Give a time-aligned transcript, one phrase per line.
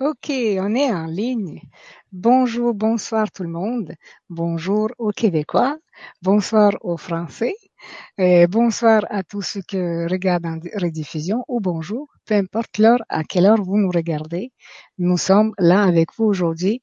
[0.00, 1.60] Ok, on est en ligne.
[2.10, 3.92] Bonjour, bonsoir tout le monde.
[4.30, 5.76] Bonjour aux Québécois.
[6.22, 7.54] Bonsoir aux Français.
[8.16, 13.24] Et bonsoir à tous ceux qui regardent en rediffusion ou bonjour, peu importe l'heure à
[13.24, 14.52] quelle heure vous nous regardez.
[14.96, 16.80] Nous sommes là avec vous aujourd'hui.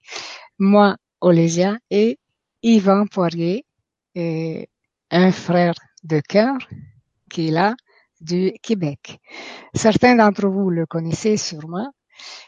[0.60, 2.20] Moi, Olésia et
[2.62, 3.66] Yvan Poirier,
[4.14, 4.70] et
[5.10, 5.74] un frère
[6.04, 6.60] de cœur
[7.32, 7.74] qui est là
[8.22, 9.20] du Québec.
[9.74, 11.92] Certains d'entre vous le connaissez sûrement.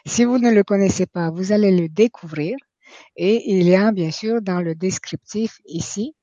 [0.06, 2.56] Si vous ne le connaissez pas, vous allez le découvrir.
[3.16, 6.14] Et il y a bien sûr dans le descriptif ici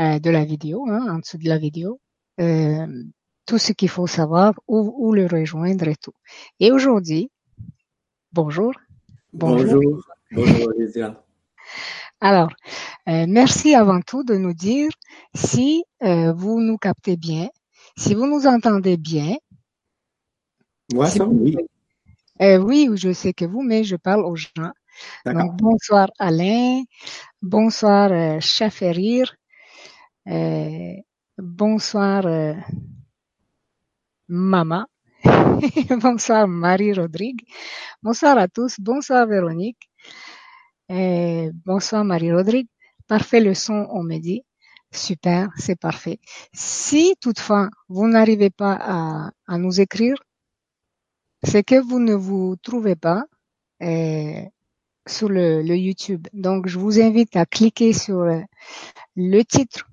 [0.00, 2.00] euh, de la vidéo, hein, en dessous de la vidéo,
[2.40, 2.86] euh,
[3.46, 6.14] tout ce qu'il faut savoir, où, où, le rejoindre et tout.
[6.58, 7.30] Et aujourd'hui,
[8.32, 8.72] bonjour.
[9.32, 9.82] Bonjour.
[10.32, 11.14] Bonjour, bonjour
[12.20, 12.50] Alors,
[13.08, 14.90] euh, merci avant tout de nous dire
[15.34, 17.48] si euh, vous nous captez bien,
[17.96, 19.36] si vous nous entendez bien.
[20.92, 21.38] Moi, si ça, vous...
[21.38, 21.56] oui.
[22.42, 24.72] Euh, oui, je sais que vous, mais je parle aux gens.
[25.26, 26.82] Donc, bonsoir Alain,
[27.42, 29.34] bonsoir euh, Chaferir,
[30.28, 30.94] euh,
[31.38, 32.54] bonsoir euh,
[34.28, 34.86] Mama,
[36.02, 37.42] bonsoir Marie-Rodrigue,
[38.02, 39.90] bonsoir à tous, bonsoir Véronique,
[40.90, 42.68] euh, bonsoir Marie-Rodrigue.
[43.06, 44.42] Parfait le son, on me dit.
[44.92, 46.20] Super, c'est parfait.
[46.54, 50.16] Si toutefois vous n'arrivez pas à, à nous écrire,
[51.44, 53.24] c'est que vous ne vous trouvez pas
[53.82, 54.42] euh,
[55.06, 56.26] sur le, YouTube.
[56.32, 58.24] Donc, je vous invite à cliquer sur
[59.16, 59.88] le titre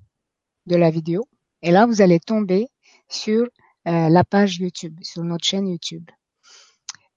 [0.66, 1.26] de la vidéo
[1.62, 2.68] et là, vous allez tomber
[3.08, 3.46] sur
[3.88, 6.08] euh, la page YouTube, sur notre chaîne YouTube.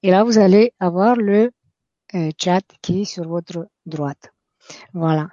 [0.04, 1.52] Et là, vous allez avoir le
[2.14, 4.34] euh, chat qui est sur votre droite.
[4.94, 5.30] Voilà.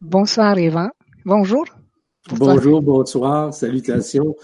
[0.00, 0.90] Bonsoir, Yvan.
[1.24, 1.64] Bonjour.
[2.30, 4.34] Bonjour, bonsoir, salutations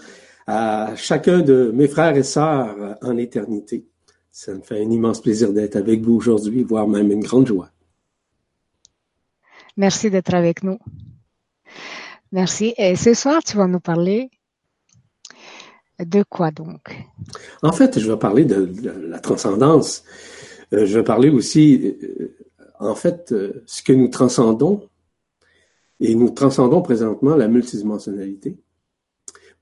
[0.51, 3.85] à chacun de mes frères et sœurs en éternité.
[4.31, 7.69] Ça me fait un immense plaisir d'être avec vous aujourd'hui, voire même une grande joie.
[9.77, 10.77] Merci d'être avec nous.
[12.33, 12.73] Merci.
[12.77, 14.29] Et ce soir, tu vas nous parler
[15.99, 16.97] de quoi donc?
[17.61, 18.69] En fait, je vais parler de,
[19.07, 20.03] la transcendance.
[20.73, 22.35] Euh, je vais parler aussi, euh,
[22.79, 24.89] en fait, euh, ce que nous transcendons.
[26.01, 28.57] Et nous transcendons présentement la multidimensionnalité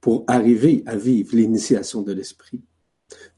[0.02, 2.62] pour arriver à vivre l'initiation de l'esprit.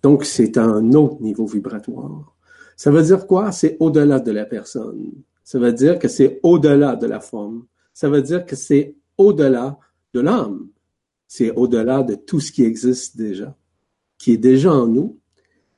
[0.03, 2.35] Donc, c'est un autre niveau vibratoire.
[2.75, 3.51] Ça veut dire quoi?
[3.51, 5.11] C'est au-delà de la personne.
[5.44, 7.66] Ça veut dire que c'est au-delà de la forme.
[7.94, 9.77] Ça veut dire que c'est au-delà
[10.13, 10.67] de l'âme.
[11.27, 13.55] C'est au-delà de tout ce qui existe déjà,
[14.17, 15.17] qui est déjà en nous.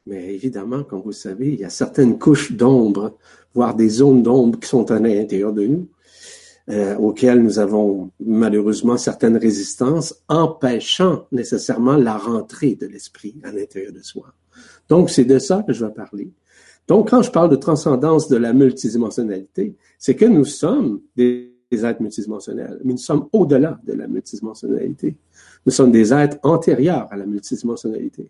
[0.05, 3.17] Mais évidemment, comme vous le savez, il y a certaines couches d'ombre,
[3.53, 5.89] voire des zones d'ombre qui sont à l'intérieur de nous,
[6.69, 13.91] euh, auxquelles nous avons malheureusement certaines résistances, empêchant nécessairement la rentrée de l'esprit à l'intérieur
[13.91, 14.34] de soi.
[14.88, 16.31] Donc, c'est de ça que je vais parler.
[16.88, 22.02] Donc, quand je parle de transcendance de la multidimensionnalité, c'est que nous sommes des êtres
[22.02, 25.16] multidimensionnels, mais nous sommes au-delà de la multidimensionnalité.
[25.66, 28.29] Nous sommes des êtres antérieurs à la multidimensionnalité.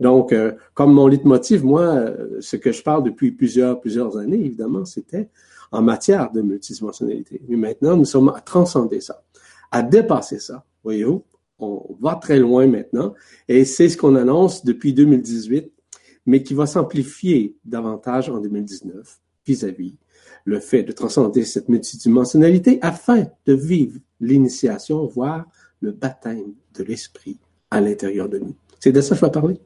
[0.00, 4.40] Donc, euh, comme mon leitmotiv, moi, euh, ce que je parle depuis plusieurs, plusieurs années,
[4.44, 5.28] évidemment, c'était
[5.70, 7.40] en matière de multidimensionnalité.
[7.48, 9.22] Mais maintenant, nous sommes à transcender ça,
[9.70, 10.64] à dépasser ça.
[10.82, 11.24] Voyez-vous,
[11.58, 13.14] on va très loin maintenant
[13.48, 15.70] et c'est ce qu'on annonce depuis 2018,
[16.26, 19.96] mais qui va s'amplifier davantage en 2019 vis-à-vis
[20.44, 25.46] le fait de transcender cette multidimensionnalité afin de vivre l'initiation, voire
[25.80, 27.38] le baptême de l'esprit
[27.70, 28.54] à l'intérieur de nous.
[28.78, 29.60] C'est de ça que je vais parler.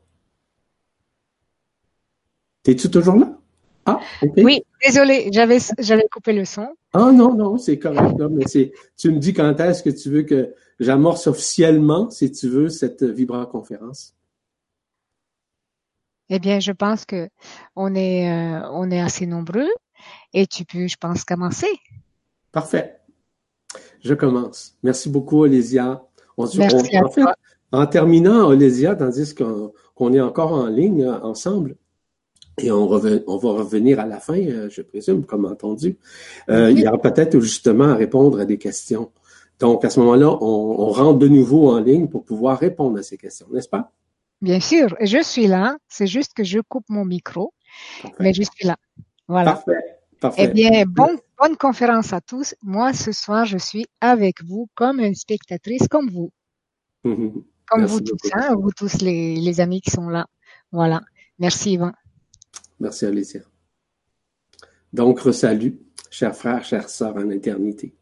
[2.63, 3.34] T'es-tu toujours là?
[3.87, 4.01] Ah,
[4.39, 6.69] Oui, désolé, j'avais j'avais coupé le son.
[6.93, 8.19] Ah non, non, c'est correct.
[8.31, 12.49] Mais c'est, tu me dis quand est-ce que tu veux que j'amorce officiellement, si tu
[12.49, 14.15] veux, cette vibra-conférence?
[16.31, 17.29] Eh bien, je pense que
[17.77, 19.69] on est, euh, on est assez nombreux
[20.33, 21.69] et tu peux, je pense, commencer.
[22.53, 22.99] Parfait.
[24.03, 24.77] Je commence.
[24.83, 26.03] Merci beaucoup, Olésia.
[26.37, 27.23] On, Merci on, en, fait,
[27.73, 31.77] en terminant, Olésia, tandis qu'on est encore en ligne ensemble,
[32.59, 35.97] et on, on, va revenir à la fin, euh, je présume, comme entendu.
[36.49, 39.11] Euh, Il y aura peut-être justement à répondre à des questions.
[39.59, 43.03] Donc, à ce moment-là, on, on, rentre de nouveau en ligne pour pouvoir répondre à
[43.03, 43.93] ces questions, n'est-ce pas?
[44.41, 45.77] Bien sûr, je suis là.
[45.89, 47.53] C'est juste que je coupe mon micro,
[48.03, 48.17] Parfait.
[48.21, 48.77] mais je suis là.
[49.27, 49.53] Voilà.
[49.53, 49.99] Parfait.
[50.21, 50.45] Parfait.
[50.45, 52.55] Eh bien, bon, bonne conférence à tous.
[52.63, 56.31] Moi, ce soir, je suis avec vous comme une spectatrice, comme vous.
[57.03, 60.27] comme Merci vous tous, hein, vous tous les, les amis qui sont là.
[60.73, 61.01] Voilà.
[61.39, 61.93] Merci, Yvan.
[62.85, 63.41] Merci, Alicia.
[64.93, 65.79] Donc, salut,
[66.11, 67.95] chers frères, chères sœurs en éternité.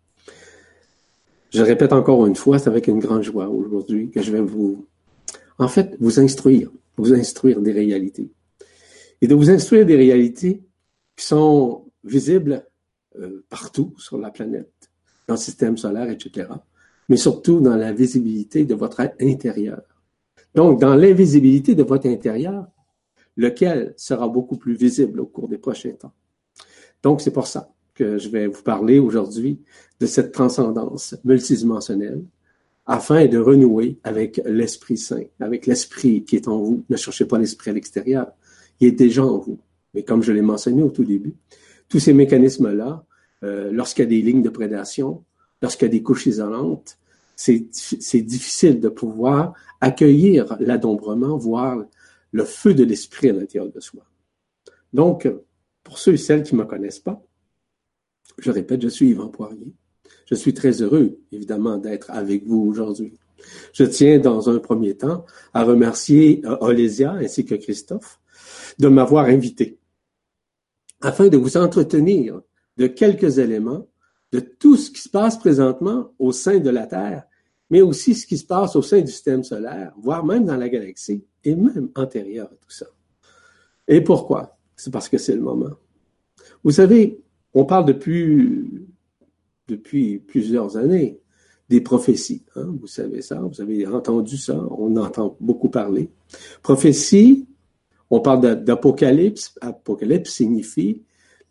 [1.51, 4.89] Je répète encore une fois, c'est avec une grande joie aujourd'hui que je vais vous,
[5.57, 8.33] en fait, vous instruire, vous instruire des réalités
[9.21, 10.65] et de vous instruire des réalités
[11.15, 12.67] qui sont visibles
[13.21, 14.91] euh, partout sur la planète,
[15.29, 16.49] dans le système solaire, etc.,
[17.09, 19.83] mais surtout dans la visibilité de votre intérieur.
[20.57, 22.67] Donc, dans l'invisibilité de votre intérieur,
[23.37, 26.13] lequel sera beaucoup plus visible au cours des prochains temps.
[27.03, 29.61] Donc, c'est pour ça que je vais vous parler aujourd'hui
[30.01, 32.23] de cette transcendance multidimensionnelle
[32.87, 36.85] afin de renouer avec l'Esprit Saint, avec l'Esprit qui est en vous.
[36.89, 38.33] Ne cherchez pas l'Esprit à l'extérieur.
[38.81, 39.59] Il est déjà en vous.
[39.95, 41.35] Mais comme je l'ai mentionné au tout début,
[41.89, 43.05] tous ces mécanismes-là,
[43.45, 45.23] euh, lorsqu'il y a des lignes de prédation,
[45.61, 46.99] lorsqu'il y a des couches isolantes,
[47.37, 51.85] c'est difficile de pouvoir accueillir l'adombrement, voire
[52.33, 54.05] le feu de l'esprit à l'intérieur de soi.
[54.93, 55.29] Donc,
[55.83, 57.23] pour ceux et celles qui ne me connaissent pas,
[58.39, 59.73] je répète, je suis Yvan Poirier.
[60.27, 63.19] Je suis très heureux, évidemment, d'être avec vous aujourd'hui.
[63.73, 68.21] Je tiens, dans un premier temps, à remercier euh, Olésia ainsi que Christophe
[68.79, 69.79] de m'avoir invité
[71.01, 72.41] afin de vous entretenir
[72.77, 73.89] de quelques éléments
[74.31, 77.25] de tout ce qui se passe présentement au sein de la Terre,
[77.69, 80.69] mais aussi ce qui se passe au sein du système solaire, voire même dans la
[80.69, 82.87] galaxie, et même antérieur à tout ça.
[83.89, 84.59] Et pourquoi?
[84.77, 85.71] C'est parce que c'est le moment.
[86.65, 87.21] Vous savez,
[87.55, 88.89] on parle depuis,
[89.69, 91.21] depuis plusieurs années
[91.69, 92.43] des prophéties.
[92.57, 92.75] Hein?
[92.81, 96.11] Vous savez ça, vous avez entendu ça, on entend beaucoup parler.
[96.63, 97.47] Prophétie,
[98.11, 99.55] on parle d'apocalypse.
[99.61, 101.03] Apocalypse signifie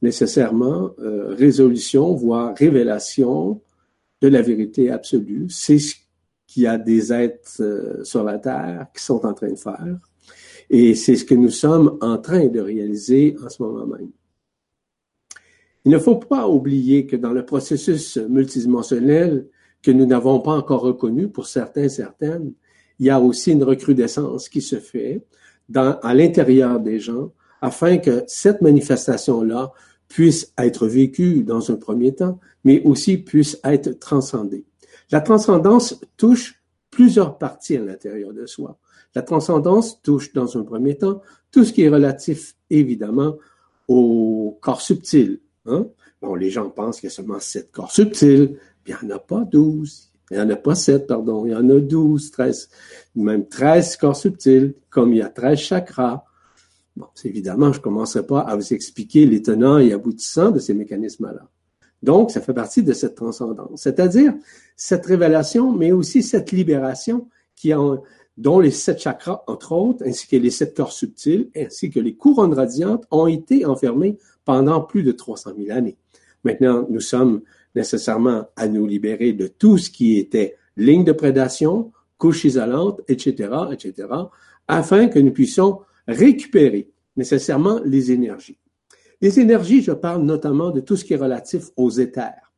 [0.01, 3.61] nécessairement euh, résolution, voire révélation
[4.21, 5.47] de la vérité absolue.
[5.49, 5.95] C'est ce
[6.51, 9.97] qu'il y a des êtres euh, sur la Terre qui sont en train de faire.
[10.69, 14.09] Et c'est ce que nous sommes en train de réaliser en ce moment même.
[15.85, 19.47] Il ne faut pas oublier que dans le processus multidimensionnel
[19.81, 22.51] que nous n'avons pas encore reconnu pour certains, certaines,
[22.99, 25.23] il y a aussi une recrudescence qui se fait
[25.69, 27.31] dans, à l'intérieur des gens
[27.61, 29.71] afin que cette manifestation-là
[30.09, 34.65] puisse être vécue dans un premier temps, mais aussi puisse être transcendée.
[35.11, 38.77] La transcendance touche plusieurs parties à l'intérieur de soi.
[39.13, 41.21] La transcendance touche dans un premier temps
[41.51, 43.35] tout ce qui est relatif, évidemment,
[43.87, 45.41] au corps subtil.
[45.65, 45.87] Hein?
[46.21, 48.57] Bon, les gens pensent qu'il y a seulement sept corps subtils.
[48.87, 50.11] Il n'y en a pas douze.
[50.29, 51.45] Il n'y en a pas sept, pardon.
[51.45, 52.69] Il y en a douze, treize,
[53.15, 56.23] même treize corps subtils, comme il y a treize chakras.
[56.95, 60.73] Bon, évidemment, je ne commencerai pas à vous expliquer les tenants et aboutissants de ces
[60.73, 61.49] mécanismes-là.
[62.01, 64.33] Donc, ça fait partie de cette transcendance, c'est-à-dire
[64.75, 68.01] cette révélation, mais aussi cette libération qui en,
[68.37, 72.15] dont les sept chakras, entre autres, ainsi que les sept corps subtils, ainsi que les
[72.15, 75.97] couronnes radiantes, ont été enfermés pendant plus de 300 000 années.
[76.43, 77.41] Maintenant, nous sommes
[77.75, 83.49] nécessairement à nous libérer de tout ce qui était ligne de prédation, couche isolante, etc.,
[83.71, 84.07] etc.,
[84.67, 88.57] afin que nous puissions récupérer nécessairement les énergies.
[89.21, 92.51] Les énergies, je parle notamment de tout ce qui est relatif aux éthers.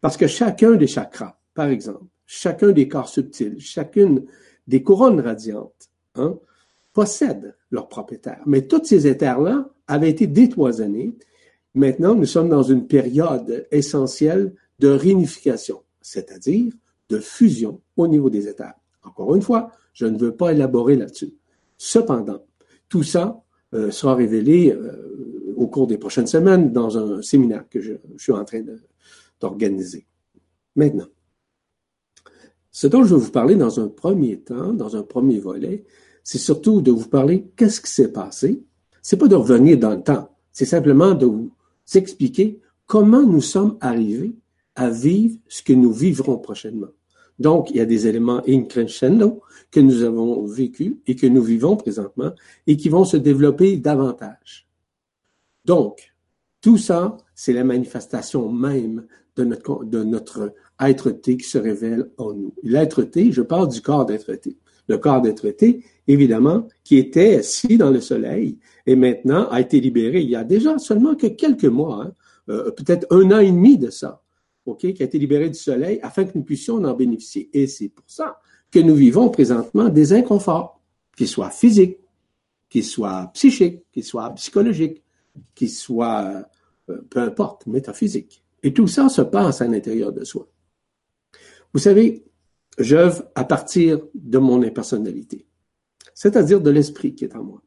[0.00, 4.24] Parce que chacun des chakras, par exemple, chacun des corps subtils, chacune
[4.66, 6.38] des couronnes radiantes, hein,
[6.92, 8.38] possède leur propre éther.
[8.46, 11.16] Mais tous ces éthers-là avaient été détoisonnés.
[11.74, 16.72] Maintenant, nous sommes dans une période essentielle de réunification, c'est-à-dire
[17.08, 18.74] de fusion au niveau des éthers.
[19.02, 21.34] Encore une fois, je ne veux pas élaborer là-dessus.
[21.76, 22.44] Cependant,
[22.88, 23.42] tout ça
[23.74, 28.32] euh, sera révélé euh, au cours des prochaines semaines dans un séminaire que je, suis
[28.32, 28.62] en train
[29.40, 30.06] d'organiser.
[30.76, 31.08] Maintenant,
[32.72, 35.84] ce dont je vais vous parler dans un premier temps, dans un premier volet,
[36.24, 38.64] c'est surtout de vous parler qu'est-ce qui s'est passé.
[39.02, 41.52] C'est pas de revenir dans le temps, c'est simplement de vous
[41.94, 44.34] expliquer comment nous sommes arrivés
[44.74, 46.88] à vivre ce que nous vivrons prochainement.
[47.38, 51.42] Donc, il y a des éléments in crescendo que nous avons vécu et que nous
[51.42, 52.32] vivons présentement
[52.66, 54.68] et qui vont se développer davantage.
[55.64, 56.14] Donc,
[56.60, 60.54] tout ça, c'est la manifestation même de notre
[60.90, 62.54] être-té qui se révèle en nous.
[62.62, 64.56] L'être-té, je parle du corps d'être-té.
[64.88, 70.20] Le corps d'être-té, évidemment, qui était assis dans le soleil et maintenant a été libéré
[70.20, 72.12] il y a déjà seulement que quelques mois, hein,
[72.48, 74.22] euh, peut-être un an et demi de ça
[74.78, 77.50] qui a été libéré du soleil afin que nous puissions en bénéficier.
[77.52, 80.80] Et c'est pour ça que nous vivons présentement des inconforts,
[81.16, 81.98] qu'ils soient physiques,
[82.68, 85.02] qu'ils soient psychiques, qu'ils soient psychologiques,
[85.54, 86.44] qu'ils soient,
[86.88, 88.42] euh, peu importe, métaphysiques.
[88.62, 90.48] Et tout ça se passe à l'intérieur de soi.
[91.72, 92.24] Vous savez,
[92.78, 95.46] j'œuvre à partir de mon impersonnalité,
[96.14, 97.62] c'est-à-dire de l'esprit qui est en moi.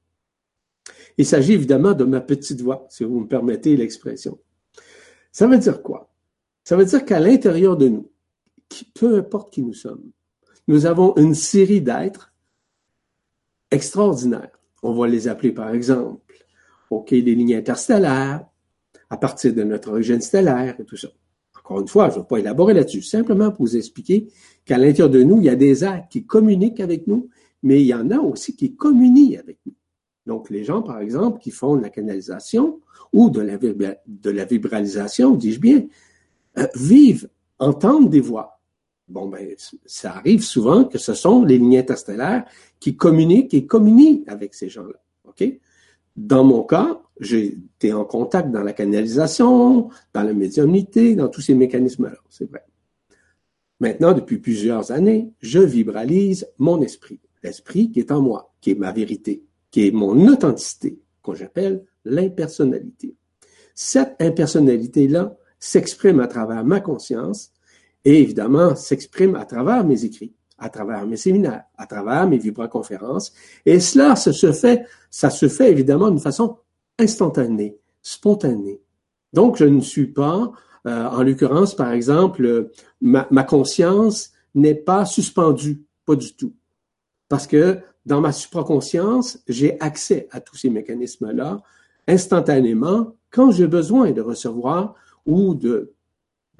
[1.17, 4.39] Il s'agit évidemment de ma petite voix, si vous me permettez l'expression.
[5.31, 6.13] Ça veut dire quoi?
[6.63, 8.11] Ça veut dire qu'à l'intérieur de nous,
[8.93, 10.11] peu importe qui nous sommes,
[10.67, 12.33] nous avons une série d'êtres
[13.71, 14.59] extraordinaires.
[14.83, 16.35] On va les appeler par exemple,
[16.89, 18.45] OK, les lignes interstellaires,
[19.09, 21.09] à partir de notre origine stellaire et tout ça.
[21.65, 24.27] Encore une fois, je ne vais pas élaborer là-dessus, simplement pour vous expliquer
[24.65, 27.27] qu'à l'intérieur de nous, il y a des êtres qui communiquent avec nous,
[27.63, 29.73] mais il y en a aussi qui communient avec nous.
[30.27, 32.81] Donc, les gens, par exemple, qui font de la canalisation
[33.13, 35.87] ou de la, de la vibralisation, dis-je bien,
[36.59, 38.59] euh, vivent, entendent des voix.
[39.07, 39.55] Bon, ben,
[39.85, 42.45] ça arrive souvent que ce sont les lignes interstellaires
[42.79, 45.01] qui communiquent et communient avec ces gens-là.
[45.27, 45.43] OK?
[46.15, 51.55] Dans mon cas, été en contact dans la canalisation, dans la médiumnité, dans tous ces
[51.55, 52.63] mécanismes-là, c'est vrai.
[53.79, 58.75] Maintenant, depuis plusieurs années, je vibralise mon esprit, l'esprit qui est en moi, qui est
[58.75, 63.15] ma vérité, qui est mon authenticité, qu'on j'appelle l'impersonnalité.
[63.73, 67.51] Cette impersonnalité-là s'exprime à travers ma conscience
[68.05, 73.33] et évidemment s'exprime à travers mes écrits, à travers mes séminaires, à travers mes vibra-conférences.
[73.65, 76.57] Et cela, ça se fait, ça se fait évidemment d'une façon
[76.99, 78.81] instantanée, spontanée.
[79.33, 80.51] Donc, je ne suis pas,
[80.87, 82.71] euh, en l'occurrence, par exemple,
[83.01, 86.53] ma, ma conscience n'est pas suspendue, pas du tout.
[87.27, 91.61] Parce que dans ma supraconscience, j'ai accès à tous ces mécanismes-là
[92.07, 95.91] instantanément quand j'ai besoin de recevoir ou de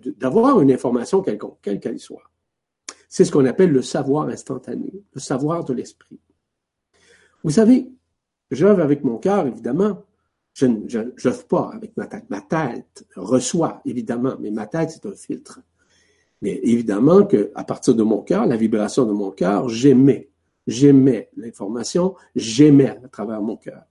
[0.04, 2.30] d'avoir une information quelconque, quelle qu'elle soit.
[3.10, 6.20] C'est ce qu'on appelle le savoir instantané, le savoir de l'esprit.
[7.44, 7.89] Vous savez,
[8.51, 10.04] j'œuvre avec mon cœur, évidemment.
[10.56, 12.24] Je n'œuvre pas avec ma tête.
[12.30, 15.60] Ma tête reçoit, évidemment, mais ma tête, c'est un filtre.
[16.42, 20.30] Mais évidemment qu'à partir de mon cœur, la vibration de mon cœur, j'émets.
[20.66, 23.84] J'émets l'information, j'émets à travers mon cœur.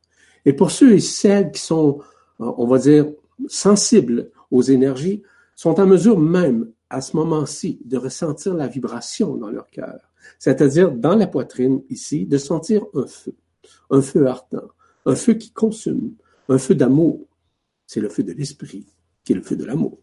[0.45, 2.01] Et pour ceux et celles qui sont,
[2.39, 3.07] on va dire,
[3.47, 5.23] sensibles aux énergies,
[5.55, 10.01] sont en mesure même, à ce moment-ci, de ressentir la vibration dans leur cœur.
[10.39, 13.35] C'est-à-dire, dans la poitrine, ici, de sentir un feu,
[13.91, 14.69] un feu ardent,
[15.07, 16.13] un feu qui consume,
[16.49, 17.27] un feu d'amour.
[17.87, 18.87] C'est le feu de l'esprit,
[19.25, 19.99] qui est le feu de l'amour.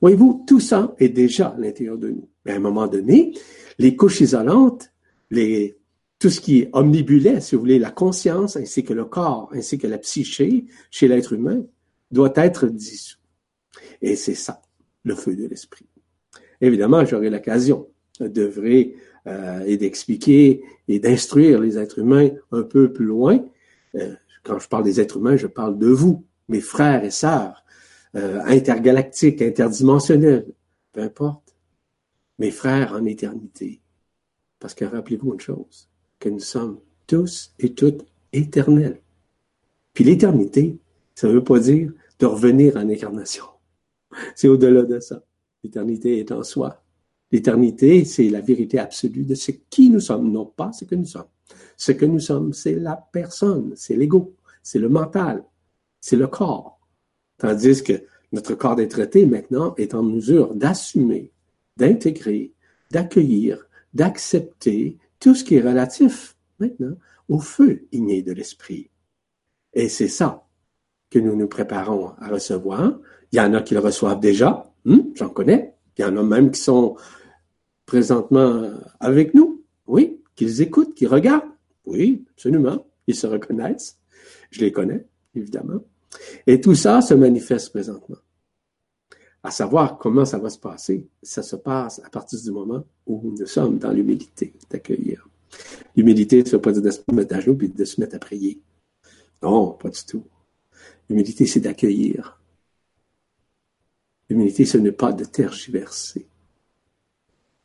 [0.00, 2.28] Voyez-vous, tout ça est déjà à l'intérieur de nous.
[2.44, 3.32] Mais à un moment donné,
[3.78, 4.92] les couches isolantes,
[5.30, 5.78] les,
[6.18, 9.78] tout ce qui est omnibulait, si vous voulez, la conscience, ainsi que le corps, ainsi
[9.78, 11.64] que la psyché chez l'être humain,
[12.10, 13.18] doit être dissous.
[14.02, 14.62] Et c'est ça,
[15.02, 15.86] le feu de l'esprit.
[16.60, 17.88] Évidemment, j'aurai l'occasion
[18.20, 18.94] d'œuvrer
[19.26, 23.44] euh, et d'expliquer et d'instruire les êtres humains un peu plus loin.
[23.94, 24.14] Euh,
[24.46, 27.64] quand je parle des êtres humains, je parle de vous, mes frères et sœurs,
[28.14, 30.46] euh, intergalactiques, interdimensionnels,
[30.92, 31.56] peu importe,
[32.38, 33.80] mes frères en éternité.
[34.60, 39.00] Parce que rappelez-vous une chose, que nous sommes tous et toutes éternels.
[39.92, 40.78] Puis l'éternité,
[41.14, 43.46] ça ne veut pas dire de revenir en incarnation.
[44.34, 45.22] C'est au-delà de ça.
[45.64, 46.82] L'éternité est en soi.
[47.32, 51.06] L'éternité, c'est la vérité absolue de ce qui nous sommes, non pas ce que nous
[51.06, 51.26] sommes.
[51.76, 55.44] Ce que nous sommes, c'est la personne, c'est l'ego, c'est le mental,
[56.00, 56.78] c'est le corps.
[57.38, 61.32] Tandis que notre corps traités, maintenant, est en mesure d'assumer,
[61.76, 62.52] d'intégrer,
[62.90, 66.96] d'accueillir, d'accepter tout ce qui est relatif, maintenant,
[67.28, 68.90] au feu igné de l'esprit.
[69.74, 70.46] Et c'est ça
[71.10, 72.98] que nous nous préparons à recevoir,
[73.32, 75.74] il y en a qui le reçoivent déjà, hmm, j'en connais.
[75.98, 76.96] Il y en a même qui sont
[77.86, 81.50] présentement avec nous, oui, qu'ils écoutent, qu'ils regardent,
[81.86, 83.98] oui, absolument, ils se reconnaissent.
[84.50, 85.80] Je les connais, évidemment.
[86.46, 88.18] Et tout ça se manifeste présentement.
[89.42, 93.32] À savoir comment ça va se passer, ça se passe à partir du moment où
[93.38, 95.28] nous sommes dans l'humilité d'accueillir.
[95.96, 98.18] L'humilité, ça ne veut pas de se mettre à genoux et de se mettre à
[98.18, 98.60] prier.
[99.42, 100.24] Non, pas du tout.
[101.08, 102.40] L'humilité, c'est d'accueillir.
[104.28, 106.26] L'humilité, ce n'est pas de tergiverser.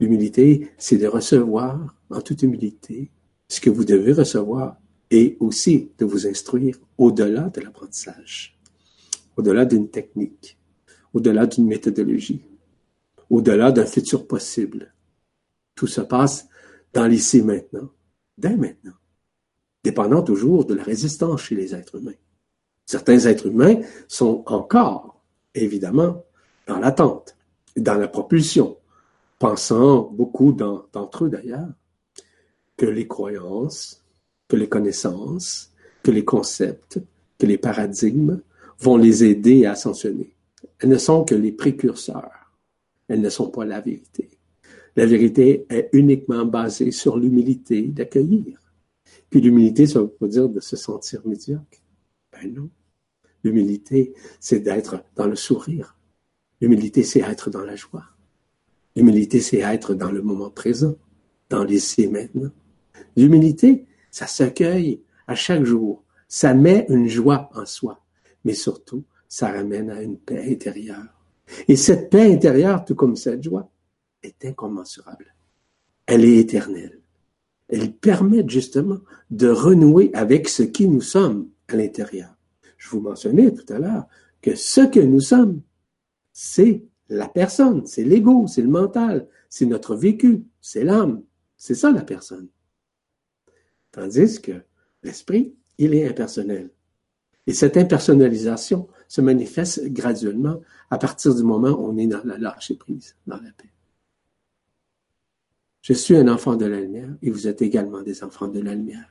[0.01, 3.11] L'humilité, c'est de recevoir en toute humilité
[3.47, 4.77] ce que vous devez recevoir
[5.11, 8.57] et aussi de vous instruire au-delà de l'apprentissage,
[9.37, 10.57] au-delà d'une technique,
[11.13, 12.41] au-delà d'une méthodologie,
[13.29, 14.91] au-delà d'un futur possible.
[15.75, 16.47] Tout se passe
[16.93, 17.91] dans l'ici maintenant,
[18.39, 18.97] dès maintenant,
[19.83, 22.17] dépendant toujours de la résistance chez les êtres humains.
[22.87, 26.25] Certains êtres humains sont encore, évidemment,
[26.65, 27.37] dans l'attente,
[27.77, 28.77] dans la propulsion,
[29.41, 31.73] pensant beaucoup d'entre eux d'ailleurs,
[32.77, 34.05] que les croyances,
[34.47, 37.01] que les connaissances, que les concepts,
[37.39, 38.41] que les paradigmes
[38.77, 40.35] vont les aider à ascensionner.
[40.77, 42.51] Elles ne sont que les précurseurs.
[43.07, 44.29] Elles ne sont pas la vérité.
[44.95, 48.59] La vérité est uniquement basée sur l'humilité d'accueillir.
[49.31, 51.81] Puis l'humilité, ça veut pas dire de se sentir médiocre.
[52.31, 52.69] Ben non.
[53.43, 55.97] L'humilité, c'est d'être dans le sourire,
[56.61, 58.05] L'humilité, c'est être dans la joie.
[58.95, 60.95] L'humilité, c'est être dans le moment présent,
[61.49, 62.51] dans l'ici et maintenant.
[63.15, 66.03] L'humilité, ça s'accueille à chaque jour.
[66.27, 68.03] Ça met une joie en soi,
[68.43, 71.21] mais surtout, ça ramène à une paix intérieure.
[71.67, 73.69] Et cette paix intérieure, tout comme cette joie,
[74.23, 75.33] est incommensurable.
[76.05, 76.99] Elle est éternelle.
[77.69, 82.35] Elle permet justement de renouer avec ce qui nous sommes à l'intérieur.
[82.77, 84.05] Je vous mentionnais tout à l'heure
[84.41, 85.61] que ce que nous sommes,
[86.33, 91.23] c'est la personne, c'est l'ego, c'est le mental, c'est notre vécu, c'est l'âme.
[91.57, 92.47] C'est ça la personne.
[93.91, 94.63] Tandis que
[95.03, 96.71] l'esprit, il est impersonnel.
[97.47, 102.37] Et cette impersonnalisation se manifeste graduellement à partir du moment où on est dans la
[102.37, 103.71] lâche prise, dans la paix.
[105.81, 108.73] Je suis un enfant de la lumière et vous êtes également des enfants de la
[108.73, 109.09] lumière.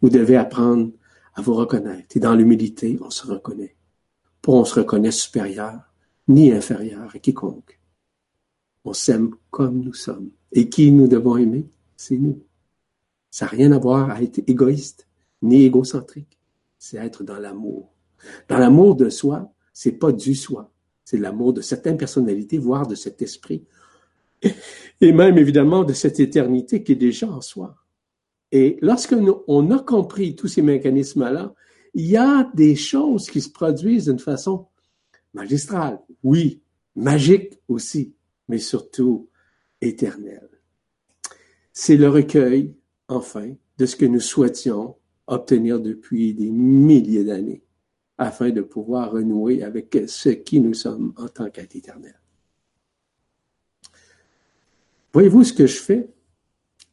[0.00, 0.92] Vous devez apprendre
[1.34, 2.16] à vous reconnaître.
[2.16, 3.76] Et dans l'humilité, on se reconnaît.
[4.40, 5.89] Pour on se reconnaît supérieur
[6.30, 7.80] ni inférieur à quiconque.
[8.84, 10.30] On s'aime comme nous sommes.
[10.52, 11.68] Et qui nous devons aimer?
[11.96, 12.42] C'est nous.
[13.30, 15.06] Ça n'a rien à voir à être égoïste,
[15.42, 16.38] ni égocentrique.
[16.78, 17.92] C'est être dans l'amour.
[18.48, 20.72] Dans l'amour de soi, c'est pas du soi.
[21.04, 23.64] C'est l'amour de cette impersonnalité, voire de cet esprit.
[25.00, 27.76] Et même, évidemment, de cette éternité qui est déjà en soi.
[28.52, 31.54] Et lorsque nous, on a compris tous ces mécanismes-là,
[31.94, 34.66] il y a des choses qui se produisent d'une façon
[35.34, 36.62] magistrale, oui,
[36.96, 38.14] magique aussi,
[38.48, 39.28] mais surtout
[39.80, 40.50] éternelle.
[41.72, 42.74] C'est le recueil,
[43.08, 44.96] enfin, de ce que nous souhaitions
[45.26, 47.62] obtenir depuis des milliers d'années,
[48.18, 52.20] afin de pouvoir renouer avec ce qui nous sommes en tant qu'être éternel.
[55.12, 56.08] Voyez-vous ce que je fais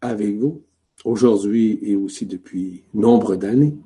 [0.01, 0.63] avec vous
[1.03, 3.77] aujourd'hui et aussi depuis nombre d'années?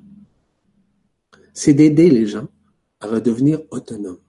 [1.52, 2.48] C'est d'aider les gens
[3.00, 4.20] à redevenir autonomes.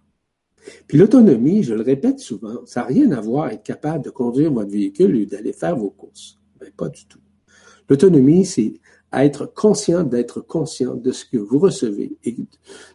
[0.87, 4.51] Puis l'autonomie, je le répète souvent, ça n'a rien à voir être capable de conduire
[4.51, 6.39] votre véhicule et d'aller faire vos courses.
[6.59, 7.19] Ben, pas du tout.
[7.89, 8.73] L'autonomie, c'est
[9.13, 12.35] être conscient d'être conscient de ce que vous recevez et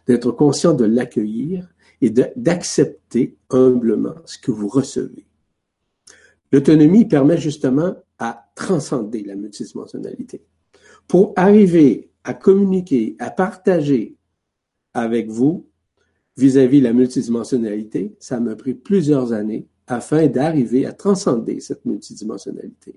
[0.07, 1.69] d'être conscient de l'accueillir
[2.01, 5.25] et d'accepter humblement ce que vous recevez.
[6.51, 10.43] L'autonomie permet justement à transcender la multidimensionnalité.
[11.07, 14.17] Pour arriver à communiquer, à partager
[14.93, 15.68] avec vous
[16.39, 22.95] vis-à-vis la multidimensionnalité, ça m'a pris plusieurs années afin d'arriver à transcender cette multidimensionnalité.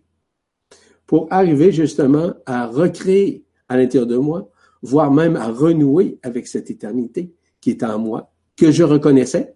[1.06, 4.50] Pour arriver justement à recréer à l'intérieur de moi,
[4.82, 9.54] voire même à renouer avec cette éternité qui est en moi, que je reconnaissais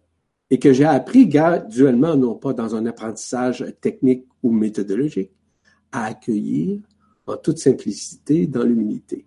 [0.50, 5.32] et que j'ai appris graduellement, non pas dans un apprentissage technique ou méthodologique,
[5.92, 6.80] à accueillir
[7.26, 9.26] en toute simplicité dans l'humilité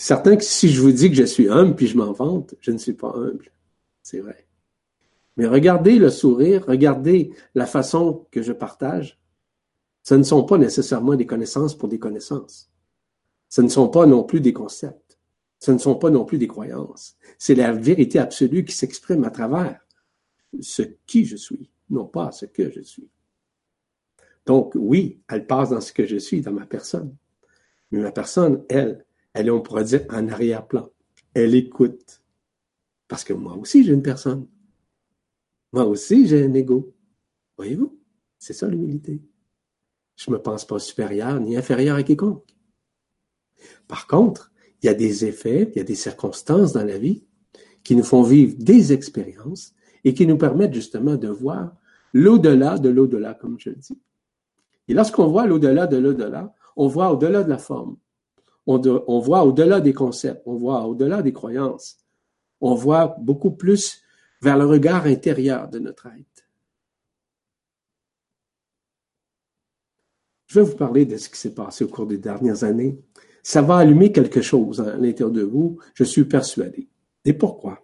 [0.00, 2.70] certain que si je vous dis que je suis humble puis je m'en vante, je
[2.70, 3.52] ne suis pas humble.
[4.02, 4.46] C'est vrai.
[5.36, 9.20] Mais regardez le sourire, regardez la façon que je partage.
[10.02, 12.70] Ce ne sont pas nécessairement des connaissances pour des connaissances.
[13.50, 15.18] Ce ne sont pas non plus des concepts.
[15.58, 17.16] Ce ne sont pas non plus des croyances.
[17.38, 19.86] C'est la vérité absolue qui s'exprime à travers
[20.60, 23.10] ce qui je suis, non pas ce que je suis.
[24.46, 27.14] Donc oui, elle passe dans ce que je suis, dans ma personne.
[27.90, 30.90] Mais ma personne, elle, elle est, on pourrait dire, en arrière-plan.
[31.34, 32.22] Elle écoute.
[33.08, 34.46] Parce que moi aussi, j'ai une personne.
[35.72, 36.94] Moi aussi, j'ai un ego.
[37.56, 37.98] Voyez-vous?
[38.38, 39.20] C'est ça l'humilité.
[40.16, 42.56] Je ne me pense pas supérieur ni inférieur à quiconque.
[43.86, 47.24] Par contre, il y a des effets, il y a des circonstances dans la vie
[47.84, 51.76] qui nous font vivre des expériences et qui nous permettent justement de voir
[52.12, 53.98] l'au-delà de l'au-delà, comme je le dis.
[54.88, 57.96] Et lorsqu'on voit l'au-delà de l'au-delà, on voit au-delà de la forme,
[58.66, 61.98] on, voit au-delà des concepts, on voit au-delà des croyances,
[62.60, 64.02] on voit beaucoup plus
[64.42, 66.46] vers le regard intérieur de notre être.
[70.46, 72.98] Je vais vous parler de ce qui s'est passé au cours des dernières années.
[73.42, 76.88] Ça va allumer quelque chose à l'intérieur de vous, je suis persuadé.
[77.24, 77.80] Et pourquoi?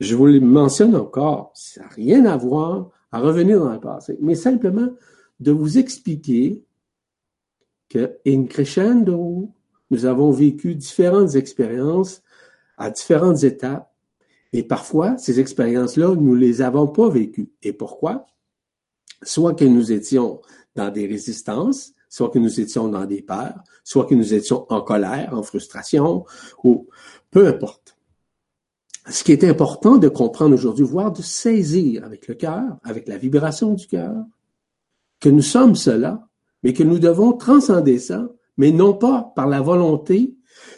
[0.00, 4.18] Je vous le mentionne encore, ça n'a rien à voir à revenir dans le passé,
[4.20, 4.88] mais simplement
[5.38, 6.63] de vous expliquer
[7.94, 9.48] que in crescendo,
[9.90, 12.22] nous avons vécu différentes expériences
[12.76, 13.94] à différentes étapes
[14.52, 17.50] et parfois, ces expériences-là, nous les avons pas vécues.
[17.62, 18.26] Et pourquoi?
[19.22, 20.42] Soit que nous étions
[20.76, 24.80] dans des résistances, soit que nous étions dans des peurs, soit que nous étions en
[24.80, 26.24] colère, en frustration,
[26.62, 26.88] ou
[27.32, 27.96] peu importe.
[29.08, 33.18] Ce qui est important de comprendre aujourd'hui, voire de saisir avec le cœur, avec la
[33.18, 34.24] vibration du cœur,
[35.18, 36.28] que nous sommes cela,
[36.64, 40.36] mais que nous devons transcender ça mais non pas par la volonté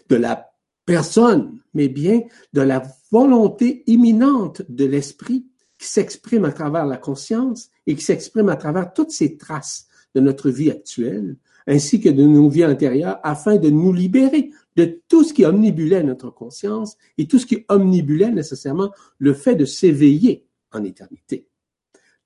[0.08, 0.50] de la
[0.84, 2.22] personne, mais bien
[2.52, 5.46] de la volonté imminente de l'esprit
[5.78, 10.20] qui s'exprime à travers la conscience et qui s'exprime à travers toutes ces traces de
[10.20, 15.24] notre vie actuelle, ainsi que de nos vies antérieures, afin de nous libérer de tout
[15.24, 20.46] ce qui omnibulait notre conscience et tout ce qui omnibulait nécessairement le fait de s'éveiller
[20.72, 21.48] en éternité.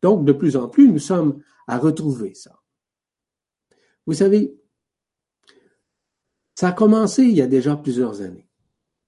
[0.03, 2.60] Donc, de plus en plus, nous sommes à retrouver ça.
[4.11, 4.57] Vous savez,
[6.57, 8.49] ça a commencé il y a déjà plusieurs années.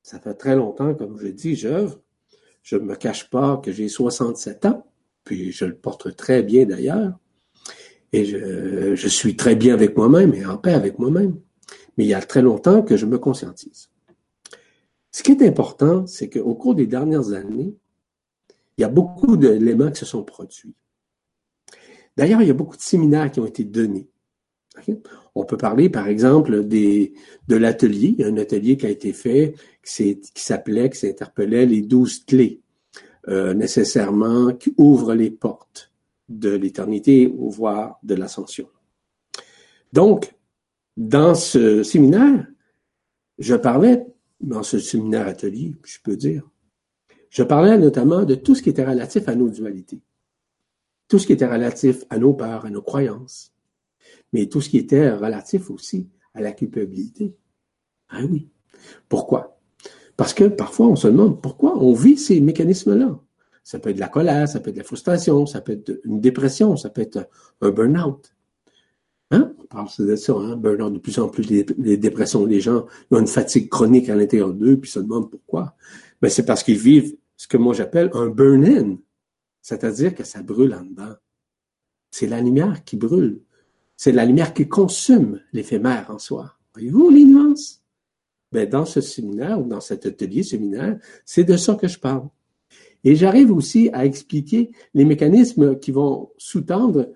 [0.04, 2.00] Ça fait très longtemps, comme je dis, j'œuvre.
[2.62, 4.86] Je ne me cache pas que j'ai 67 ans,
[5.24, 7.18] puis je le porte très bien d'ailleurs.
[8.12, 11.36] Et je, suis très bien avec moi-même et en paix avec moi-même.
[11.98, 13.90] Mais il y a très longtemps que je me conscientise.
[15.10, 17.74] Ce qui est important, c'est qu'au cours des dernières années,
[18.78, 20.76] il y a beaucoup d'éléments qui se sont produits.
[22.16, 24.11] D'ailleurs, il y a beaucoup de séminaires qui ont été donnés.
[25.34, 28.16] On peut parler, par exemple, de l'atelier.
[28.24, 29.54] Un atelier qui a été fait
[29.84, 32.60] qui s'appelait, qui s'interpellait les douze clés,
[33.28, 35.92] euh, nécessairement, qui ouvrent les portes
[36.28, 38.68] de l'éternité voire de l'ascension.
[39.92, 40.34] Donc,
[40.96, 42.46] dans ce séminaire,
[43.38, 44.06] je parlais,
[44.40, 46.48] dans ce séminaire atelier, je peux dire,
[47.30, 50.00] je parlais notamment de tout ce qui était relatif à nos dualités,
[51.08, 53.52] tout ce qui était relatif à nos peurs, à nos croyances,
[54.32, 57.34] mais tout ce qui était relatif aussi à la culpabilité.
[58.08, 58.48] Ah oui.
[59.08, 59.58] Pourquoi?
[60.16, 63.18] Parce que parfois on se demande pourquoi on vit ces mécanismes-là.
[63.64, 66.00] Ça peut être de la colère, ça peut être de la frustration, ça peut être
[66.04, 67.28] une dépression, ça peut être
[67.60, 68.34] un burn-out.
[69.30, 69.54] Hein?
[69.58, 70.56] On parle de ça, hein?
[70.56, 74.52] burn-out, de plus en plus les, dépressions, les gens ont une fatigue chronique à l'intérieur
[74.52, 75.74] d'eux, puis se demandent pourquoi.
[76.20, 78.98] Mais ben, c'est parce qu'ils vivent ce que moi j'appelle un burn-in,
[79.62, 81.14] c'est-à-dire que ça brûle en dedans.
[82.10, 83.40] C'est la lumière qui brûle.
[84.04, 86.56] C'est la lumière qui consume l'éphémère en soi.
[86.74, 87.84] Voyez-vous nuances?
[88.50, 92.26] Ben, dans ce séminaire ou dans cet atelier séminaire, c'est de ça que je parle.
[93.04, 97.12] Et j'arrive aussi à expliquer les mécanismes qui vont sous-tendre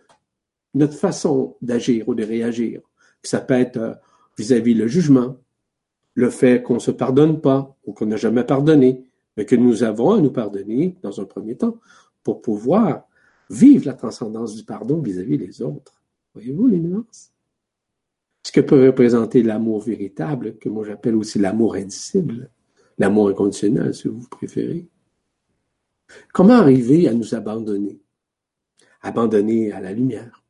[0.74, 2.82] notre façon d'agir ou de réagir.
[3.24, 3.94] Ça peut être euh,
[4.38, 5.38] vis-à-vis le jugement,
[6.14, 9.04] le fait qu'on ne se pardonne pas ou qu'on n'a jamais pardonné,
[9.36, 11.78] mais que nous avons à nous pardonner dans un premier temps
[12.22, 13.08] pour pouvoir
[13.50, 15.95] vivre la transcendance du pardon vis-à-vis des autres.
[16.36, 17.32] Voyez-vous les nuances?
[18.42, 22.50] Ce que peut représenter l'amour véritable, que moi j'appelle aussi l'amour indicible,
[22.98, 24.86] l'amour inconditionnel, si vous préférez.
[26.34, 27.98] Comment arriver à nous abandonner?
[29.00, 30.44] Abandonner à la lumière.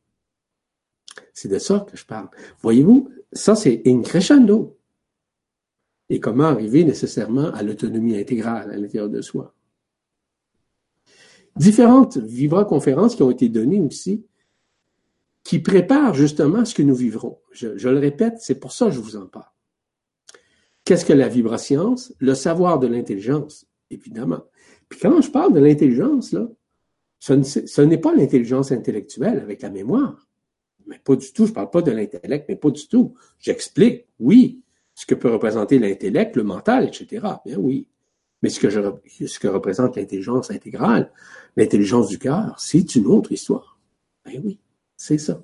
[1.33, 2.31] C'est de ça que je parle.
[2.63, 4.77] Voyez-vous, ça c'est in crescendo.
[6.09, 9.55] Et comment arriver nécessairement à l'autonomie intégrale à l'intérieur de soi?
[11.55, 14.27] Différentes vibra-conférences qui ont été données aussi,
[15.47, 17.39] qui préparent justement ce que nous vivrons.
[17.53, 19.47] Je, le répète, c'est pour ça que je vous en parle.
[20.85, 22.13] Qu'est-ce que la vibrascience?
[22.19, 24.43] Le savoir de l'intelligence, évidemment.
[24.89, 26.49] Puis quand je parle de l'intelligence, là,
[27.21, 30.27] ce n'est pas l'intelligence intellectuelle avec la mémoire.
[30.89, 31.47] Mais pas du tout.
[31.47, 33.15] Je parle pas de l'intellect, mais pas du tout.
[33.39, 34.63] J'explique, oui,
[34.97, 37.25] ce que peut représenter l'intellect, le mental, etc.
[37.45, 37.87] Bien oui.
[38.43, 41.13] Mais ce que, ce que représente l'intelligence intégrale,
[41.57, 43.79] l'intelligence du cœur, c'est une autre histoire.
[44.25, 44.59] Ben oui,
[44.97, 45.43] c'est ça.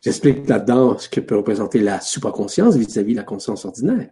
[0.00, 4.10] J'explique là-dedans ce que peut représenter la supraconscience vis-à-vis de la conscience ordinaire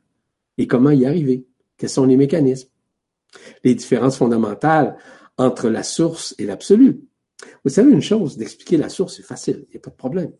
[0.59, 1.47] et comment y arriver.
[1.77, 2.69] Quels sont les mécanismes?
[3.63, 4.97] les différences fondamentales
[5.37, 7.01] entre la source et l'absolu.
[7.65, 10.33] Vous savez une chose, d'expliquer la source, c'est facile, il n'y a pas de problème.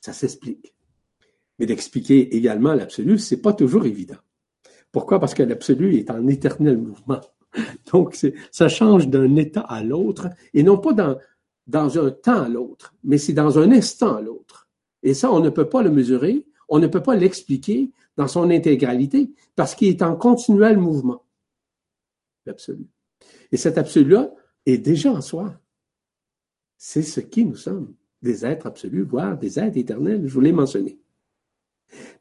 [0.00, 0.74] Ça s'explique.
[1.58, 4.16] Mais d'expliquer également l'absolu, c'est pas toujours évident.
[4.90, 5.18] Pourquoi?
[5.20, 7.20] Parce que l'absolu est en éternel mouvement.
[7.92, 8.18] Donc,
[8.50, 11.18] ça change d'un état à l'autre, et non pas dans,
[11.66, 14.68] dans un temps à l'autre, mais c'est dans un instant à l'autre.
[15.02, 18.50] Et ça, on ne peut pas le mesurer, on ne peut pas l'expliquer dans son
[18.50, 21.24] intégralité, parce qu'il est en continuel mouvement
[22.46, 22.86] l'absolu.
[23.50, 24.32] Et cet absolu-là
[24.66, 25.54] est déjà en soi.
[26.76, 30.52] C'est ce qui nous sommes, des êtres absolus, voire des êtres éternels, je vous l'ai
[30.52, 30.98] mentionné.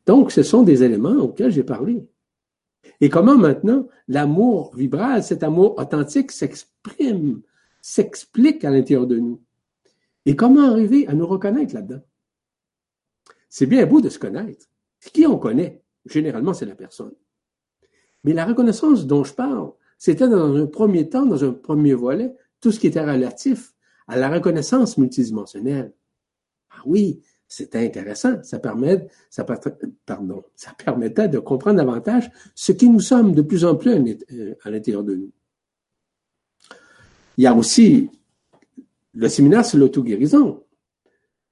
[0.05, 2.05] Donc, ce sont des éléments auxquels j'ai parlé.
[2.99, 7.41] Et comment maintenant l'amour vibral, cet amour authentique s'exprime,
[7.81, 9.41] s'explique à l'intérieur de nous.
[10.25, 12.01] Et comment arriver à nous reconnaître là-dedans?
[13.49, 14.67] C'est bien beau de se connaître.
[15.13, 15.81] Qui on connaît?
[16.05, 17.13] Généralement, c'est la personne.
[18.23, 22.33] Mais la reconnaissance dont je parle, c'était dans un premier temps, dans un premier volet,
[22.59, 23.73] tout ce qui était relatif
[24.07, 25.93] à la reconnaissance multidimensionnelle.
[26.69, 28.41] Ah oui, c'était intéressant.
[28.43, 28.61] Ça
[29.29, 29.43] ça,
[30.77, 33.91] permettait de comprendre davantage ce qui nous sommes de plus en plus
[34.63, 35.31] à l'intérieur de nous.
[37.41, 38.07] Il y a aussi
[39.15, 40.63] le séminaire sur l'auto-guérison.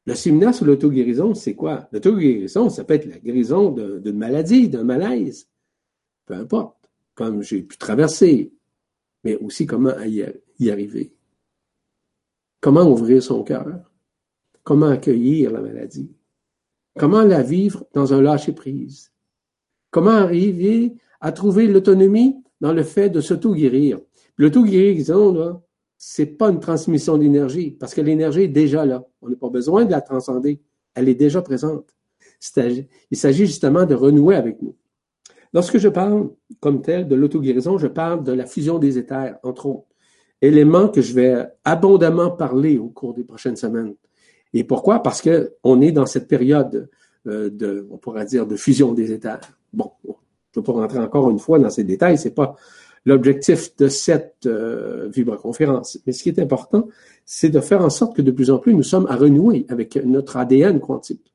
[0.05, 1.89] Le séminaire sur l'auto-guérison, c'est quoi?
[1.91, 5.49] L'auto-guérison, ça peut être la guérison d'une maladie, d'un malaise.
[6.27, 8.53] Peu importe comme j'ai pu traverser,
[9.23, 9.95] mais aussi comment
[10.59, 11.11] y arriver.
[12.61, 13.91] Comment ouvrir son cœur?
[14.61, 16.11] Comment accueillir la maladie?
[16.99, 19.11] Comment la vivre dans un lâcher-prise?
[19.89, 23.99] Comment arriver à trouver l'autonomie dans le fait de s'auto-guérir?
[24.37, 25.59] L'auto-guérison, là,
[26.01, 29.03] c'est pas une transmission d'énergie, parce que l'énergie est déjà là.
[29.21, 30.61] On n'a pas besoin de la transcender.
[30.95, 31.93] Elle est déjà présente.
[33.11, 34.77] Il s'agit justement de renouer avec nous.
[35.51, 36.29] Lorsque je parle
[36.61, 39.87] comme tel de l'auto-guérison, je parle de la fusion des éthers, entre autres.
[40.41, 43.93] Éléments que je vais abondamment parler au cours des prochaines semaines.
[44.53, 45.03] Et pourquoi?
[45.03, 46.89] Parce que on est dans cette période
[47.27, 49.41] euh, de, on pourrait dire, de fusion des éthers.
[49.73, 50.15] Bon, je ne
[50.55, 52.55] vais pas rentrer encore une fois dans ces détails, c'est pas
[53.05, 55.99] l'objectif de cette euh, vibroconférence.
[56.05, 56.87] Mais ce qui est important,
[57.25, 59.95] c'est de faire en sorte que de plus en plus nous sommes à renouer avec
[59.97, 61.33] notre ADN quantique.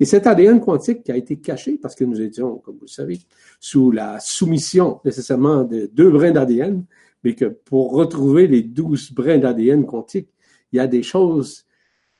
[0.00, 2.88] Et cet ADN quantique qui a été caché parce que nous étions, comme vous le
[2.88, 3.18] savez,
[3.58, 6.84] sous la soumission nécessairement de deux brins d'ADN,
[7.24, 10.28] mais que pour retrouver les douze brins d'ADN quantique,
[10.72, 11.64] il y a des choses,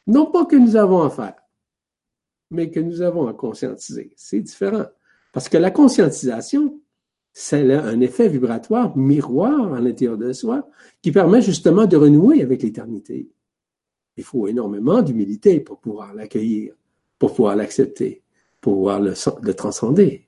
[0.06, 1.36] non pas que nous avons à faire,
[2.50, 4.12] mais que nous avons à conscientiser.
[4.16, 4.86] C'est différent.
[5.32, 6.80] Parce que la conscientisation,
[7.40, 10.68] c'est un effet vibratoire miroir à l'intérieur de soi
[11.01, 13.31] qui permet justement de renouer avec l'éternité.
[14.16, 16.74] Il faut énormément d'humilité pour pouvoir l'accueillir
[17.16, 18.22] pour pouvoir l'accepter,
[18.61, 20.27] pour pouvoir le, le transcender.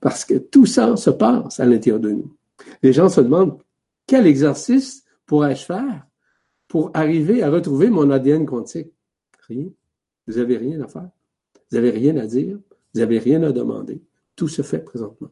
[0.00, 2.36] Parce que tout ça se passe à l'intérieur de nous.
[2.80, 3.58] Les gens se demandent
[4.06, 6.06] quel exercice pourrais-je faire
[6.68, 8.92] pour arriver à retrouver mon ADN quantique?
[9.48, 9.66] Rien.
[10.28, 11.10] Vous n'avez rien à faire.
[11.54, 12.56] Vous n'avez rien à dire.
[12.94, 14.00] Vous n'avez rien à demander.
[14.36, 15.30] Tout se fait présentement.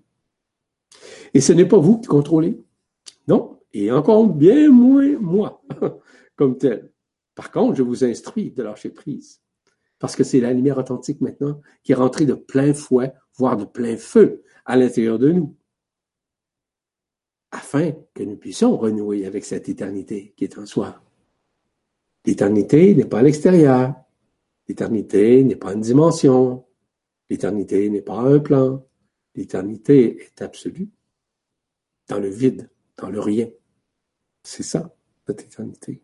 [1.34, 2.60] Et ce n'est pas vous qui contrôlez.
[3.26, 3.60] Non.
[3.72, 5.62] Et encore bien moins moi,
[6.36, 6.90] comme tel.
[7.34, 9.40] Par contre, je vous instruis de lâcher prise
[9.98, 13.64] parce que c'est la lumière authentique maintenant qui est rentrée de plein fouet, voire de
[13.64, 15.56] plein feu à l'intérieur de nous,
[17.50, 21.02] afin que nous puissions renouer avec cette éternité qui est en soi.
[22.24, 23.94] L'éternité n'est pas à l'extérieur.
[24.68, 26.66] L'éternité n'est pas une dimension.
[27.30, 28.84] L'éternité n'est pas un plan.
[29.34, 30.88] L'éternité est absolue,
[32.08, 33.48] dans le vide, dans le rien.
[34.42, 34.94] C'est ça,
[35.26, 36.02] notre éternité.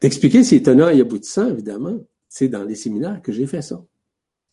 [0.00, 3.84] D'expliquer c'est étonnant et aboutissant, évidemment, c'est dans les séminaires que j'ai fait ça.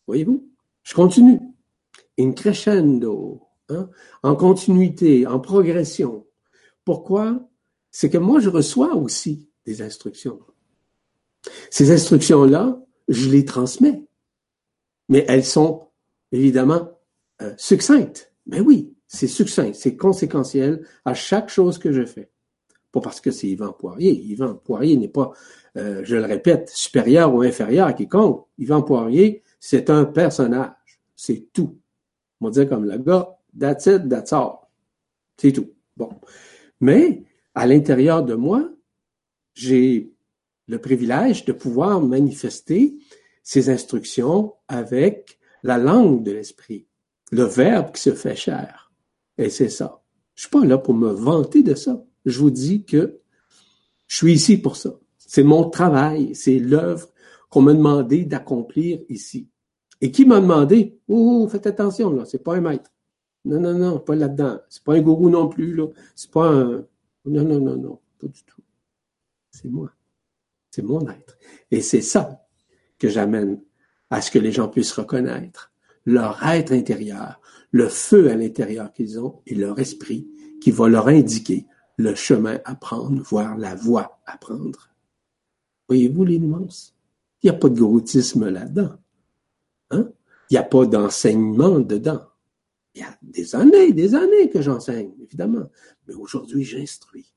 [0.06, 0.48] Voyez-vous?
[0.82, 1.40] Je continue.
[2.18, 3.90] In crescendo, hein?
[4.22, 6.26] en continuité, en progression.
[6.84, 7.48] Pourquoi?
[7.90, 10.40] C'est que moi, je reçois aussi des instructions.
[11.70, 14.04] Ces instructions-là, je les transmets.
[15.10, 15.88] Mais elles sont
[16.32, 16.98] évidemment
[17.42, 18.32] euh, succinctes.
[18.46, 22.30] Mais oui, c'est succinct, c'est conséquentiel à chaque chose que je fais.
[22.92, 24.12] Pas parce que c'est Yvan Poirier.
[24.12, 25.32] Yvan Poirier n'est pas,
[25.76, 28.46] euh, je le répète, supérieur ou inférieur à quiconque.
[28.58, 30.72] Yvan Poirier, c'est un personnage.
[31.16, 31.76] C'est tout.
[32.40, 34.02] On dire comme le gars, that's it.
[35.36, 35.70] C'est tout.
[35.96, 36.10] Bon.
[36.80, 38.70] Mais, à l'intérieur de moi,
[39.54, 40.12] j'ai
[40.66, 42.96] le privilège de pouvoir manifester
[43.50, 46.86] ces instructions avec la langue de l'esprit,
[47.32, 48.92] le verbe qui se fait chair.
[49.38, 50.04] Et c'est ça.
[50.36, 53.18] Je suis pas là pour me vanter de ça je vous dis que
[54.06, 54.94] je suis ici pour ça.
[55.18, 57.08] C'est mon travail, c'est l'œuvre
[57.48, 59.48] qu'on m'a demandé d'accomplir ici.
[60.00, 62.92] Et qui m'a demandé, oh, faites attention, là, c'est pas un maître.
[63.44, 64.60] Non, non, non, pas là-dedans.
[64.68, 65.88] C'est pas un gourou non plus, là.
[66.14, 66.86] C'est pas un,
[67.24, 68.62] non, non, non, non, pas du tout.
[69.50, 69.90] C'est moi.
[70.70, 71.36] C'est mon être.
[71.72, 72.39] Et c'est ça
[73.00, 73.60] que j'amène
[74.10, 75.72] à ce que les gens puissent reconnaître
[76.06, 77.40] leur être intérieur,
[77.72, 80.28] le feu à l'intérieur qu'ils ont et leur esprit
[80.60, 84.90] qui va leur indiquer le chemin à prendre, voire la voie à prendre.
[85.88, 86.94] Voyez-vous nuances?
[87.42, 88.96] Il n'y a pas de gouroutisme là-dedans.
[89.90, 90.10] Hein?
[90.50, 92.22] Il n'y a pas d'enseignement dedans.
[92.94, 95.70] Il y a des années, des années que j'enseigne, évidemment.
[96.06, 97.32] Mais aujourd'hui, j'instruis.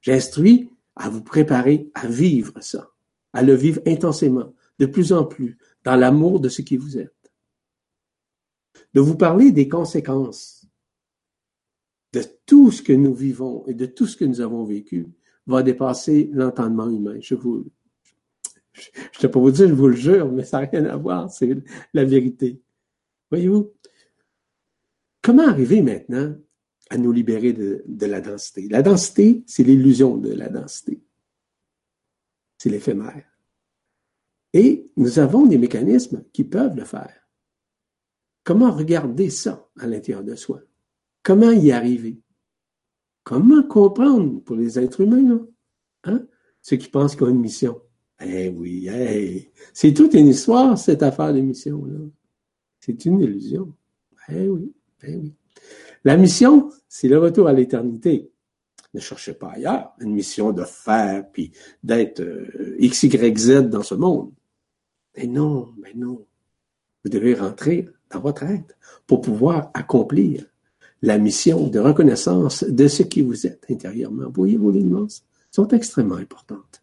[0.00, 2.90] J'instruis à vous préparer à vivre ça,
[3.32, 7.32] à le vivre intensément, de plus en plus, dans l'amour de ce qui vous êtes.
[8.92, 10.66] De vous parler des conséquences
[12.12, 15.08] de tout ce que nous vivons et de tout ce que nous avons vécu
[15.46, 17.18] va dépasser l'entendement humain.
[17.20, 17.66] Je vous,
[18.72, 20.96] je ne vais pas vous dire, je vous le jure, mais ça n'a rien à
[20.96, 21.56] voir, c'est
[21.92, 22.62] la vérité.
[23.30, 23.72] Voyez-vous?
[25.22, 26.36] Comment arriver maintenant
[26.90, 28.68] à nous libérer de la densité?
[28.68, 31.02] La densité, c'est l'illusion de la densité.
[32.58, 33.33] C'est l'éphémère.
[34.54, 37.28] Et nous avons des mécanismes qui peuvent le faire.
[38.44, 40.62] Comment regarder ça à l'intérieur de soi?
[41.24, 42.20] Comment y arriver?
[43.24, 45.40] Comment comprendre pour les êtres humains, là?
[46.04, 46.26] Hein?
[46.62, 47.80] Ceux qui pensent qu'ils ont une mission.
[48.20, 51.98] Eh oui, eh, c'est toute une histoire, cette affaire de mission-là.
[52.78, 53.74] C'est une illusion.
[54.28, 55.34] Eh oui, eh oui.
[56.04, 58.30] La mission, c'est le retour à l'éternité.
[58.92, 61.50] Ne cherchez pas ailleurs une mission de faire puis
[61.82, 64.32] d'être euh, X, Y, Z dans ce monde.
[65.16, 66.24] Mais non, mais non.
[67.04, 68.74] Vous devez rentrer dans votre être
[69.06, 70.44] pour pouvoir accomplir
[71.02, 74.30] la mission de reconnaissance de ce qui vous êtes intérieurement.
[74.32, 74.84] Voyez-vous, les
[75.50, 76.82] sont extrêmement importantes.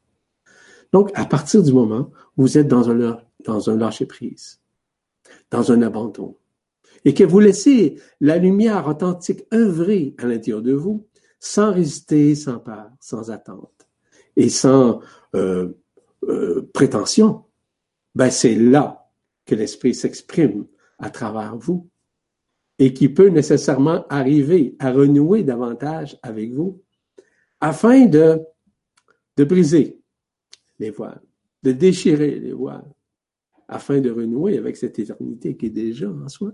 [0.93, 4.59] Donc, à partir du moment où vous êtes dans un, dans lâcher-prise,
[5.49, 6.37] dans un abandon,
[7.03, 11.07] et que vous laissez la lumière authentique œuvrer à l'intérieur de vous,
[11.39, 13.87] sans résister, sans peur, sans attente
[14.35, 15.01] et sans
[15.35, 15.69] euh,
[16.23, 17.43] euh, prétention,
[18.15, 19.09] ben c'est là
[19.45, 20.65] que l'esprit s'exprime
[20.99, 21.89] à travers vous
[22.79, 26.81] et qui peut nécessairement arriver à renouer davantage avec vous
[27.59, 28.39] afin de,
[29.37, 29.99] de briser
[30.79, 31.21] les voiles,
[31.63, 32.89] de déchirer les voiles,
[33.67, 36.53] afin de renouer avec cette éternité qui est déjà en soi.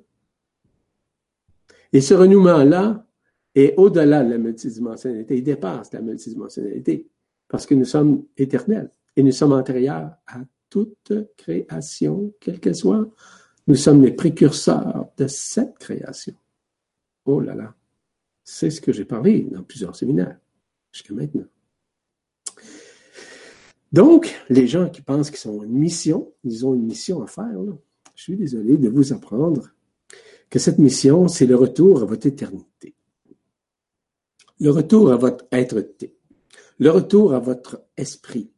[1.93, 3.07] Et ce renouement-là
[3.55, 7.07] est au-delà de la multidimensionnalité, il dépasse la multidimensionnalité,
[7.47, 13.07] parce que nous sommes éternels et nous sommes antérieurs à toute création, quelle qu'elle soit.
[13.67, 16.35] Nous sommes les précurseurs de cette création.
[17.25, 17.75] Oh là là,
[18.43, 20.39] c'est ce que j'ai parlé dans plusieurs séminaires
[20.91, 21.45] jusqu'à maintenant.
[23.91, 27.57] Donc, les gens qui pensent qu'ils ont une mission, ils ont une mission à faire.
[28.15, 29.69] Je suis désolé de vous apprendre
[30.49, 32.95] que cette mission, c'est le retour à votre éternité,
[34.59, 36.15] le retour à votre être-té,
[36.79, 38.51] le retour à votre esprit,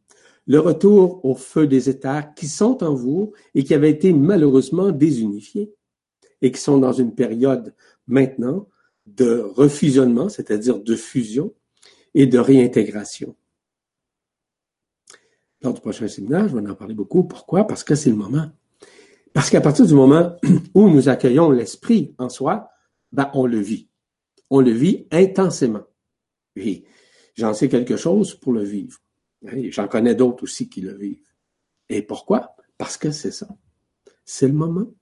[0.50, 4.92] le retour au feu des états qui sont en vous et qui avaient été malheureusement
[4.92, 5.72] désunifiés
[6.42, 7.76] et qui sont dans une période
[8.08, 8.68] maintenant
[9.06, 11.54] de refusionnement, c'est-à-dire de fusion
[12.16, 13.36] et de réintégration.
[15.62, 17.26] Lors du prochain séminaire, je vais en parler beaucoup.
[17.26, 17.68] Pourquoi?
[17.68, 18.50] Parce que c'est le moment.
[19.34, 20.36] Parce qu'à partir du moment
[20.74, 22.72] où nous accueillons l'esprit en soi,
[23.12, 23.88] ben, on le vit.
[24.50, 25.84] On le vit intensément.
[26.56, 26.86] Et
[27.36, 28.98] j'en sais quelque chose pour le vivre.
[29.44, 31.28] J'en connais d'autres aussi qui le vivent.
[31.90, 32.56] Et pourquoi?
[32.78, 33.48] Parce que c'est ça.
[34.26, 34.94] C'est le moment.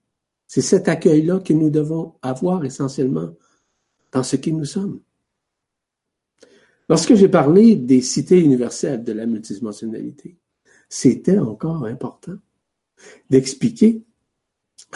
[0.47, 3.36] C'est cet accueil-là que nous devons avoir essentiellement
[4.12, 5.02] dans ce qui nous sommes.
[6.89, 10.38] Lorsque j'ai parlé des cités universelles de la multidimensionnalité,
[10.88, 12.38] c'était encore important
[13.30, 14.04] d'expliquer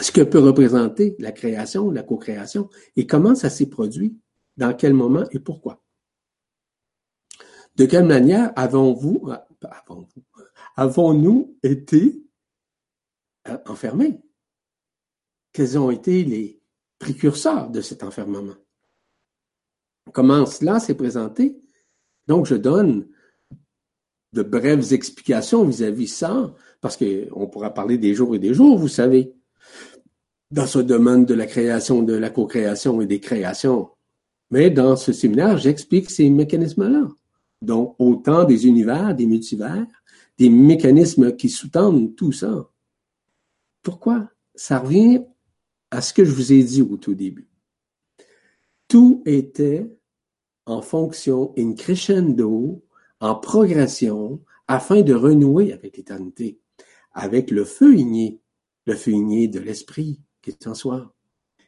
[0.00, 4.16] ce que peut représenter la création, la co-création et comment ça s'est produit,
[4.56, 5.82] dans quel moment et pourquoi.
[7.76, 9.30] De quelle manière avons-vous,
[9.62, 10.22] avons-vous,
[10.76, 12.22] avons-nous été
[13.48, 14.20] euh, enfermés?
[15.52, 16.62] Quels ont été les
[16.98, 18.54] précurseurs de cet enfermement?
[20.12, 21.60] Comment cela s'est présenté?
[22.26, 23.08] Donc, je donne
[24.32, 28.88] de brèves explications vis-à-vis ça, parce qu'on pourra parler des jours et des jours, vous
[28.88, 29.34] savez
[30.50, 33.90] dans ce domaine de la création, de la co-création et des créations.
[34.50, 37.08] Mais dans ce séminaire, j'explique ces mécanismes-là.
[37.62, 39.86] Donc, autant des univers, des multivers,
[40.36, 42.68] des mécanismes qui sous-tendent tout ça.
[43.82, 44.28] Pourquoi?
[44.56, 45.22] Ça revient
[45.92, 47.48] à ce que je vous ai dit au tout début.
[48.88, 49.88] Tout était
[50.66, 52.84] en fonction, in crescendo,
[53.20, 56.58] en progression, afin de renouer avec l'éternité,
[57.12, 58.40] avec le feu igné,
[58.86, 61.14] le feu igné de l'esprit, qui est en soi.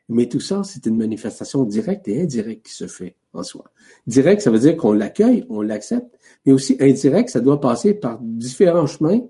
[0.09, 3.65] Mais tout ça, c'est une manifestation directe et indirecte qui se fait en soi.
[4.07, 8.19] Direct, ça veut dire qu'on l'accueille, on l'accepte, mais aussi indirect, ça doit passer par
[8.21, 9.21] différents chemins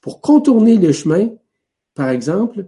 [0.00, 1.30] pour contourner les chemins,
[1.94, 2.66] par exemple,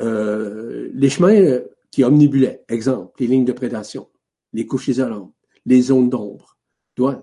[0.00, 1.60] euh, les chemins
[1.90, 4.08] qui omnibulaient, exemple, les lignes de prédation,
[4.52, 5.32] les couches isolantes,
[5.66, 6.56] les zones d'ombre,
[6.96, 7.22] doivent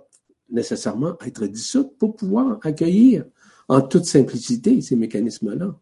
[0.49, 3.25] nécessairement être dissoutes pour pouvoir accueillir
[3.67, 5.75] en toute simplicité ces mécanismes-là.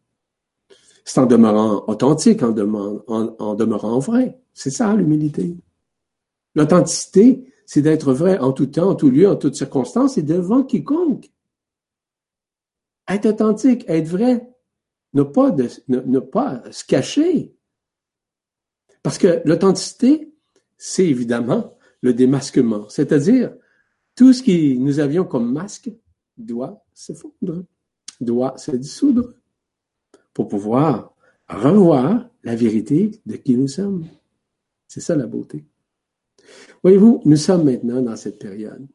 [1.05, 4.39] C'est en demeurant authentique, en, demeurant, vrai.
[4.53, 5.55] C'est ça l'humilité.
[6.55, 10.63] L'authenticité, c'est d'être vrai en tout temps, en tout lieu, en toutes circonstances et devant
[10.63, 11.31] quiconque.
[13.07, 14.49] Être authentique, être vrai,
[15.13, 17.53] ne pas, se cacher.
[19.03, 20.33] Parce que l'authenticité,
[20.77, 23.53] c'est évidemment le démasquement, c'est-à-dire
[24.15, 25.91] tout ce que nous avions comme masque
[26.37, 27.65] doit se fondre,
[28.21, 29.33] doit se dissoudre
[30.33, 31.13] pour pouvoir
[31.49, 34.05] revoir la vérité de qui nous sommes.
[34.87, 35.65] C'est ça la beauté.
[36.83, 38.87] Voyez-vous, nous sommes maintenant dans cette période.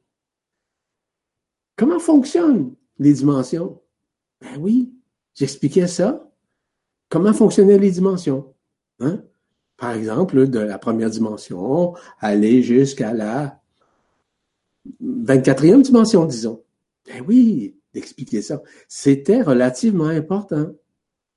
[1.77, 3.81] Comment fonctionnent les dimensions?
[4.41, 4.93] Ben oui,
[5.35, 6.31] j'expliquais ça.
[7.09, 8.55] Comment fonctionnaient les dimensions?
[9.01, 9.23] Hein?
[9.77, 13.61] Par exemple, de la première dimension, aller jusqu'à la
[15.03, 16.63] 24e dimension, disons.
[17.07, 18.63] Ben oui, d'expliquer ça.
[18.89, 20.73] C'était relativement important.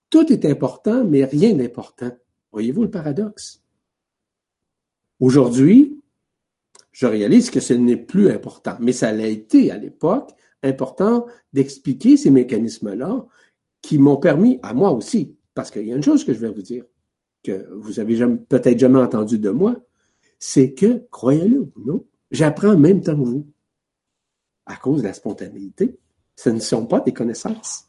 [0.10, 2.12] Tout est important, mais rien d'important.
[2.52, 3.62] Voyez-vous le paradoxe?
[5.20, 5.97] Aujourd'hui,
[6.98, 10.32] je réalise que ce n'est plus important, mais ça l'a été à l'époque
[10.64, 13.24] important d'expliquer ces mécanismes-là
[13.84, 16.50] qui m'ont permis, à moi aussi, parce qu'il y a une chose que je vais
[16.50, 16.86] vous dire,
[17.44, 18.18] que vous avez
[18.50, 19.76] peut-être jamais entendu de moi,
[20.40, 23.46] c'est que, croyez-le ou non, j'apprends en même temps que vous.
[24.66, 26.00] À cause de la spontanéité.
[26.36, 27.86] Ce ne sont pas des connaissances.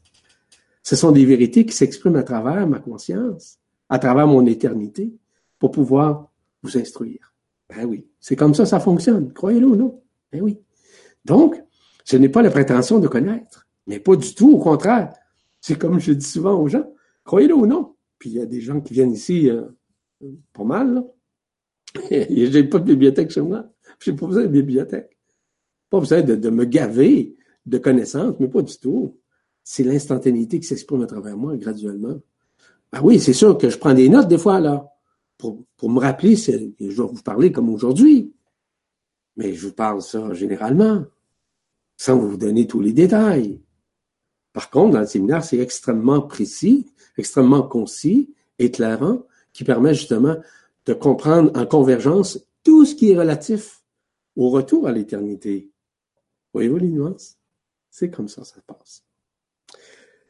[0.83, 5.15] Ce sont des vérités qui s'expriment à travers ma conscience, à travers mon éternité,
[5.59, 6.31] pour pouvoir
[6.63, 7.33] vous instruire.
[7.69, 10.03] Ben oui, c'est comme ça ça fonctionne, croyez-le ou non.
[10.33, 10.59] Ben oui.
[11.25, 11.63] Donc,
[12.07, 15.13] je n'ai pas la prétention de connaître, mais pas du tout, au contraire.
[15.61, 16.91] C'est comme je dis souvent aux gens,
[17.25, 17.95] croyez-le ou non.
[18.19, 19.63] Puis il y a des gens qui viennent ici euh,
[20.53, 21.05] pas mal, là.
[22.11, 23.65] J'ai pas de bibliothèque chez moi.
[24.01, 25.17] J'ai pas besoin de bibliothèque.
[25.91, 29.19] Pas besoin de, me gaver de connaissances, mais pas du tout.
[29.65, 32.19] C'est l'instantanéité qui s'exprime à travers moi graduellement.
[32.93, 34.91] Ah oui, c'est sûr que je prends des notes des fois, là,
[35.39, 38.35] pour, me rappeler, je vais vous parler comme aujourd'hui.
[39.37, 41.05] Mais je vous parle ça généralement,
[41.97, 43.61] sans vous donner tous les détails.
[44.53, 46.87] Par contre, dans le séminaire, c'est extrêmement précis,
[47.17, 50.37] extrêmement concis, éclairant, qui permet justement
[50.87, 53.83] de comprendre en convergence tout ce qui est relatif
[54.35, 55.71] au retour à l'éternité.
[56.53, 57.39] Voyez-vous les nuances?
[57.91, 59.08] C'est comme ça ça se passe.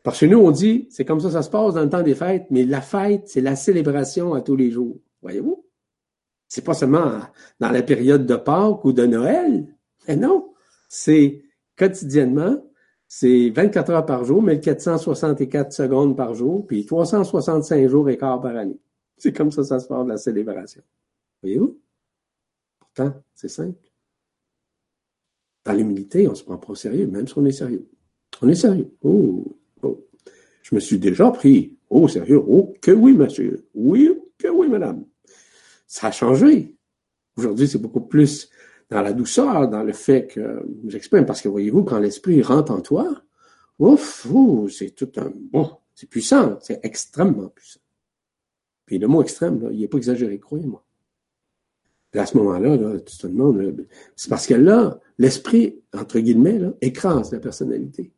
[0.09, 2.15] Parce que nous, on dit, c'est comme ça ça se passe dans le temps des
[2.15, 4.97] fêtes, mais la fête, c'est la célébration à tous les jours.
[5.21, 5.67] Voyez-vous?
[6.49, 7.21] C'est pas seulement
[7.61, 9.67] dans la période de Pâques ou de Noël.
[10.09, 10.55] Mais non,
[10.89, 11.43] c'est
[11.77, 12.57] quotidiennement,
[13.07, 18.57] c'est 24 heures par jour, 1464 secondes par jour, puis 365 jours et quart par
[18.57, 18.81] année.
[19.19, 20.81] C'est comme ça ça se passe, la célébration.
[21.43, 21.79] Voyez-vous?
[22.79, 23.77] Pourtant, c'est simple.
[25.67, 27.87] Dans l'humilité, on se prend pas au sérieux, même si on est sérieux.
[28.41, 28.91] On est sérieux.
[29.03, 29.58] Oh.
[30.63, 32.43] Je me suis déjà pris au sérieux.
[32.47, 33.67] Oh, que oui, monsieur.
[33.75, 35.05] Oui, que oui, madame.
[35.87, 36.77] Ça a changé.
[37.37, 38.51] Aujourd'hui, c'est beaucoup plus
[38.91, 42.81] dans la douceur, dans le fait que j'exprime, parce que voyez-vous, quand l'esprit rentre en
[42.81, 43.23] toi,
[43.79, 44.27] ouf,
[44.71, 47.81] c'est tout un, bon, c'est puissant, c'est extrêmement puissant.
[48.87, 50.83] Puis le mot extrême, il n'est pas exagéré, croyez-moi.
[52.15, 53.15] à ce moment-là, là, tu
[54.17, 58.11] c'est parce que là, l'esprit, entre guillemets, écrase la personnalité.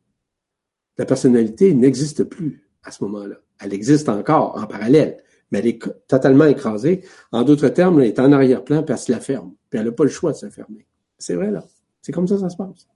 [1.01, 3.37] La personnalité n'existe plus à ce moment-là.
[3.59, 7.03] Elle existe encore en parallèle, mais elle est totalement écrasée.
[7.33, 9.55] En d'autres termes, elle est en arrière-plan, puis elle se la ferme.
[9.71, 10.87] Puis elle n'a pas le choix de se fermer.
[11.17, 11.65] C'est vrai, là.
[12.03, 12.87] C'est comme ça que ça se passe.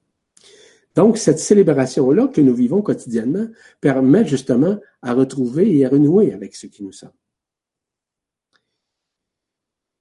[0.94, 3.46] Donc, cette célébration-là que nous vivons quotidiennement
[3.80, 7.08] permet justement à retrouver et à renouer avec ce qui nous sommes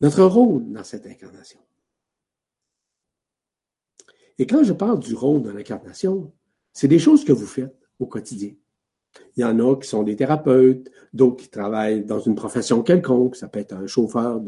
[0.02, 1.62] notre rôle dans cette incarnation.
[4.38, 6.34] Et quand je parle du rôle dans l'incarnation,
[6.74, 8.52] c'est des choses que vous faites au quotidien.
[9.38, 13.36] Il y en a qui sont des thérapeutes, d'autres qui travaillent dans une profession quelconque.
[13.36, 14.42] Ça peut être un chauffeur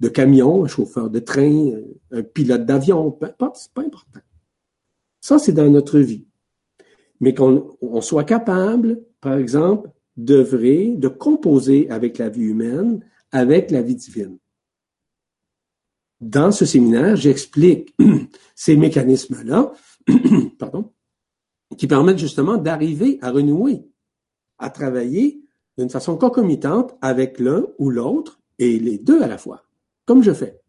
[0.00, 1.72] de, camion, un chauffeur de train,
[2.10, 4.20] un pilote d'avion, peu importe, c'est pas important.
[5.20, 6.26] Ça, c'est dans notre vie.
[7.20, 13.70] Mais qu'on on soit capable, par exemple, d'œuvrer, de composer avec la vie humaine, avec
[13.70, 14.38] la vie divine
[16.20, 17.94] dans ce séminaire, j'explique
[18.54, 19.72] ces mécanismes-là,
[20.58, 20.92] pardon,
[21.76, 23.86] qui permettent justement d'arriver à renouer,
[24.58, 25.42] à travailler
[25.76, 29.64] d'une façon concomitante avec l'un ou l'autre et les deux à la fois,
[30.06, 30.60] comme je fais.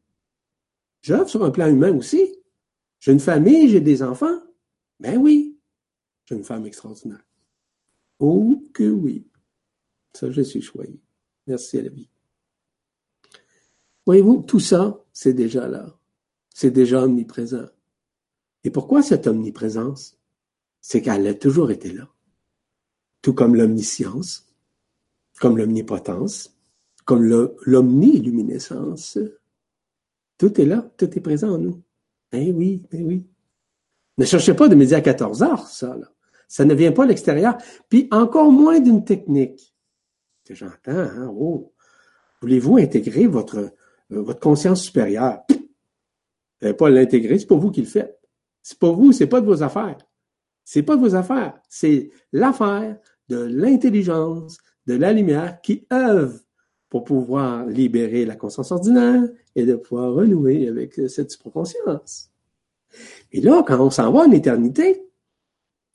[1.02, 2.36] J'œuvre sur un plan humain aussi.
[3.00, 4.40] J'ai une famille, j'ai des enfants.
[5.00, 5.58] Ben oui,
[6.26, 7.26] j'ai une femme extraordinaire.
[8.20, 9.26] Oh que oui.
[10.14, 11.00] Ça, je suis choyé.
[11.48, 12.10] Merci à la vie.
[14.06, 15.98] Voyez-vous, tout ça, c'est déjà là.
[16.54, 17.68] C'est déjà omniprésent.
[18.64, 20.19] Et pourquoi cette omniprésence?
[20.82, 22.08] C'est qu'elle a toujours été là.
[23.22, 24.48] Tout comme l'omniscience,
[25.40, 26.56] comme l'omnipotence,
[27.06, 27.24] comme
[27.66, 29.18] l'omniluminescence.
[30.38, 31.82] Tout est là, tout est présent en nous.
[32.32, 33.28] Eh oui, eh oui.
[34.18, 36.08] Ne cherchez pas de midi à 14 heures, ça, là.
[36.48, 37.58] Ça ne vient pas à l'extérieur.
[37.90, 39.74] Puis encore moins d'une technique.
[40.46, 41.74] Que j'entends, hein, oh.
[42.42, 43.58] Voulez-vous intégrer votre,
[44.12, 45.42] euh, votre conscience supérieure?
[45.50, 45.58] Vous
[46.62, 48.20] n'avez pas l'intégrer, c'est pas vous qui le faites.
[48.62, 49.98] C'est pas vous, c'est pas de vos affaires.
[50.72, 51.60] C'est pas vos affaires.
[51.68, 52.96] C'est l'affaire
[53.28, 56.40] de l'intelligence, de la lumière qui œuvre
[56.90, 59.24] pour pouvoir libérer la conscience ordinaire
[59.56, 62.30] et de pouvoir renouer avec cette supraconscience.
[63.32, 65.04] Et là, quand on s'en va en éternité,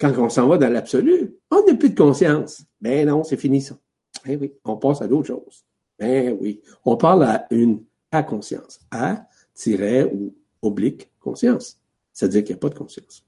[0.01, 2.65] quand on s'en va dans l'absolu, on n'a plus de conscience.
[2.81, 3.79] Ben non, c'est fini ça.
[4.27, 5.65] Ben oui, on passe à d'autres choses.
[6.01, 8.81] Ben oui, on parle à une à conscience.
[8.91, 11.79] À, tiret ou oblique conscience.
[12.13, 13.25] C'est-à-dire qu'il n'y a pas de conscience.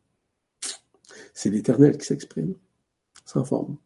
[1.37, 2.55] C'est l'éternel qui s'exprime,
[3.26, 3.76] sans forme,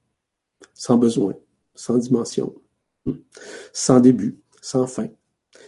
[0.73, 1.35] sans besoin,
[1.75, 2.55] sans dimension,
[3.73, 5.09] sans début, sans fin.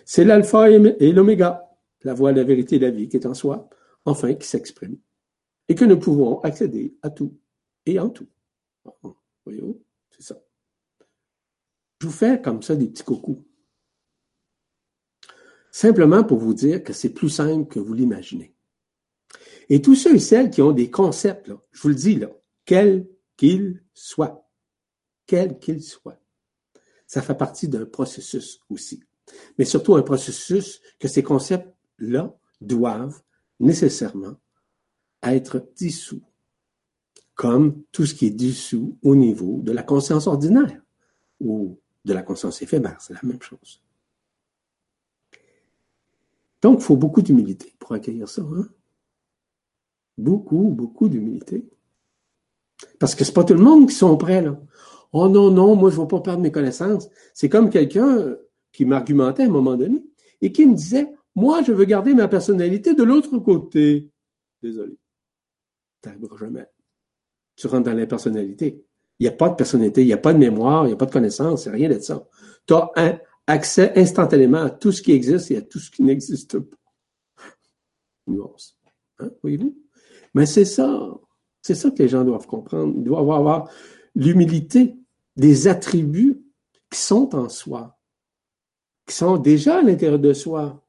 [0.05, 1.69] C'est l'alpha et l'oméga,
[2.03, 3.69] la voie, la vérité et la vie qui est en soi,
[4.05, 4.97] enfin qui s'exprime,
[5.69, 7.37] et que nous pouvons accéder à tout
[7.85, 8.29] et en tout.
[9.45, 9.83] Voyez-vous?
[10.11, 10.41] C'est ça.
[11.99, 13.45] Je vous fais comme ça des petits coucous.
[15.73, 18.55] Simplement pour vous dire que c'est plus simple que vous l'imaginez.
[19.73, 22.29] Et tous ceux et celles qui ont des concepts, je vous le dis, là,
[22.67, 23.09] quels
[23.39, 24.47] qu'ils soient,
[25.25, 26.21] quels qu'ils soient,
[27.07, 29.03] ça fait partie d'un processus aussi.
[29.57, 33.23] Mais surtout un processus que ces concepts-là doivent
[33.61, 34.37] nécessairement
[35.23, 36.21] être dissous,
[37.35, 40.83] comme tout ce qui est dissous au niveau de la conscience ordinaire
[41.41, 43.83] ou de la conscience éphémère, c'est la même chose.
[46.61, 48.43] Donc, il faut beaucoup d'humilité pour accueillir ça.
[48.43, 48.69] Hein?
[50.23, 51.69] Beaucoup, beaucoup d'humilité.
[53.01, 54.57] Parce que c'est pas tout le monde qui sont prêts, là.
[55.13, 57.09] Oh non, non, moi, je ne vais pas perdre mes connaissances.
[57.35, 58.37] C'est comme quelqu'un
[58.73, 60.01] qui m'argumentait à un moment donné
[60.41, 64.11] et qui me disait, moi, je veux garder ma personnalité de l'autre côté.
[64.63, 64.97] Désolé.
[66.01, 66.67] T'arriveras jamais.
[67.57, 68.85] Tu rentres dans l'impersonnalité.
[69.19, 70.97] Il n'y a pas de personnalité, il n'y a pas de mémoire, il n'y a
[70.97, 72.27] pas de connaissance, rien de ça.
[72.67, 73.19] Tu as un
[73.49, 76.77] accès instantanément à tout ce qui existe et à tout ce qui n'existe pas.
[78.29, 78.79] Nuance.
[79.19, 79.82] Hein, voyez-vous?
[80.35, 81.19] Mais c'est ça.
[81.61, 82.95] C'est ça que les gens doivent comprendre.
[82.97, 83.71] Ils doivent avoir
[84.15, 84.97] l'humilité
[85.37, 86.43] des attributs
[86.91, 87.99] qui sont en soi,
[89.07, 90.85] qui sont déjà à l'intérieur de soi.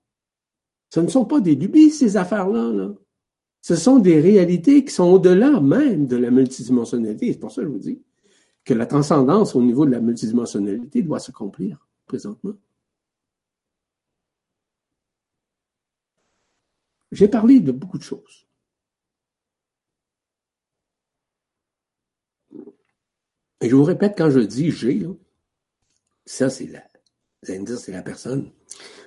[0.89, 2.71] Ce ne sont pas des lubies, ces affaires-là.
[2.71, 2.93] Là.
[3.61, 7.31] Ce sont des réalités qui sont au-delà même de la multidimensionnalité.
[7.31, 8.01] C'est pour ça que je vous dis
[8.65, 12.53] que la transcendance au niveau de la multidimensionnalité doit s'accomplir présentement.
[17.11, 18.47] J'ai parlé de beaucoup de choses.
[23.64, 25.07] Et je vous répète, quand je dis j'ai,
[26.26, 26.84] ça c'est la,
[27.41, 28.51] vous allez me c'est la personne.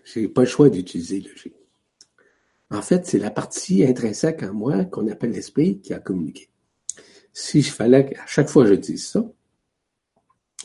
[0.03, 1.55] J'ai pas le choix d'utiliser le j'ai.
[2.71, 6.49] En fait, c'est la partie intrinsèque en moi qu'on appelle l'esprit qui a communiqué.
[7.35, 9.31] Si je fallait qu'à chaque fois je dise ça,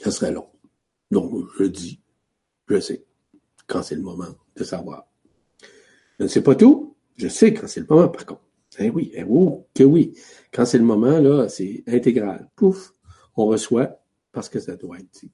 [0.01, 0.47] ça serait long.
[1.11, 1.99] Donc, je dis,
[2.69, 3.03] je sais,
[3.67, 5.05] quand c'est le moment de savoir.
[6.17, 8.41] Je ne sais pas tout, je sais quand c'est le moment, par contre.
[8.79, 10.17] Eh oui, eh oh, que oui.
[10.53, 12.49] Quand c'est le moment, là, c'est intégral.
[12.55, 12.93] Pouf,
[13.35, 14.01] on reçoit
[14.31, 15.31] parce que ça doit être dit.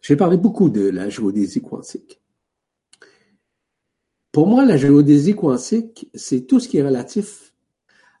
[0.00, 2.20] J'ai parlé beaucoup de la géodésie quantique.
[4.32, 7.54] Pour moi, la géodésie quantique, c'est tout ce qui est relatif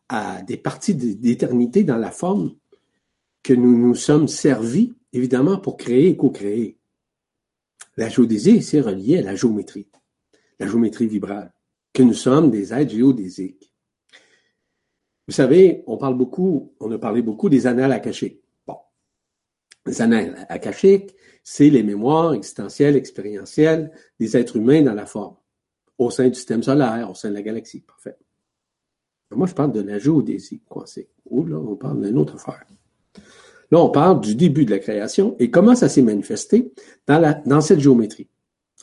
[0.08, 2.54] à des parties d'éternité dans la forme
[3.42, 6.76] que nous nous sommes servis, évidemment, pour créer et co-créer.
[7.96, 9.88] La géodésie, c'est relié à la géométrie,
[10.58, 11.52] la géométrie vibrale,
[11.92, 13.71] que nous sommes des êtres géodésiques.
[15.28, 18.42] Vous savez, on parle beaucoup, on a parlé beaucoup des annales akashiques.
[18.66, 18.76] Bon.
[19.86, 21.14] Les annales akashiques,
[21.44, 25.36] c'est les mémoires existentielles, expérientielles des êtres humains dans la forme,
[25.98, 27.80] au sein du système solaire, au sein de la galaxie.
[27.80, 28.16] Parfait.
[29.30, 31.08] Moi, je parle de la géodésie quantique.
[31.26, 32.64] Ou là, on parle d'une autre affaire.
[33.70, 36.72] Là, on parle du début de la création et comment ça s'est manifesté
[37.06, 38.28] dans, la, dans cette géométrie.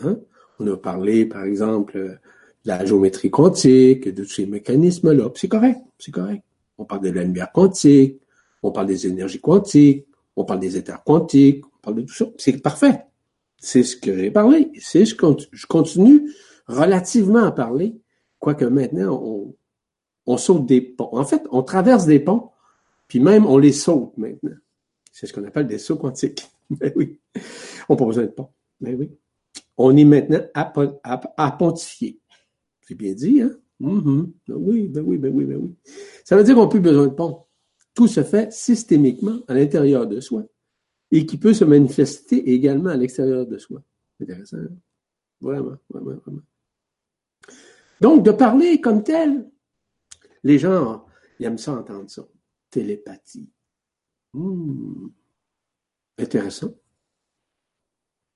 [0.01, 0.19] Hein?
[0.59, 2.19] On a parlé, par exemple,
[2.65, 5.29] la géométrie quantique, de tous ces mécanismes-là.
[5.35, 6.43] C'est correct, c'est correct.
[6.77, 8.19] On parle de la lumière quantique,
[8.63, 10.05] on parle des énergies quantiques,
[10.35, 12.25] on parle des éthers quantiques, on parle de tout ça.
[12.37, 13.05] C'est parfait.
[13.57, 14.71] C'est ce que j'ai parlé.
[14.79, 16.31] C'est ce que je continue
[16.67, 17.95] relativement à parler,
[18.39, 19.55] quoique maintenant,
[20.25, 21.09] on, saute des ponts.
[21.11, 22.51] En fait, on traverse des ponts,
[23.07, 24.55] puis même on les saute maintenant.
[25.11, 26.47] C'est ce qu'on appelle des sauts quantiques.
[26.79, 27.19] Mais oui,
[27.89, 28.49] on n'a pas besoin de pont.
[28.79, 29.11] Mais oui.
[29.75, 30.71] On est maintenant à,
[31.37, 32.18] à pontifier.
[32.89, 33.51] C'est bien dit, hein?
[33.79, 34.31] Mm-hmm.
[34.47, 35.75] Ben oui, ben oui, ben oui, ben oui.
[36.25, 37.45] Ça veut dire qu'on n'a plus besoin de pont.
[37.93, 40.43] Tout se fait systémiquement à l'intérieur de soi
[41.11, 43.83] et qui peut se manifester également à l'extérieur de soi.
[44.19, 44.57] Intéressant.
[44.57, 44.69] Hein?
[45.39, 46.41] Vraiment, vraiment, vraiment.
[48.01, 49.47] Donc, de parler comme tel,
[50.43, 51.05] les gens,
[51.39, 52.27] ils aiment ça entendre ça.
[52.71, 53.51] Télépathie.
[54.33, 55.09] Hmm.
[56.17, 56.73] Intéressant.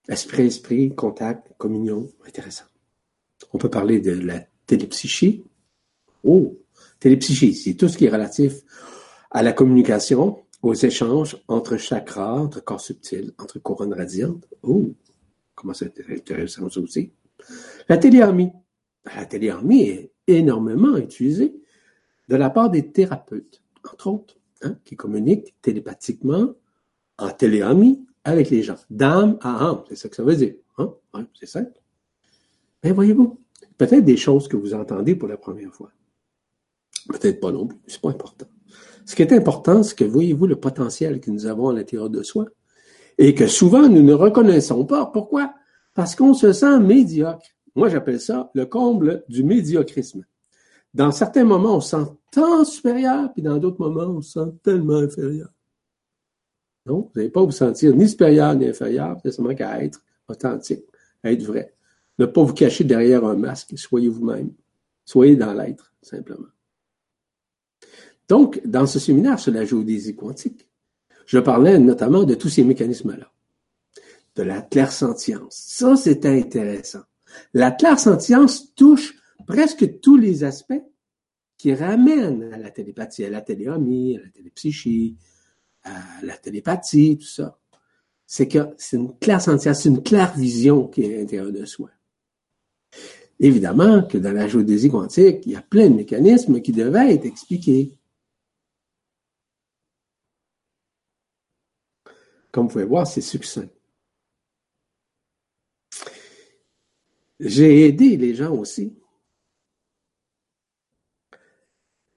[0.07, 2.07] Esprit, esprit, contact, communion.
[2.27, 2.65] Intéressant.
[3.53, 5.43] On peut parler de la télépsychie.
[6.23, 6.59] Oh,
[6.99, 8.53] télépsychie, c'est tout ce qui est relatif
[9.31, 14.47] à la communication, aux échanges entre chakras, entre corps subtils, entre couronnes radiantes.
[14.61, 14.93] Oh,
[15.55, 17.11] comment c'est intéressant aussi.
[17.89, 18.51] La téléarmie.
[19.15, 21.53] La téléarmie est énormément utilisée
[22.29, 26.53] de la part des thérapeutes, entre autres, hein, qui communiquent télépathiquement
[27.17, 29.83] en téléarmie avec les gens, d'âme à âme.
[29.89, 30.55] C'est ça que ça veut dire.
[30.77, 30.93] Hein?
[31.33, 31.82] c'est simple.
[32.83, 33.39] Mais voyez-vous,
[33.77, 35.91] peut-être des choses que vous entendez pour la première fois.
[37.09, 38.45] Peut-être pas non plus, c'est pas important.
[39.05, 42.23] Ce qui est important, c'est que voyez-vous le potentiel que nous avons à l'intérieur de
[42.23, 42.45] soi
[43.17, 45.05] et que souvent nous ne reconnaissons pas.
[45.05, 45.53] Pourquoi?
[45.93, 47.45] Parce qu'on se sent médiocre.
[47.75, 50.25] Moi, j'appelle ça le comble du médiocrisme.
[50.93, 54.51] Dans certains moments, on se sent tant supérieur, puis dans d'autres moments, on se sent
[54.63, 55.49] tellement inférieur.
[56.85, 60.83] Non, vous n'allez pas vous sentir ni supérieur ni inférieur, c'est seulement qu'à être authentique,
[61.23, 61.72] à être vrai.
[62.19, 64.51] Ne pas vous cacher derrière un masque, soyez vous-même.
[65.05, 66.47] Soyez dans l'être, simplement.
[68.29, 70.67] Donc, dans ce séminaire sur la géodésie quantique,
[71.25, 73.31] je parlais notamment de tous ces mécanismes-là.
[74.35, 75.55] De la clairsentience.
[75.55, 77.03] Ça, c'est intéressant.
[77.53, 80.81] La clairsentience touche presque tous les aspects
[81.57, 85.17] qui ramènent à la télépathie, à la téléomie, à la télépsychie,
[85.83, 87.57] à la télépathie, tout ça.
[88.25, 91.89] C'est que c'est une clairsentience, c'est une claire vision qui est à l'intérieur de soi.
[93.39, 97.25] Évidemment que dans la géodésie quantique, il y a plein de mécanismes qui devaient être
[97.25, 97.97] expliqués.
[102.51, 103.67] Comme vous pouvez voir, c'est succinct.
[107.39, 108.95] J'ai aidé les gens aussi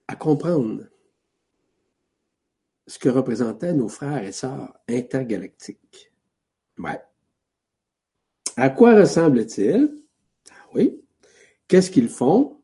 [0.06, 0.84] à comprendre
[2.86, 6.12] ce que représentaient nos frères et sœurs intergalactiques.
[6.78, 7.00] Ouais.
[8.56, 9.90] À quoi ressemblent-ils?
[10.50, 11.02] Ah oui.
[11.68, 12.60] Qu'est-ce qu'ils font?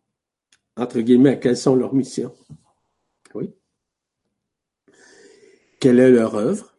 [0.76, 2.34] Entre guillemets, quelles sont leurs missions?
[3.34, 3.50] Oui.
[5.80, 6.74] Quelle est leur œuvre?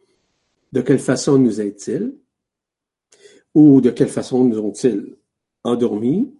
[0.72, 2.16] De quelle façon nous aident-ils?
[3.54, 5.16] Ou de quelle façon nous ont-ils
[5.62, 6.34] endormis?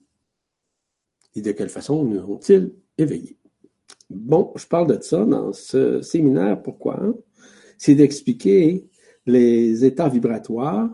[1.36, 3.38] Et de quelle façon nous ont-ils éveillés?
[4.08, 6.62] Bon, je parle de ça dans ce séminaire.
[6.62, 7.00] Pourquoi?
[7.76, 8.88] C'est d'expliquer
[9.26, 10.90] les états vibratoires,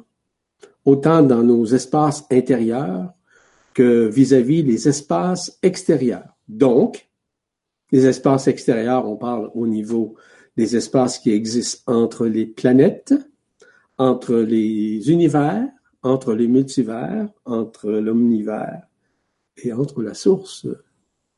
[0.85, 3.13] autant dans nos espaces intérieurs
[3.75, 6.37] que vis-à-vis les espaces extérieurs.
[6.49, 7.09] Donc,
[7.93, 10.17] les espaces extérieurs, on parle au niveau
[10.57, 13.15] des espaces qui existent entre les planètes,
[13.99, 15.69] entre les univers,
[16.03, 18.83] entre les multivers, entre l'omnivers
[19.57, 20.67] et entre la source.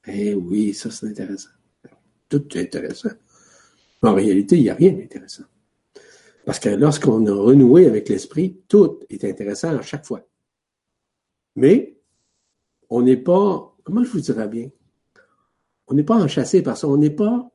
[0.06, 1.50] Eh oui, ça c'est intéressant.
[2.28, 3.10] Tout est intéressant.
[4.02, 5.44] En réalité, il n'y a rien d'intéressant.
[6.44, 10.26] Parce que lorsqu'on a renoué avec l'esprit, tout est intéressant à chaque fois.
[11.54, 11.96] Mais
[12.94, 14.68] on n'est pas, comment je vous dirais bien,
[15.86, 17.50] on n'est pas enchâssé par ça, on n'est pas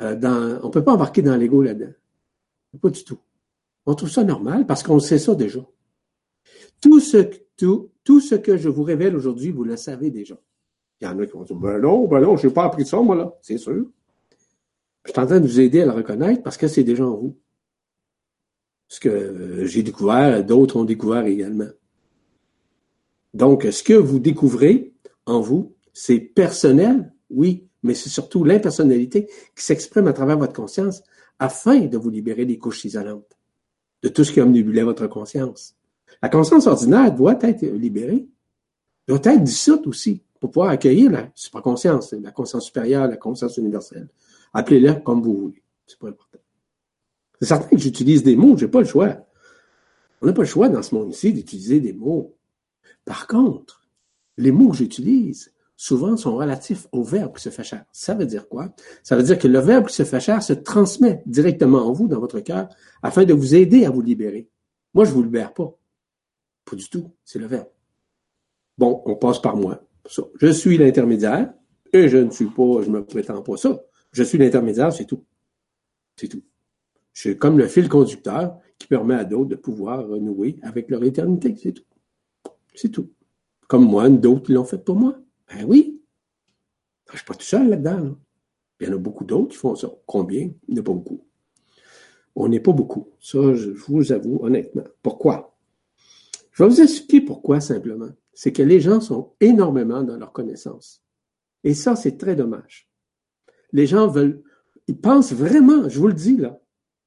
[0.00, 1.92] euh, dans, on peut pas embarquer dans l'ego là-dedans.
[2.80, 3.18] Pas du tout.
[3.86, 5.60] On trouve ça normal parce qu'on sait ça déjà.
[6.80, 10.38] Tout ce, tout, tout ce que je vous révèle aujourd'hui, vous le savez déjà.
[11.00, 12.86] Il y en a qui vont dire, ben non, ben non, je n'ai pas appris
[12.86, 13.34] ça, moi, là.
[13.40, 13.84] C'est sûr.
[15.04, 17.16] Je suis en train de vous aider à le reconnaître parce que c'est déjà en
[17.16, 17.36] vous.
[18.86, 21.68] Ce que j'ai découvert, d'autres ont découvert également.
[23.34, 24.92] Donc, ce que vous découvrez
[25.26, 31.02] en vous, c'est personnel, oui, mais c'est surtout l'impersonnalité qui s'exprime à travers votre conscience
[31.38, 33.38] afin de vous libérer des couches isolantes
[34.02, 35.76] de tout ce qui omnibulait votre conscience.
[36.22, 38.26] La conscience ordinaire doit être libérée,
[39.06, 44.08] doit être dissoute aussi pour pouvoir accueillir la supraconscience, la conscience supérieure, la conscience universelle.
[44.52, 45.62] Appelez-la comme vous voulez.
[45.86, 46.38] C'est pas important.
[47.40, 49.16] C'est certain que j'utilise des mots, j'ai pas le choix.
[50.20, 52.34] On n'a pas le choix dans ce monde-ci d'utiliser des mots.
[53.04, 53.88] Par contre,
[54.36, 57.84] les mots que j'utilise souvent sont relatifs au verbe qui se fait chair.
[57.92, 58.74] Ça veut dire quoi?
[59.02, 62.08] Ça veut dire que le verbe qui se fait chair se transmet directement en vous,
[62.08, 62.68] dans votre cœur,
[63.02, 64.48] afin de vous aider à vous libérer.
[64.92, 65.72] Moi, je vous libère pas.
[66.64, 67.12] Pas du tout.
[67.24, 67.68] C'est le verbe.
[68.76, 69.82] Bon, on passe par moi.
[70.40, 71.52] Je suis l'intermédiaire
[71.92, 73.80] et je ne suis pas, je me prétends pas ça.
[74.12, 75.24] Je suis l'intermédiaire, c'est tout.
[76.16, 76.42] C'est tout.
[77.12, 81.02] Je suis comme le fil conducteur qui permet à d'autres de pouvoir renouer avec leur
[81.04, 81.54] éternité.
[81.60, 81.84] C'est tout.
[82.78, 83.10] C'est tout.
[83.66, 85.18] Comme moi, d'autres l'ont fait pour moi.
[85.48, 86.00] Ben oui.
[87.08, 88.16] Je ne suis pas tout seul là-dedans.
[88.80, 89.90] Il y en a beaucoup d'autres qui font ça.
[90.06, 90.50] Combien?
[90.68, 91.26] Il n'y en a pas beaucoup.
[92.36, 93.08] On n'est pas beaucoup.
[93.18, 94.84] Ça, je vous avoue honnêtement.
[95.02, 95.58] Pourquoi?
[96.52, 98.10] Je vais vous expliquer pourquoi simplement.
[98.32, 101.02] C'est que les gens sont énormément dans leur connaissance.
[101.64, 102.88] Et ça, c'est très dommage.
[103.72, 104.40] Les gens veulent,
[104.86, 106.60] ils pensent vraiment, je vous le dis là,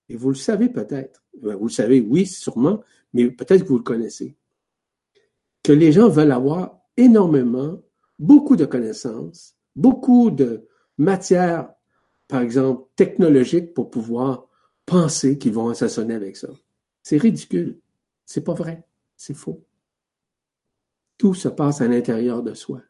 [0.09, 3.77] et vous le savez peut-être, ben, vous le savez, oui, sûrement, mais peut-être que vous
[3.77, 4.35] le connaissez,
[5.63, 7.81] que les gens veulent avoir énormément
[8.19, 11.69] beaucoup de connaissances, beaucoup de matière,
[12.27, 14.47] par exemple, technologique pour pouvoir
[14.85, 16.49] penser qu'ils vont assassonner avec ça.
[17.03, 17.79] C'est ridicule.
[18.25, 18.83] C'est pas vrai.
[19.17, 19.63] C'est faux.
[21.17, 22.81] Tout se passe à l'intérieur de soi.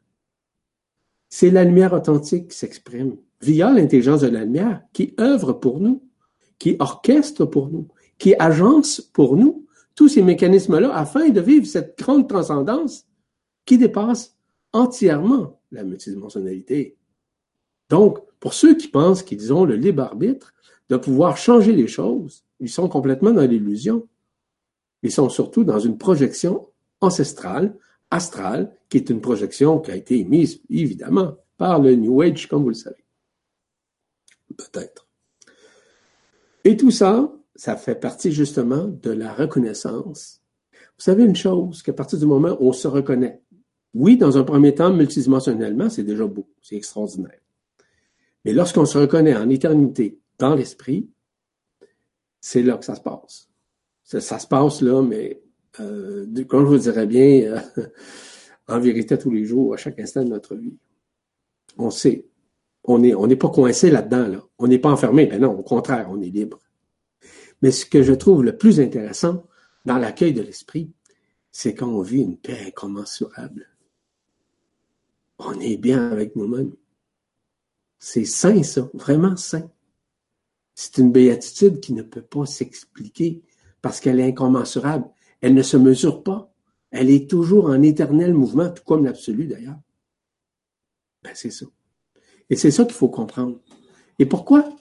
[1.30, 6.04] C'est la lumière authentique qui s'exprime via l'intelligence de la lumière qui œuvre pour nous,
[6.60, 9.66] qui orchestre pour nous, qui agence pour nous
[9.96, 13.06] tous ces mécanismes-là afin de vivre cette grande transcendance
[13.66, 14.36] qui dépasse
[14.74, 16.98] entièrement la multidimensionnalité.
[17.90, 20.54] Donc, pour ceux qui pensent qu'ils ont le libre arbitre
[20.90, 24.08] de pouvoir changer les choses, ils sont complètement dans l'illusion.
[25.04, 26.68] Ils sont surtout dans une projection
[27.02, 27.76] ancestrale,
[28.12, 32.64] astrale, qui est une projection qui a été émise, évidemment, par le New Age, comme
[32.64, 33.04] vous le savez.
[34.58, 35.08] Peut-être.
[36.64, 37.32] Et tout ça,
[37.62, 40.42] ça fait partie justement de la reconnaissance.
[40.74, 43.40] Vous savez une chose, qu'à partir du moment où on se reconnaît,
[43.94, 47.40] oui, dans un premier temps, multidimensionnellement, c'est déjà beau, c'est extraordinaire.
[48.44, 51.08] Mais lorsqu'on se reconnaît en éternité dans l'esprit,
[52.40, 53.48] c'est là que ça se passe.
[54.06, 55.40] Ça, se passe là, mais
[55.80, 57.86] euh, comme je vous dirais bien, euh,
[58.70, 60.78] en vérité tous les jours, à chaque instant de notre vie.
[61.78, 62.26] On sait.
[62.86, 64.28] On n'est on pas coincé là-dedans.
[64.30, 64.44] Là.
[64.58, 65.28] On n'est pas enfermé.
[65.28, 66.58] Ben non, au contraire, on est libre.
[67.62, 69.46] Mais ce que je trouve le plus intéressant
[69.86, 70.92] dans l'accueil de l'esprit,
[71.52, 73.68] c'est quand on vit une paix incommensurable.
[75.38, 76.74] On est bien avec nous-mêmes.
[78.00, 79.70] C'est sain, ça, vraiment sain.
[80.74, 83.44] C'est une béatitude qui ne peut pas s'expliquer
[83.82, 85.10] parce qu'elle est incommensurable.
[85.42, 86.54] Elle ne se mesure pas.
[86.92, 89.80] Elle est toujours en éternel mouvement, tout comme l'absolu d'ailleurs.
[91.24, 91.66] Ben, c'est ça.
[92.50, 93.60] Et c'est ça qu'il faut comprendre.
[94.20, 94.76] Et pourquoi?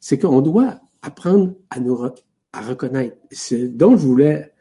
[0.00, 1.98] C'est qu'on doit apprendre à nous
[2.52, 3.16] à reconnaître.
[3.30, 4.52] Ce dont je voulais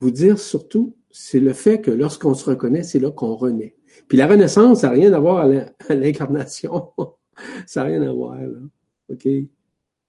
[0.00, 3.74] vous dire surtout, c'est le fait que lorsqu'on se reconnaît, c'est là qu'on renaît.
[4.06, 6.90] Puis la renaissance, ça n'a rien à voir à l'incarnation.
[7.66, 8.60] ça n'a rien à voir, là.
[9.10, 9.28] OK?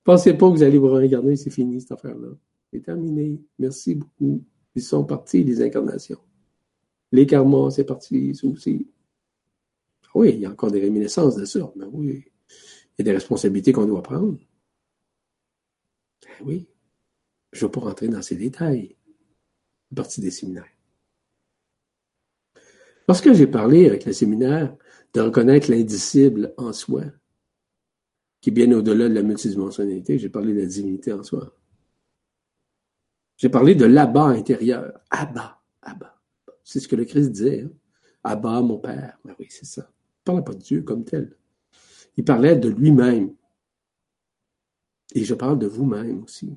[0.03, 2.29] Pensez pas que vous allez vous regarder, c'est fini, cette affaire-là.
[2.71, 3.41] C'est terminé.
[3.57, 4.43] Merci beaucoup.
[4.75, 6.19] Ils sont partis, les incarnations.
[7.11, 8.87] Les karmas, c'est parti, ça aussi.
[10.13, 12.23] Oui, il y a encore des réminiscences de ça, mais oui.
[12.97, 14.37] Il y a des responsabilités qu'on doit prendre.
[16.23, 16.67] Ben oui.
[17.51, 18.95] Je ne veux pas rentrer dans ces détails.
[19.95, 20.65] Partie des séminaires.
[23.07, 24.75] Lorsque j'ai parlé avec le séminaire
[25.13, 27.05] de reconnaître l'indicible en soi,
[28.39, 31.51] qui est bien au-delà de la multidimensionnalité, j'ai parlé de la divinité en soi.
[33.37, 34.99] J'ai parlé de l'abat intérieur.
[35.09, 36.21] Abba, Abba.
[36.63, 37.61] C'est ce que le Christ disait.
[37.61, 37.71] Hein?
[38.23, 39.17] Abba, mon Père.
[39.25, 39.89] Ben oui, c'est ça.
[40.27, 41.35] Il ne parlait pas de Dieu comme tel.
[42.17, 43.33] Il parlait de lui-même.
[45.15, 46.55] Et je parle de vous-même aussi.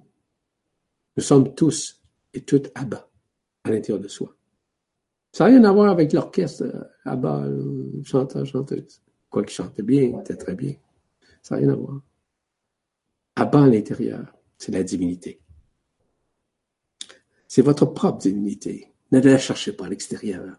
[1.16, 2.02] Nous sommes tous
[2.34, 3.08] et toutes Abba
[3.64, 4.34] à l'intérieur de soi.
[5.32, 9.00] Ça n'a rien à voir avec l'orchestre euh, Abba, le chanteur, chanteuse.
[9.30, 10.74] Quoi qu'il chante bien, c'était très bien.
[11.42, 12.02] Ça n'a rien à voir.
[13.36, 14.26] Abba à l'intérieur,
[14.58, 15.40] c'est la divinité.
[17.48, 18.92] C'est votre propre divinité.
[19.10, 20.56] Ne la cherchez pas à l'extérieur.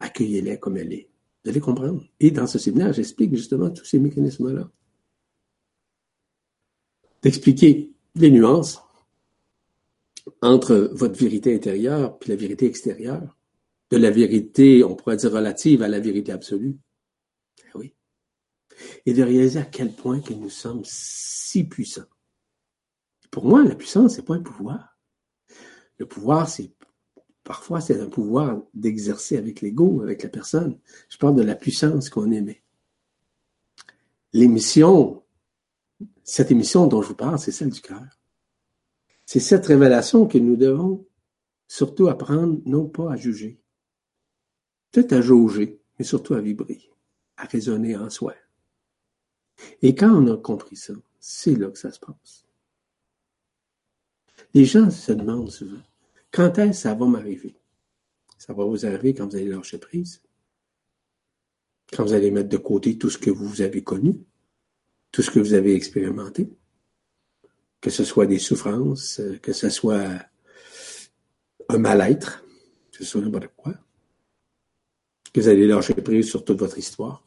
[0.00, 1.08] Accueillez-la comme elle est.
[1.44, 2.04] Vous allez comprendre.
[2.20, 4.70] Et dans ce séminaire, j'explique justement tous ces mécanismes-là.
[7.22, 8.82] D'expliquer les nuances
[10.40, 13.36] entre votre vérité intérieure et la vérité extérieure.
[13.90, 16.78] De la vérité, on pourrait dire relative à la vérité absolue.
[17.58, 17.94] Eh oui.
[19.06, 22.02] Et de réaliser à quel point que nous sommes si puissants.
[23.30, 24.98] Pour moi, la puissance, c'est pas un pouvoir.
[25.98, 26.72] Le pouvoir, c'est
[27.44, 30.78] parfois c'est un pouvoir d'exercer avec l'ego, avec la personne.
[31.08, 32.62] Je parle de la puissance qu'on émet.
[34.32, 35.21] L'émission,
[36.24, 38.06] cette émission dont je vous parle, c'est celle du cœur.
[39.26, 41.06] C'est cette révélation que nous devons
[41.66, 43.58] surtout apprendre, non pas à juger,
[44.90, 46.82] peut-être à jauger, mais surtout à vibrer,
[47.36, 48.34] à raisonner en soi.
[49.80, 52.44] Et quand on a compris ça, c'est là que ça se passe.
[54.54, 55.80] Les gens se demandent souvent,
[56.30, 57.56] quand est-ce que ça va m'arriver?
[58.38, 60.20] Ça va vous arriver quand vous allez lâcher prise,
[61.92, 64.20] quand vous allez mettre de côté tout ce que vous avez connu,
[65.12, 66.48] tout ce que vous avez expérimenté,
[67.80, 70.06] que ce soit des souffrances, que ce soit
[71.68, 72.44] un mal-être,
[72.90, 73.74] que ce soit n'importe quoi,
[75.32, 77.24] que vous allez lâcher prise sur toute votre histoire,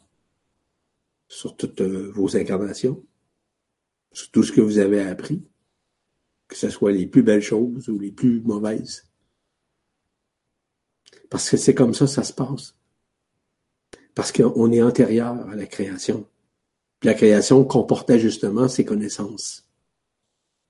[1.28, 3.04] sur toutes euh, vos incarnations,
[4.12, 5.44] sur tout ce que vous avez appris,
[6.48, 9.10] que ce soit les plus belles choses ou les plus mauvaises.
[11.30, 12.76] Parce que c'est comme ça ça se passe.
[14.14, 16.28] Parce qu'on est antérieur à la création.
[17.06, 19.70] La création comportait justement ces connaissances.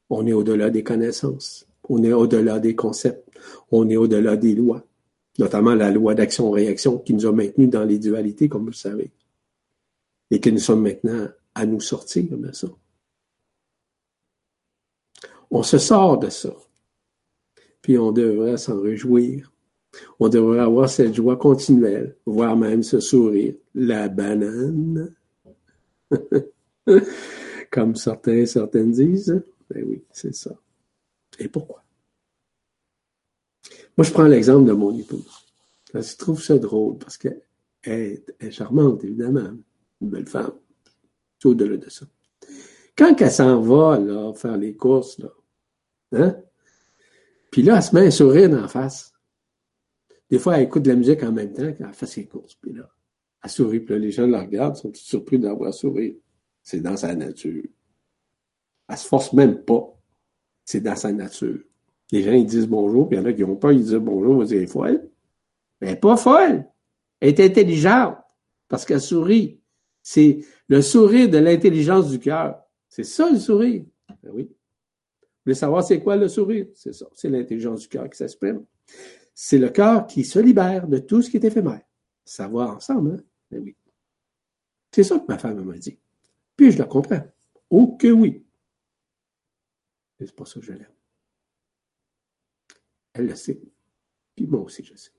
[0.09, 1.65] On est au-delà des connaissances.
[1.87, 3.29] On est au-delà des concepts.
[3.71, 4.83] On est au-delà des lois.
[5.39, 9.11] Notamment la loi d'action-réaction qui nous a maintenus dans les dualités, comme vous le savez.
[10.29, 12.67] Et que nous sommes maintenant à nous sortir de ça.
[15.51, 16.53] On se sort de ça.
[17.81, 19.53] Puis on devrait s'en réjouir.
[20.19, 23.55] On devrait avoir cette joie continuelle, voire même ce sourire.
[23.73, 25.15] La banane.
[27.71, 29.43] Comme certains certaines disent.
[29.69, 30.51] Ben oui, c'est ça.
[31.39, 31.83] Et pourquoi?
[33.97, 35.45] Moi, je prends l'exemple de mon épouse.
[35.93, 37.41] Je trouve ça drôle parce qu'elle
[37.85, 39.51] est, charmante, évidemment.
[40.01, 40.53] Une belle femme.
[41.39, 42.05] Tout au-delà de ça.
[42.97, 45.29] Quand elle s'en va, là, faire les courses, là,
[46.13, 46.37] hein?
[47.51, 49.13] Puis là, elle se met un sourire en face.
[50.29, 52.55] Des fois, elle écoute de la musique en même temps qu'elle fait ses courses.
[52.55, 52.89] Puis là,
[53.45, 53.79] elle sourit.
[53.79, 56.15] Puis là, les gens la regardent, sont surpris d'avoir sourire.
[56.63, 57.63] C'est dans sa nature.
[58.89, 59.95] Elle se force même pas.
[60.63, 61.59] C'est dans sa nature.
[62.11, 63.93] Les gens, ils disent bonjour, puis il y en a qui ont peur, ils disent
[63.93, 65.09] bonjour, on va dire, elle est folle.
[65.79, 66.65] Elle n'est pas folle.
[67.19, 68.17] Elle est intelligente
[68.67, 69.61] parce qu'elle sourit.
[70.01, 72.59] C'est le sourire de l'intelligence du cœur.
[72.89, 73.83] C'est ça le sourire.
[74.23, 74.43] Ben oui.
[74.43, 76.65] Vous voulez savoir c'est quoi le sourire?
[76.73, 77.05] C'est ça.
[77.13, 78.63] C'est l'intelligence du cœur qui s'exprime.
[79.35, 81.81] C'est le cœur qui se libère de tout ce qui est éphémère.
[82.23, 83.23] Savoir ensemble, hein?
[83.51, 83.75] Ben oui.
[84.91, 85.99] C'est ça que ma femme m'a dit.
[86.55, 87.21] Puis je la comprends.
[87.69, 88.45] Oh que oui.
[90.19, 90.93] C'est pas ça que je l'aime.
[93.13, 93.61] Elle le sait.
[94.35, 95.11] Puis moi aussi, je sais.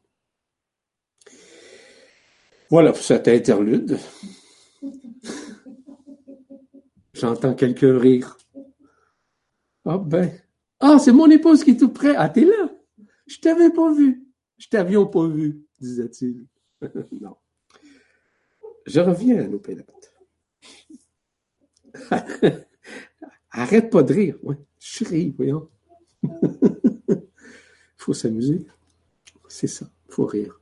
[2.71, 3.99] Voilà pour cet interlude.
[7.15, 8.37] J'entends quelques rires.
[9.85, 10.31] Ah ben.
[10.81, 12.15] Ah, c'est mon épouse qui est tout près.
[12.17, 12.71] Ah, t'es là.
[13.27, 14.27] Je t'avais pas vu.
[14.59, 16.47] Je t'avions pas vu, disait-il.
[17.21, 17.37] non.
[18.87, 20.13] Je reviens à nos pélotes.
[23.51, 24.39] Arrête pas de rire.
[24.43, 25.69] Ouais, je ris, voyons.
[27.97, 28.67] faut s'amuser.
[29.49, 30.61] C'est ça, faut rire.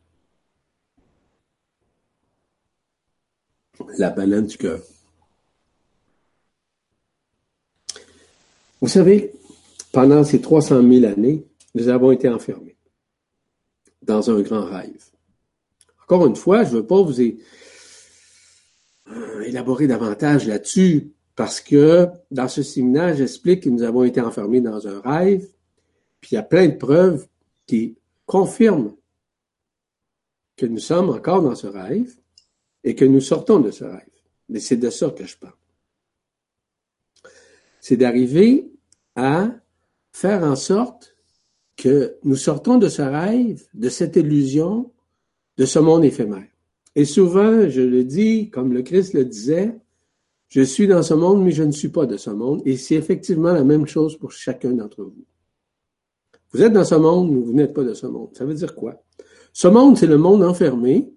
[3.99, 4.81] La baleine du cœur.
[8.81, 9.33] Vous savez,
[9.93, 11.45] pendant ces 300 000 années,
[11.75, 12.77] nous avons été enfermés
[14.03, 15.11] dans un grand rêve.
[16.03, 17.20] Encore une fois, je ne veux pas vous
[19.45, 24.87] élaborer davantage là-dessus parce que dans ce séminaire, j'explique que nous avons été enfermés dans
[24.87, 25.49] un rêve,
[26.21, 27.27] puis il y a plein de preuves
[27.67, 27.97] qui
[28.27, 28.95] confirment
[30.57, 32.15] que nous sommes encore dans ce rêve
[32.85, 34.09] et que nous sortons de ce rêve.
[34.49, 35.55] Mais c'est de ça que je parle.
[37.81, 38.71] C'est d'arriver
[39.17, 39.51] à
[40.13, 41.17] faire en sorte
[41.77, 44.93] que nous sortons de ce rêve, de cette illusion,
[45.57, 46.54] de ce monde éphémère.
[46.97, 49.77] Et souvent, je le dis, comme le Christ le disait,
[50.49, 52.63] je suis dans ce monde, mais je ne suis pas de ce monde.
[52.65, 55.25] Et c'est effectivement la même chose pour chacun d'entre vous.
[56.53, 58.31] Vous êtes dans ce monde, mais vous n'êtes pas de ce monde.
[58.37, 59.03] Ça veut dire quoi?
[59.53, 61.13] Ce monde, c'est le monde enfermé,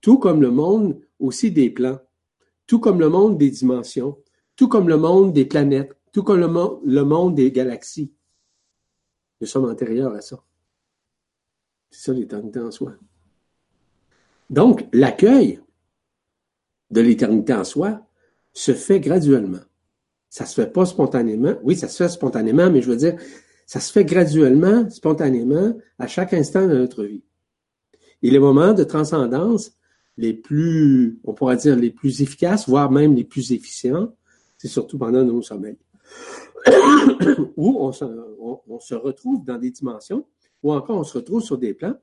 [0.00, 1.98] tout comme le monde aussi des plans,
[2.66, 4.16] tout comme le monde des dimensions,
[4.56, 8.12] tout comme le monde des planètes, tout comme le, monde, des galaxies.
[9.40, 10.42] Nous sommes antérieurs à ça.
[11.90, 12.94] C'est ça l'éternité en soi.
[14.50, 15.60] Donc, l'accueil
[16.90, 18.04] de l'éternité en soi
[18.52, 19.60] se fait graduellement.
[20.28, 21.54] Ça se fait pas spontanément.
[21.62, 23.16] Oui, ça se fait spontanément, mais je veux dire,
[23.66, 27.22] ça se fait graduellement, spontanément, à chaque instant de notre vie.
[28.22, 29.72] Et les moments de transcendance
[30.16, 34.12] les plus, on pourrait dire, les plus efficaces, voire même les plus efficients,
[34.58, 35.78] c'est surtout pendant nos sommeils.
[37.56, 38.04] où on se,
[38.68, 40.26] on se, retrouve dans des dimensions,
[40.62, 41.94] ou encore on se retrouve sur des plans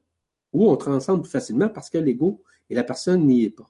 [0.65, 3.69] on transcende plus facilement parce que l'ego et la personne n'y est pas.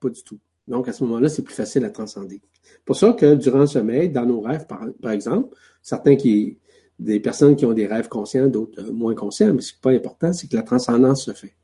[0.00, 0.38] Pas du tout.
[0.68, 2.40] Donc, à ce moment-là, c'est plus facile à transcender.
[2.84, 6.58] Pour ça que durant le sommeil, dans nos rêves, par, par exemple, certains qui,
[6.98, 9.80] des personnes qui ont des rêves conscients, d'autres euh, moins conscients, mais ce qui n'est
[9.80, 11.54] pas important, c'est que la transcendance se fait.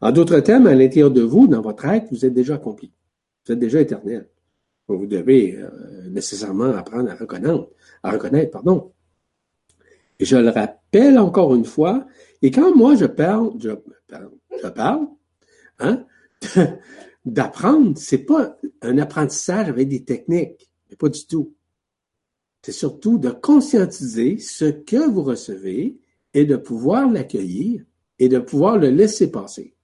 [0.00, 2.92] En d'autres termes, à l'intérieur de vous, dans votre être, vous êtes déjà accompli.
[3.44, 4.28] Vous êtes déjà éternel.
[4.86, 7.68] Vous devez euh, nécessairement apprendre à reconnaître,
[8.02, 8.92] à reconnaître, pardon.
[10.20, 12.06] Et je le rappelle encore une fois,
[12.42, 13.70] et quand moi je parle, je,
[14.68, 15.08] parle,
[15.78, 16.04] hein,
[17.24, 21.54] d'apprendre, c'est pas un apprentissage avec des techniques, mais pas du tout.
[22.62, 25.98] C'est surtout de conscientiser ce que vous recevez
[26.34, 27.84] et de pouvoir l'accueillir
[28.18, 29.74] et de pouvoir le laisser passer.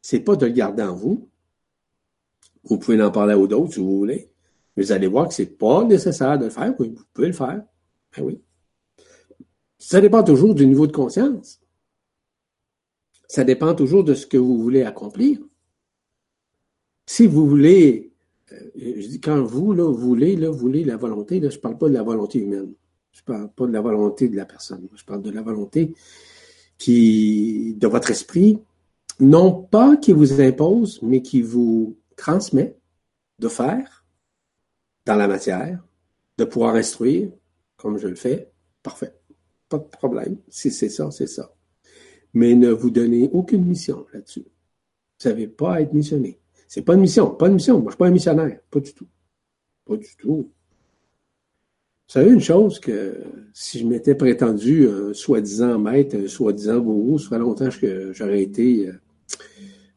[0.00, 1.28] C'est pas de le garder en vous.
[2.64, 4.30] Vous pouvez en parler aux autres si vous voulez,
[4.76, 6.74] mais vous allez voir que c'est pas nécessaire de le faire.
[6.78, 7.62] Oui, vous pouvez le faire.
[8.16, 8.40] Ben oui.
[9.86, 11.60] Ça dépend toujours du niveau de conscience.
[13.28, 15.38] Ça dépend toujours de ce que vous voulez accomplir.
[17.04, 18.10] Si vous voulez,
[18.52, 22.02] euh, quand vous, là, voulez, là, voulez la volonté, là, je parle pas de la
[22.02, 22.72] volonté humaine.
[23.12, 24.88] Je parle pas de la volonté de la personne.
[24.94, 25.94] Je parle de la volonté
[26.78, 28.58] qui, de votre esprit,
[29.20, 32.74] non pas qui vous impose, mais qui vous transmet
[33.38, 34.06] de faire
[35.04, 35.84] dans la matière,
[36.38, 37.30] de pouvoir instruire,
[37.76, 38.50] comme je le fais,
[38.82, 39.14] parfait.
[39.68, 40.36] Pas de problème.
[40.48, 41.54] Si c'est ça, c'est ça.
[42.32, 44.40] Mais ne vous donnez aucune mission là-dessus.
[44.40, 46.40] Vous savez pas être missionné.
[46.68, 47.78] C'est pas une mission, pas une mission.
[47.78, 48.58] Moi, je suis pas un missionnaire.
[48.70, 49.06] Pas du tout.
[49.84, 50.50] Pas du tout.
[52.06, 57.18] Vous savez une chose que si je m'étais prétendu un soi-disant maître, un soi-disant gourou,
[57.18, 59.00] ça ferait longtemps que j'aurais été, euh,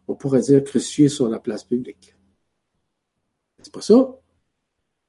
[0.08, 2.16] on pourrait dire, crucifié sur la place publique.
[3.62, 4.16] C'est pas ça.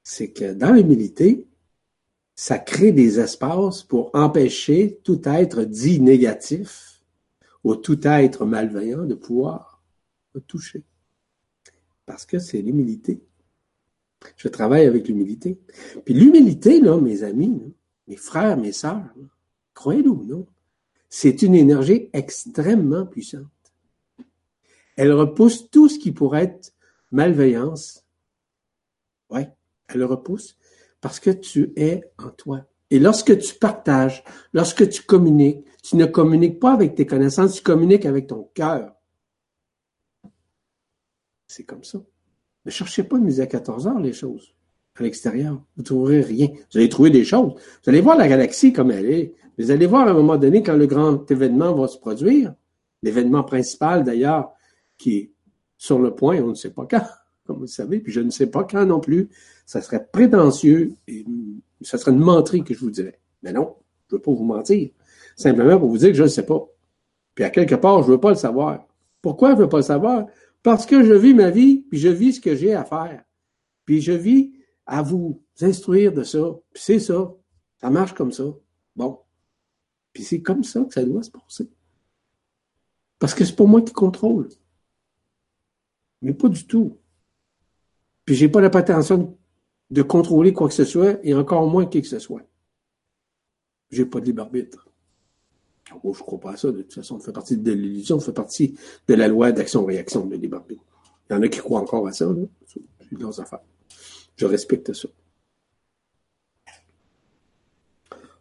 [0.02, 1.46] C'est que dans l'humilité,
[2.40, 7.02] ça crée des espaces pour empêcher tout être dit négatif
[7.64, 9.82] ou tout être malveillant de pouvoir
[10.46, 10.84] toucher
[12.06, 13.20] parce que c'est l'humilité
[14.36, 15.58] Je travaille avec l'humilité.
[16.04, 17.74] Puis l'humilité, là, mes amis,
[18.06, 19.12] mes frères, mes sœurs,
[19.74, 20.46] croyez-le ou non,
[21.08, 23.46] c'est une énergie extrêmement puissante.
[24.94, 26.72] Elle repousse tout ce qui pourrait être
[27.10, 28.04] malveillance.
[29.28, 29.40] Oui,
[29.88, 30.57] elle le repousse
[31.00, 32.64] parce que tu es en toi.
[32.90, 37.62] Et lorsque tu partages, lorsque tu communiques, tu ne communiques pas avec tes connaissances, tu
[37.62, 38.92] communiques avec ton cœur.
[41.46, 41.98] C'est comme ça.
[42.64, 44.54] Ne cherchez pas de midi à 14 heures les choses
[44.96, 45.54] à l'extérieur.
[45.76, 46.48] Vous ne trouverez rien.
[46.48, 47.54] Vous allez trouver des choses.
[47.54, 49.34] Vous allez voir la galaxie comme elle est.
[49.58, 52.54] Vous allez voir à un moment donné quand le grand événement va se produire,
[53.02, 54.52] l'événement principal d'ailleurs,
[54.96, 55.32] qui est
[55.76, 57.04] sur le point, on ne sait pas quand,
[57.48, 59.30] comme vous le savez, puis je ne sais pas quand non plus.
[59.64, 61.24] Ça serait prétentieux et
[61.80, 63.18] ça serait une menterie que je vous dirais.
[63.42, 63.74] Mais non,
[64.08, 64.90] je ne veux pas vous mentir.
[65.34, 66.68] Simplement pour vous dire que je ne sais pas.
[67.34, 68.86] Puis à quelque part, je ne veux pas le savoir.
[69.22, 70.26] Pourquoi je ne veux pas le savoir?
[70.62, 73.24] Parce que je vis ma vie, puis je vis ce que j'ai à faire.
[73.86, 74.52] Puis je vis
[74.84, 76.54] à vous instruire de ça.
[76.74, 77.34] Puis c'est ça.
[77.80, 78.44] Ça marche comme ça.
[78.94, 79.20] Bon.
[80.12, 81.70] Puis c'est comme ça que ça doit se passer.
[83.18, 84.50] Parce que c'est pas moi qui contrôle.
[86.20, 86.98] Mais pas du tout.
[88.28, 89.38] Puis j'ai pas la prétention
[89.88, 92.42] de contrôler quoi que ce soit, et encore moins qui que ce soit.
[93.90, 94.86] J'ai pas de libre arbitre.
[96.04, 96.70] Oh, je crois pas à ça.
[96.70, 100.26] De toute façon, on fait partie de l'illusion, on fait partie de la loi d'action-réaction
[100.26, 100.84] de libre arbitre.
[101.30, 102.28] Il y en a qui croient encore à ça.
[102.66, 103.62] C'est leurs affaires.
[104.36, 105.08] Je respecte ça.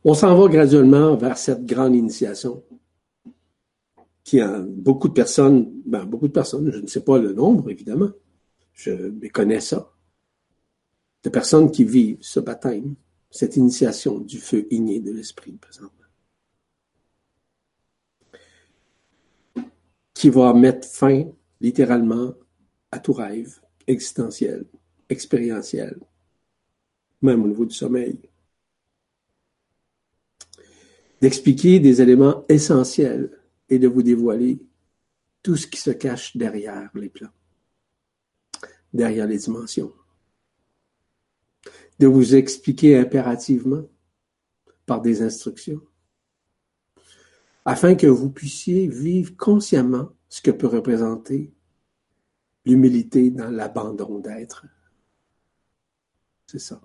[0.03, 2.61] On s'en va graduellement vers cette grande initiation
[4.25, 7.69] qui a beaucoup de personnes, ben, beaucoup de personnes, je ne sais pas le nombre,
[7.69, 8.09] évidemment,
[8.77, 9.91] je connais ça,
[11.23, 12.95] de personnes qui vivent ce baptême,
[13.29, 15.91] cette initiation du feu igné de l'esprit, présentement.
[20.13, 21.25] Qui va mettre fin,
[21.59, 22.33] littéralement,
[22.91, 24.65] à tout rêve existentiel,
[25.09, 25.99] expérientiel,
[27.21, 28.19] même au niveau du sommeil.
[31.19, 34.59] D'expliquer des éléments essentiels et de vous dévoiler
[35.41, 37.31] tout ce qui se cache derrière les plans,
[38.97, 39.93] derrière les dimensions.
[41.99, 43.83] De vous expliquer impérativement
[44.85, 45.81] par des instructions,
[47.65, 51.53] afin que vous puissiez vivre consciemment ce que peut représenter
[52.65, 54.65] l'humilité dans l'abandon d'être.
[56.47, 56.81] C'est ça.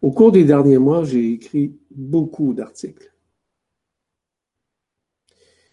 [0.00, 3.11] Au cours des derniers mois, j'ai écrit beaucoup d'articles.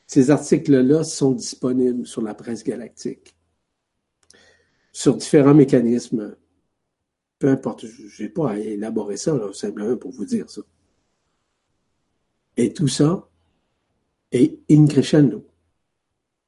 [0.10, 3.36] Ces articles-là sont disponibles sur la presse galactique,
[4.92, 6.36] sur différents mécanismes.
[7.38, 10.62] Peu importe, je n'ai pas à élaborer ça, simplement pour vous dire ça.
[12.58, 13.30] Et tout ça
[14.32, 15.46] est in crescendo.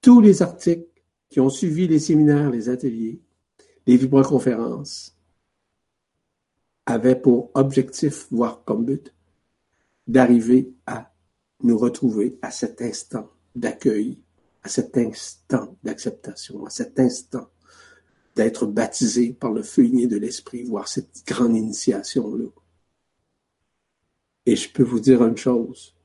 [0.01, 0.89] Tous les articles
[1.29, 3.21] qui ont suivi les séminaires, les ateliers,
[3.85, 5.15] les vibroconférences
[6.87, 9.13] avaient pour objectif, voire comme but,
[10.07, 11.13] d'arriver à
[11.61, 14.17] nous retrouver à cet instant d'accueil,
[14.63, 17.49] à cet instant d'acceptation, à cet instant
[18.35, 22.49] d'être baptisé par le feu de l'esprit, voir cette grande initiation-là.
[24.45, 25.95] Et je peux vous dire une chose,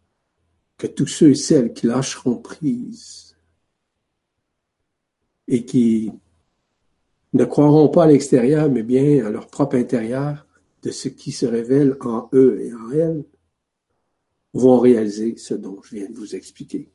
[0.77, 3.37] que tous ceux et celles qui lâcheront prise
[5.49, 6.13] et qui
[7.33, 10.47] ne croiront pas à l'extérieur, mais bien à leur propre intérieur,
[10.83, 13.25] de ce qui se révèle en eux et en elles,
[14.55, 16.91] vont réaliser ce dont je viens de vous expliquer.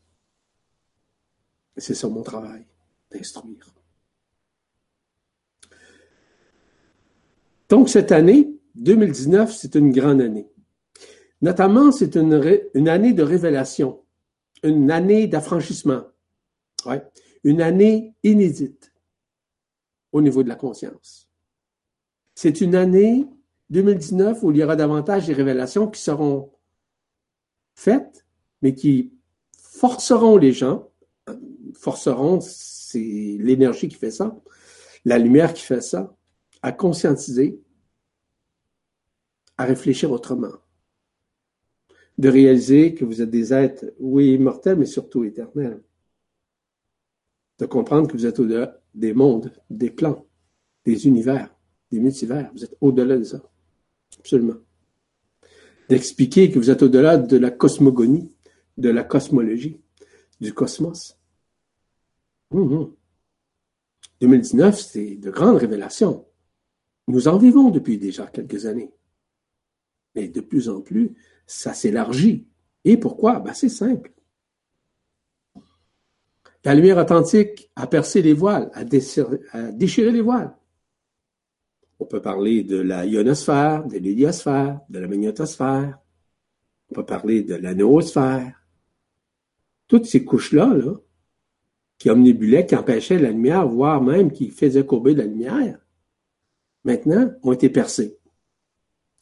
[1.78, 2.65] C'est ça mon travail,
[3.11, 3.74] d'instruire.
[7.69, 10.49] Donc, cette année, 2019, c'est une grande année.
[11.41, 12.34] Notamment, c'est une,
[12.89, 14.03] année de révélation,
[14.63, 16.03] une année d'affranchissement,
[17.43, 18.91] une année inédite
[20.11, 21.30] au niveau de la conscience.
[22.36, 23.26] C'est une année
[23.69, 26.51] 2019 où il y aura davantage de révélations qui seront
[27.74, 28.26] faites,
[28.61, 29.13] mais qui
[29.53, 30.91] forceront les gens
[31.74, 34.39] forceront, c'est l'énergie qui fait ça,
[35.05, 36.15] la lumière qui fait ça,
[36.61, 37.59] à conscientiser,
[39.57, 40.53] à réfléchir autrement,
[42.17, 45.82] de réaliser que vous êtes des êtres, oui, immortels, mais surtout éternels,
[47.59, 50.26] de comprendre que vous êtes au-delà des mondes, des plans,
[50.86, 51.55] des univers,
[51.91, 53.41] des multivers, vous êtes au-delà de ça,
[54.19, 54.57] absolument.
[55.89, 58.32] D'expliquer que vous êtes au-delà de la cosmogonie,
[58.78, 59.80] de la cosmologie,
[60.39, 61.17] du cosmos,
[62.52, 62.95] 2019,
[64.22, 64.78] mmh.
[64.78, 66.26] c'est de grandes révélations.
[67.08, 68.93] Nous en vivons depuis déjà quelques années.
[70.16, 72.47] Mais de plus en plus, ça s'élargit.
[72.84, 73.39] Et pourquoi?
[73.39, 74.12] Ben, c'est simple.
[76.64, 80.56] La lumière authentique a percé les voiles, a déchiré, les voiles.
[81.99, 85.99] On peut parler de la ionosphère, de l'héliosphère, de la magnétosphère.
[86.89, 88.64] On peut parler de la noosphère.
[89.88, 90.93] Toutes ces couches-là, là,
[92.02, 95.78] qui omnibulaient, qui empêchaient la lumière, voire même qui faisaient courber la lumière,
[96.84, 98.18] maintenant ont été percées.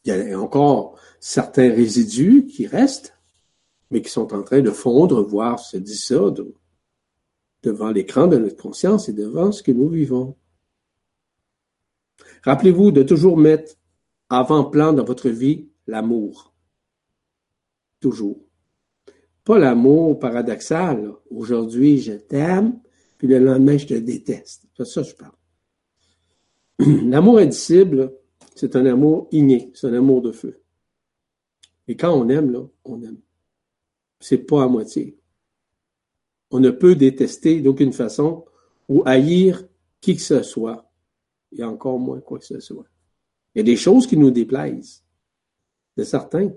[0.06, 3.20] Il y a encore certains résidus qui restent,
[3.92, 6.46] mais qui sont en train de fondre, voire se dissoudre
[7.64, 10.38] devant l'écran de notre conscience et devant ce que nous vivons.
[12.44, 13.74] Rappelez-vous de toujours mettre
[14.30, 16.54] avant-plan dans votre vie l'amour.
[18.00, 18.40] Toujours.
[19.50, 21.12] Pas l'amour paradoxal.
[21.32, 22.80] Aujourd'hui, je t'aime,
[23.18, 24.68] puis le lendemain, je te déteste.
[24.78, 25.34] C'est ça je parle.
[27.10, 28.14] L'amour indicible,
[28.54, 30.62] c'est un amour igné, c'est un amour de feu.
[31.88, 33.18] Et quand on aime, là, on aime.
[34.20, 35.18] C'est pas à moitié.
[36.52, 38.46] On ne peut détester d'aucune façon
[38.88, 39.68] ou haïr
[40.00, 40.92] qui que ce soit,
[41.58, 42.86] et encore moins quoi que ce soit.
[43.56, 45.04] Il y a des choses qui nous déplaisent,
[45.98, 46.52] de certains.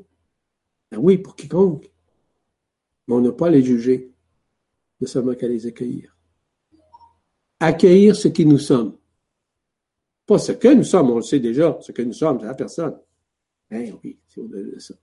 [0.91, 1.92] Ben oui, pour quiconque.
[3.07, 4.13] Mais on n'a pas à les juger,
[5.01, 6.17] ne seulement qu'à les accueillir.
[7.61, 8.97] Accueillir ce qui nous sommes.
[10.27, 12.55] Pas ce que nous sommes, on le sait déjà, ce que nous sommes, c'est la
[12.55, 12.99] personne.
[13.71, 14.95] Eh oui, c'est au-delà de ça.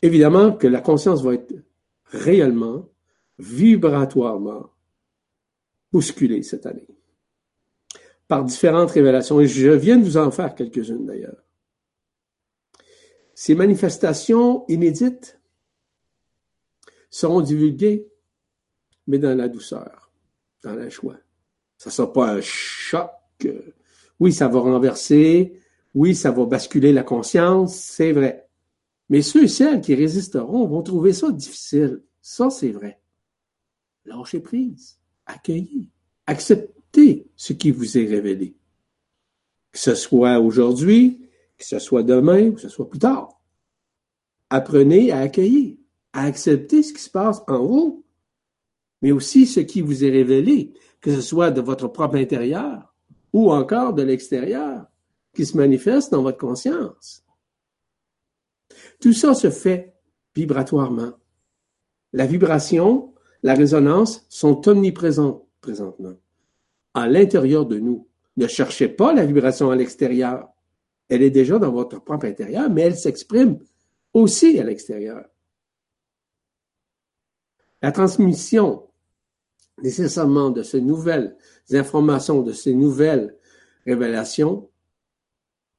[0.00, 1.54] Évidemment que la conscience va être
[2.06, 2.88] réellement,
[3.38, 4.70] vibratoirement
[5.92, 6.86] bousculée cette année
[8.28, 11.44] par différentes révélations, et je viens de vous en faire quelques-unes d'ailleurs.
[13.42, 15.40] Ces manifestations inédites
[17.10, 18.06] seront divulguées,
[19.08, 20.12] mais dans la douceur,
[20.62, 21.16] dans la joie.
[21.76, 23.10] Ça ne sera pas un choc.
[24.20, 25.60] Oui, ça va renverser.
[25.92, 28.48] Oui, ça va basculer la conscience, c'est vrai.
[29.08, 32.00] Mais ceux et celles qui résisteront vont trouver ça difficile.
[32.20, 33.00] Ça, c'est vrai.
[34.04, 35.90] Lâchez prise, accueillez,
[36.28, 38.54] acceptez ce qui vous est révélé.
[39.72, 41.18] Que ce soit aujourd'hui,
[41.58, 43.40] que ce soit demain, ou que ce soit plus tard.
[44.50, 45.76] Apprenez à accueillir,
[46.12, 48.04] à accepter ce qui se passe en vous,
[49.00, 52.94] mais aussi ce qui vous est révélé, que ce soit de votre propre intérieur
[53.32, 54.86] ou encore de l'extérieur,
[55.34, 57.24] qui se manifeste dans votre conscience.
[59.00, 59.94] Tout ça se fait
[60.34, 61.12] vibratoirement.
[62.12, 66.14] La vibration, la résonance sont omniprésentes présentement,
[66.94, 68.08] à l'intérieur de nous.
[68.36, 70.48] Ne cherchez pas la vibration à l'extérieur.
[71.08, 73.58] Elle est déjà dans votre propre intérieur, mais elle s'exprime
[74.14, 75.24] aussi à l'extérieur.
[77.80, 78.88] La transmission
[79.82, 81.36] nécessairement de ces nouvelles
[81.72, 83.36] informations, de ces nouvelles
[83.84, 84.68] révélations,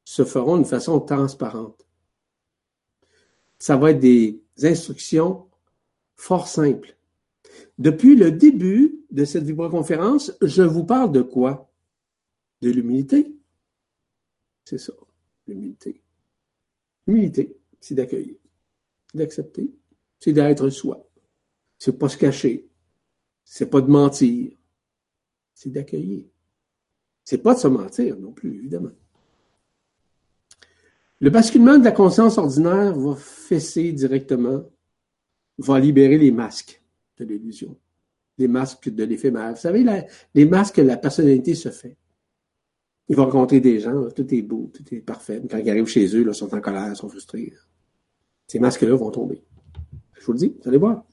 [0.03, 1.83] se feront d'une façon transparente
[3.63, 5.47] ça va être des instructions
[6.17, 6.97] fort simples.
[7.77, 11.71] Depuis le début de cette vibroconférence, je vous parle de quoi?
[12.61, 13.33] De l'humilité.
[14.65, 14.91] C'est ça,
[15.47, 16.01] l'humilité.
[17.07, 18.35] L'humilité, c'est d'accueillir,
[19.13, 19.71] d'accepter,
[20.19, 21.07] c'est d'être soi.
[21.77, 22.69] C'est pas se cacher,
[23.43, 24.51] c'est pas de mentir,
[25.53, 26.25] c'est d'accueillir.
[27.25, 28.91] C'est pas de se mentir non plus, évidemment.
[31.19, 34.63] Le basculement de la conscience ordinaire va fesser directement,
[35.57, 36.81] va libérer les masques
[37.17, 37.77] de l'illusion,
[38.37, 39.53] les masques de l'éphémère.
[39.53, 39.85] Vous savez,
[40.33, 41.95] les masques que la personnalité se fait.
[43.09, 45.41] Ils vont rencontrer des gens, tout est beau, tout est parfait.
[45.49, 47.53] quand ils arrivent chez eux, ils sont en colère, ils sont frustrés.
[48.47, 49.43] Ces masques-là vont tomber.
[50.13, 51.03] Je vous le dis, vous allez voir.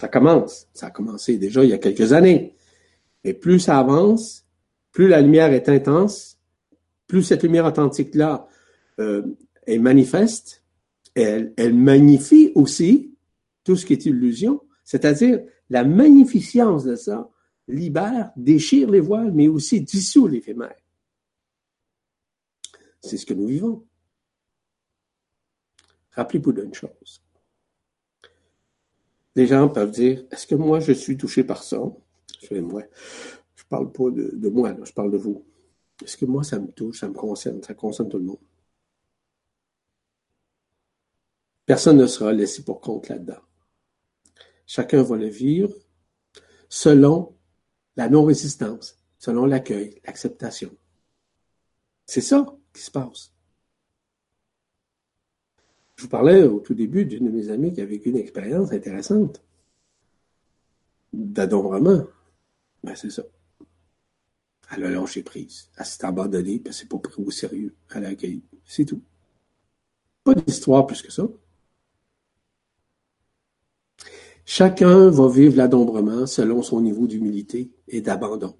[0.00, 0.66] Ça commence.
[0.72, 2.56] Ça a commencé déjà il y a quelques années.
[3.24, 4.44] Mais plus ça avance,
[4.90, 6.38] plus la lumière est intense,
[7.06, 8.48] plus cette lumière authentique-là
[8.98, 9.22] euh,
[9.66, 10.64] est manifeste,
[11.14, 13.14] elle, elle magnifie aussi
[13.64, 15.40] tout ce qui est illusion, c'est-à-dire
[15.70, 17.30] la magnificence de ça
[17.72, 20.76] libère, déchire les voiles, mais aussi dissout l'éphémère.
[23.00, 23.84] C'est ce que nous vivons.
[26.12, 27.22] Rappelez-vous d'une chose.
[29.34, 31.80] Les gens peuvent dire, est-ce que moi je suis touché par ça?
[32.42, 32.82] Je moi,
[33.54, 35.44] je parle pas de, moi, je parle de vous.
[36.02, 38.40] Est-ce que moi ça me touche, ça me concerne, ça concerne tout le monde?
[41.64, 43.40] Personne ne sera laissé pour compte là-dedans.
[44.66, 45.72] Chacun va le vivre
[46.68, 47.36] selon
[47.96, 50.70] la non-résistance, selon l'accueil, l'acceptation.
[52.06, 53.32] C'est ça qui se passe.
[55.96, 58.72] Je vous parlais au tout début d'une de mes amies qui a vécu une expérience
[58.72, 59.42] intéressante
[61.12, 62.06] d'adombrement.
[62.82, 63.22] Ben, c'est ça.
[64.74, 65.70] Elle a lâché prise.
[65.76, 67.74] Elle s'est abandonnée, puis c'est pas pris au sérieux.
[67.94, 68.42] Elle a accueilli.
[68.64, 69.02] C'est tout.
[70.24, 71.28] Pas d'histoire plus que ça.
[74.44, 78.56] Chacun va vivre l'adombrement selon son niveau d'humilité et d'abandon.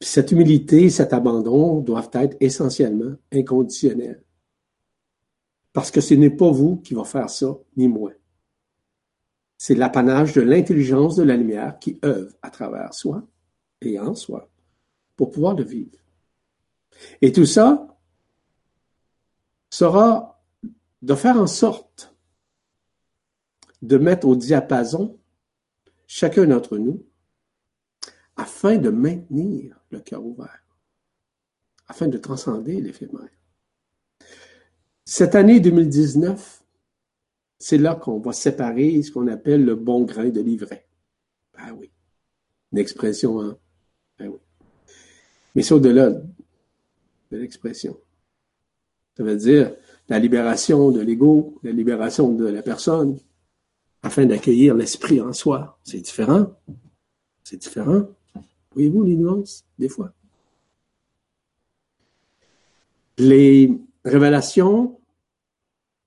[0.00, 4.22] cette humilité, cet abandon doivent être essentiellement inconditionnels.
[5.72, 8.12] Parce que ce n'est pas vous qui va faire ça, ni moi.
[9.58, 13.26] C'est l'apanage de l'intelligence de la lumière qui œuvre à travers soi
[13.80, 14.50] et en soi
[15.16, 15.98] pour pouvoir le vivre.
[17.22, 17.98] Et tout ça
[19.70, 20.42] sera
[21.02, 22.15] de faire en sorte
[23.82, 25.18] de mettre au diapason
[26.06, 27.04] chacun d'entre nous
[28.36, 30.62] afin de maintenir le cœur ouvert,
[31.88, 33.28] afin de transcender l'éphémère.
[35.04, 36.62] Cette année 2019,
[37.58, 40.86] c'est là qu'on va séparer ce qu'on appelle le bon grain de l'ivraie.
[41.54, 41.90] Ah oui,
[42.72, 43.56] une expression, hein?
[44.18, 44.38] Ben oui.
[45.54, 47.98] Mais c'est au-delà de l'expression.
[49.16, 49.74] Ça veut dire
[50.08, 53.18] la libération de l'ego, la libération de la personne,
[54.06, 55.78] afin d'accueillir l'esprit en soi.
[55.82, 56.54] C'est différent.
[57.42, 58.08] C'est différent.
[58.72, 60.12] Voyez-vous les nuances, des fois?
[63.18, 65.00] Les révélations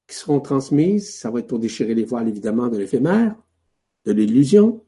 [0.07, 3.35] qui seront transmises, ça va être pour déchirer les voiles, évidemment, de l'éphémère,
[4.05, 4.83] de l'illusion.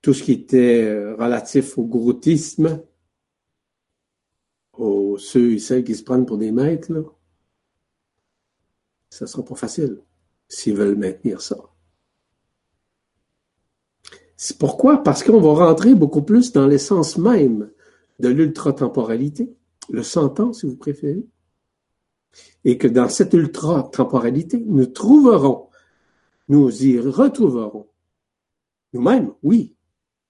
[0.00, 2.82] Tout ce qui était relatif au groutisme,
[4.72, 7.02] aux ceux et celles qui se prennent pour des maîtres, là,
[9.12, 9.98] ça sera pas facile
[10.48, 11.58] s'ils veulent maintenir ça.
[14.38, 15.02] C'est pourquoi?
[15.02, 17.70] Parce qu'on va rentrer beaucoup plus dans l'essence même
[18.20, 19.54] de l'ultra-temporalité,
[19.90, 21.26] le 100 ans si vous préférez,
[22.64, 25.68] et que dans cette ultra-temporalité, nous trouverons,
[26.48, 27.88] nous y retrouverons
[28.94, 29.74] nous-mêmes, oui,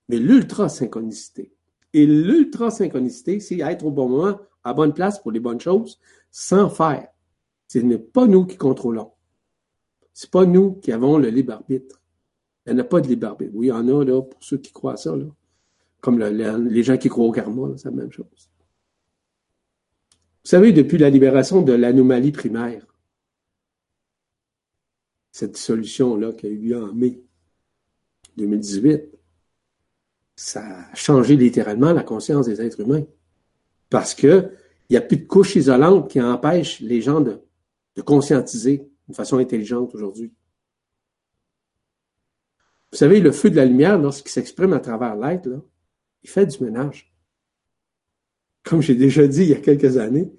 [0.08, 1.52] mais l'ultra-synchronicité.
[1.92, 6.00] Et l'ultra-synchronicité, c'est être au bon moment, à bonne place pour les bonnes choses,
[6.32, 7.11] sans faire.
[7.72, 9.12] Ce n'est pas nous qui contrôlons.
[10.12, 12.02] C'est pas nous qui avons le libre arbitre.
[12.66, 13.52] Il n'y a pas de libre arbitre.
[13.54, 15.14] Oui, il y en a, là, pour ceux qui croient à ça.
[16.02, 18.26] Comme les gens qui croient au karma, c'est la même chose.
[20.44, 22.86] Vous savez, depuis la libération de l'anomalie primaire,
[25.30, 27.22] cette solution-là qui a eu lieu en mai
[28.36, 29.18] 2018,
[30.36, 33.06] ça a changé littéralement la conscience des êtres humains.
[33.88, 34.50] Parce que
[34.90, 37.40] il n'y a plus de couches isolantes qui empêchent les gens de,
[37.96, 40.32] de conscientiser de façon intelligente aujourd'hui.
[42.90, 45.48] Vous savez, le feu de la lumière, lorsqu'il s'exprime à travers l'être,
[46.22, 47.12] il fait du ménage
[48.62, 50.32] comme j'ai déjà dit il y a quelques années,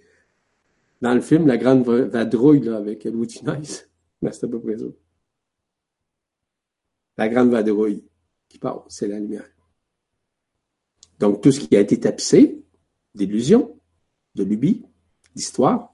[1.01, 3.89] dans le film La Grande Vadrouille là, avec Louis Nice.
[4.21, 4.85] C'est à peu près ça.
[7.17, 8.05] La Grande Vadrouille
[8.47, 9.49] qui parle, c'est la lumière.
[11.19, 12.63] Donc, tout ce qui a été tapissé
[13.13, 13.80] d'illusions,
[14.35, 14.85] de lubies,
[15.35, 15.93] d'histoire,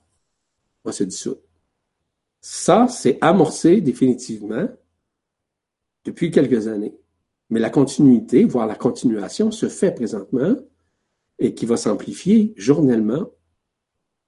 [0.83, 1.41] va se dissoudre.
[2.41, 4.67] Ça, c'est amorcé définitivement
[6.05, 6.95] depuis quelques années.
[7.49, 10.55] Mais la continuité, voire la continuation, se fait présentement
[11.39, 13.29] et qui va s'amplifier journellement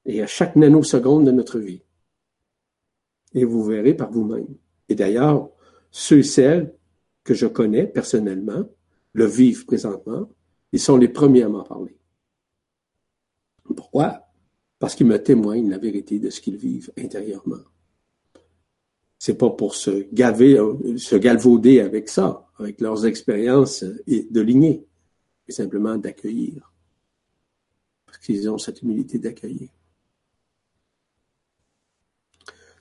[0.05, 1.83] et à chaque nanoseconde de notre vie.
[3.33, 4.47] Et vous verrez par vous-même.
[4.89, 5.49] Et d'ailleurs,
[5.91, 6.73] ceux et celles
[7.23, 8.65] que je connais personnellement
[9.13, 10.29] le vivent présentement,
[10.71, 11.97] ils sont les premiers à m'en parler.
[13.75, 14.27] Pourquoi?
[14.79, 17.61] Parce qu'ils me témoignent la vérité de ce qu'ils vivent intérieurement.
[19.23, 20.57] C'est pas pour se gaver,
[20.97, 24.83] se galvauder avec ça, avec leurs expériences de lignée,
[25.47, 26.73] mais simplement d'accueillir
[28.23, 29.69] qu'ils ont cette humilité d'accueillir.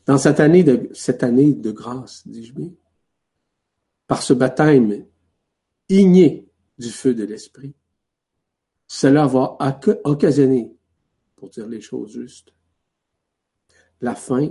[0.06, 2.70] Dans cette année de, cette année de grâce, dis-je bien,
[4.06, 5.06] par ce baptême
[5.90, 6.48] igné
[6.78, 7.74] du feu de l'Esprit,
[8.86, 9.58] cela va
[10.04, 10.74] occasionner,
[11.36, 12.54] pour dire les choses justes,
[14.00, 14.48] la fin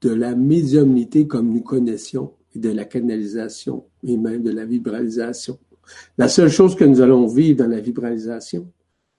[0.00, 5.58] de la médiumnité comme nous connaissions et de la canalisation et même de la vibralisation.
[6.18, 8.72] La seule chose que nous allons vivre dans la vibralisation,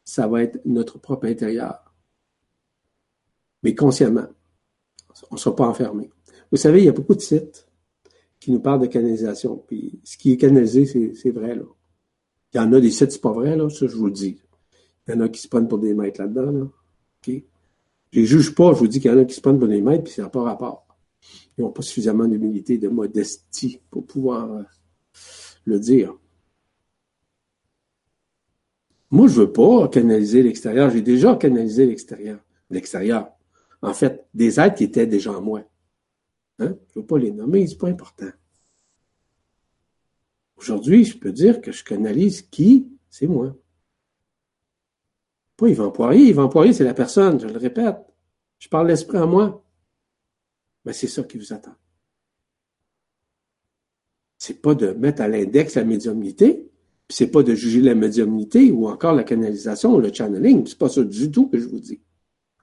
[0.03, 1.93] ça va être notre propre intérieur.
[3.63, 4.27] Mais consciemment.
[5.29, 6.09] On ne sera pas enfermé.
[6.51, 7.67] Vous savez, il y a beaucoup de sites
[8.39, 9.63] qui nous parlent de canalisation.
[9.67, 11.55] Puis ce qui est canalisé, c'est vrai.
[11.55, 11.63] Là.
[12.53, 14.41] Il y en a des sites, c'est pas vrai, là, ça je vous le dis.
[15.07, 16.51] Il y en a qui se prennent pour des maîtres là-dedans.
[16.51, 16.67] Là.
[18.11, 19.67] Je les juge pas, je vous dis qu'il y en a qui se prennent pour
[19.67, 20.85] des maîtres, puis ça n'a pas rapport.
[21.57, 24.63] Ils n'ont pas suffisamment d'humilité, de modestie pour pouvoir euh,
[25.65, 26.13] le dire.
[29.09, 30.89] Moi, je veux pas canaliser l'extérieur.
[30.89, 32.39] J'ai déjà canalisé l'extérieur.
[32.69, 33.31] L'extérieur.
[33.81, 35.63] En fait, des êtres qui étaient déjà en moi.
[36.59, 36.75] Hein?
[36.93, 38.29] Je veux pas les nommer, c'est pas important.
[40.55, 42.87] Aujourd'hui, je peux dire que je canalise qui?
[43.09, 43.55] C'est moi.
[45.61, 46.29] Pas Yvan Poirier.
[46.29, 47.97] Yvan Poirier, c'est la personne, je le répète.
[48.57, 49.63] Je parle l'esprit en moi.
[50.85, 51.75] Mais c'est ça qui vous attend.
[54.39, 56.67] c'est pas de mettre à l'index la médiumnité,
[57.09, 60.65] c'est pas de juger la médiumnité ou encore la canalisation ou le channeling.
[60.65, 62.01] C'est pas ça du tout que je vous dis.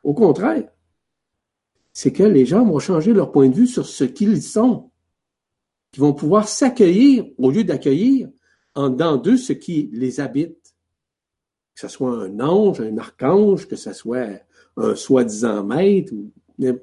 [0.02, 0.68] Au contraire,
[1.92, 4.90] c'est que les gens vont changer leur point de vue sur ce qu'ils sont,
[5.92, 8.28] qui vont pouvoir s'accueillir au lieu d'accueillir
[8.74, 10.57] en dedans d'eux ce qui les habite.
[11.78, 14.40] Que ce soit un ange, un archange, que ce soit
[14.76, 16.32] un soi-disant maître ou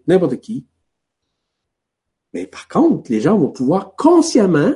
[0.08, 0.66] n'importe qui.
[2.34, 4.74] Mais par contre, les gens vont pouvoir consciemment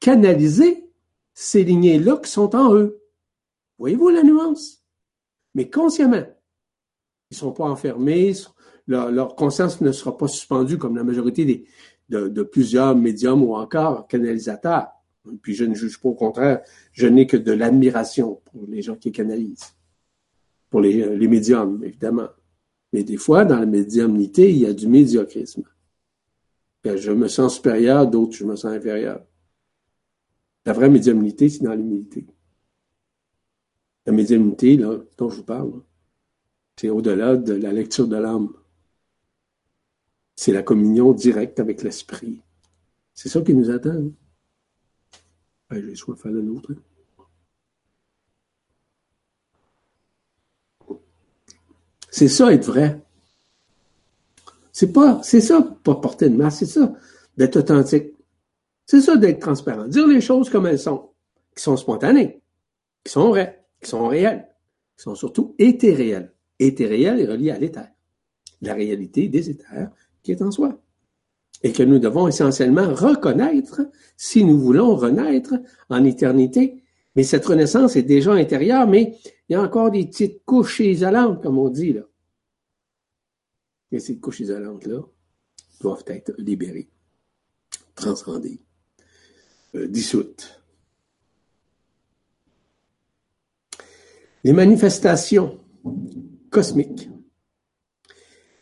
[0.00, 0.90] canaliser
[1.32, 3.00] ces lignées-là qui sont en eux.
[3.78, 4.82] Voyez-vous la nuance?
[5.54, 6.26] Mais consciemment.
[7.30, 8.32] Ils ne sont pas enfermés,
[8.88, 11.68] leur, conscience ne sera pas suspendue comme la majorité
[12.08, 14.88] de, plusieurs médiums ou encore canalisateurs.
[15.42, 16.62] Puis je ne juge pas, au contraire,
[16.92, 19.74] je n'ai que de l'admiration pour les gens qui canalisent,
[20.70, 22.28] pour les, les médiums, évidemment.
[22.92, 25.64] Mais des fois, dans la médiumnité, il y a du médiocrisme.
[26.84, 29.24] Je me sens supérieur, d'autres, je me sens inférieur.
[30.64, 32.26] La vraie médiumnité, c'est dans l'humilité.
[34.04, 35.72] La médiumnité, dont je vous parle,
[36.76, 38.52] c'est au-delà de la lecture de l'âme.
[40.36, 42.40] C'est la communion directe avec l'esprit.
[43.14, 44.10] C'est ça qui nous attend.
[45.70, 46.72] J'ai soif à la nôtre.
[52.10, 53.02] C'est ça être vrai.
[54.72, 56.94] C'est pas, c'est ça, pas porter de masque, c'est ça,
[57.36, 58.14] d'être authentique.
[58.86, 59.86] C'est ça d'être transparent.
[59.86, 61.10] Dire les choses comme elles sont,
[61.54, 62.40] qui sont spontanées,
[63.04, 64.48] qui sont vraies, qui sont réelles,
[64.96, 66.32] qui sont surtout éthéréelles.
[66.58, 67.88] Éthéréel est relié à l'éther.
[68.62, 69.90] La réalité des éthers
[70.22, 70.80] qui est en soi.
[71.62, 73.82] Et que nous devons essentiellement reconnaître
[74.16, 75.54] si nous voulons renaître
[75.88, 76.82] en éternité.
[77.14, 79.18] Mais cette renaissance est déjà intérieure, mais
[79.48, 82.02] il y a encore des petites couches isolantes, comme on dit là.
[83.90, 85.00] Et ces couches isolantes-là
[85.80, 86.90] doivent être libérées,
[87.94, 88.60] transcendées.
[89.76, 90.62] Euh, dissoute.
[94.44, 95.60] Les manifestations
[96.50, 97.10] cosmiques,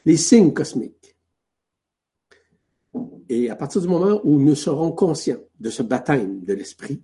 [0.07, 0.94] les signes cosmiques.
[3.29, 7.03] Et à partir du moment où nous serons conscients de ce baptême de l'esprit,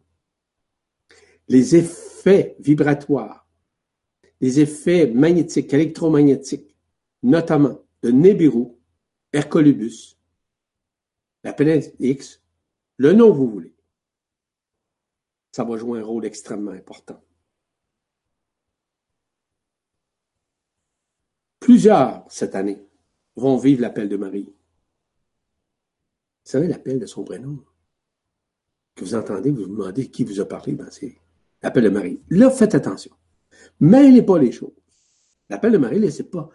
[1.49, 3.47] les effets vibratoires,
[4.41, 6.77] les effets magnétiques, électromagnétiques,
[7.23, 8.69] notamment de Nibiru,
[9.33, 10.17] Hercolubus,
[11.43, 12.43] la planète X,
[12.97, 13.75] le nom vous voulez,
[15.53, 17.21] ça va jouer un rôle extrêmement important.
[21.59, 22.83] Plusieurs, cette année,
[23.37, 24.53] vont vivre l'appel de Marie.
[26.45, 27.59] Vous savez l'appel de son prénom?
[28.95, 31.17] Que vous entendez, vous vous demandez qui vous a parlé, ben c'est
[31.63, 32.21] l'appel de Marie.
[32.31, 33.13] Là, faites attention.
[33.81, 34.73] Mêlez pas les choses.
[35.49, 36.51] L'appel de Marie, là, c'est pas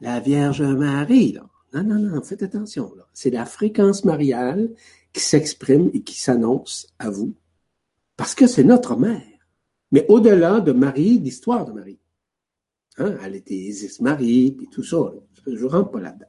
[0.00, 1.48] la Vierge Marie, là.
[1.74, 3.06] Non, non, non, faites attention, là.
[3.12, 4.74] C'est la fréquence mariale
[5.12, 7.34] qui s'exprime et qui s'annonce à vous
[8.16, 9.22] parce que c'est notre mère.
[9.92, 12.00] Mais au-delà de Marie, l'histoire de Marie.
[12.98, 14.98] Hein, elle était Isis Marie, puis tout ça.
[15.46, 16.26] Je ne rentre pas là-dedans.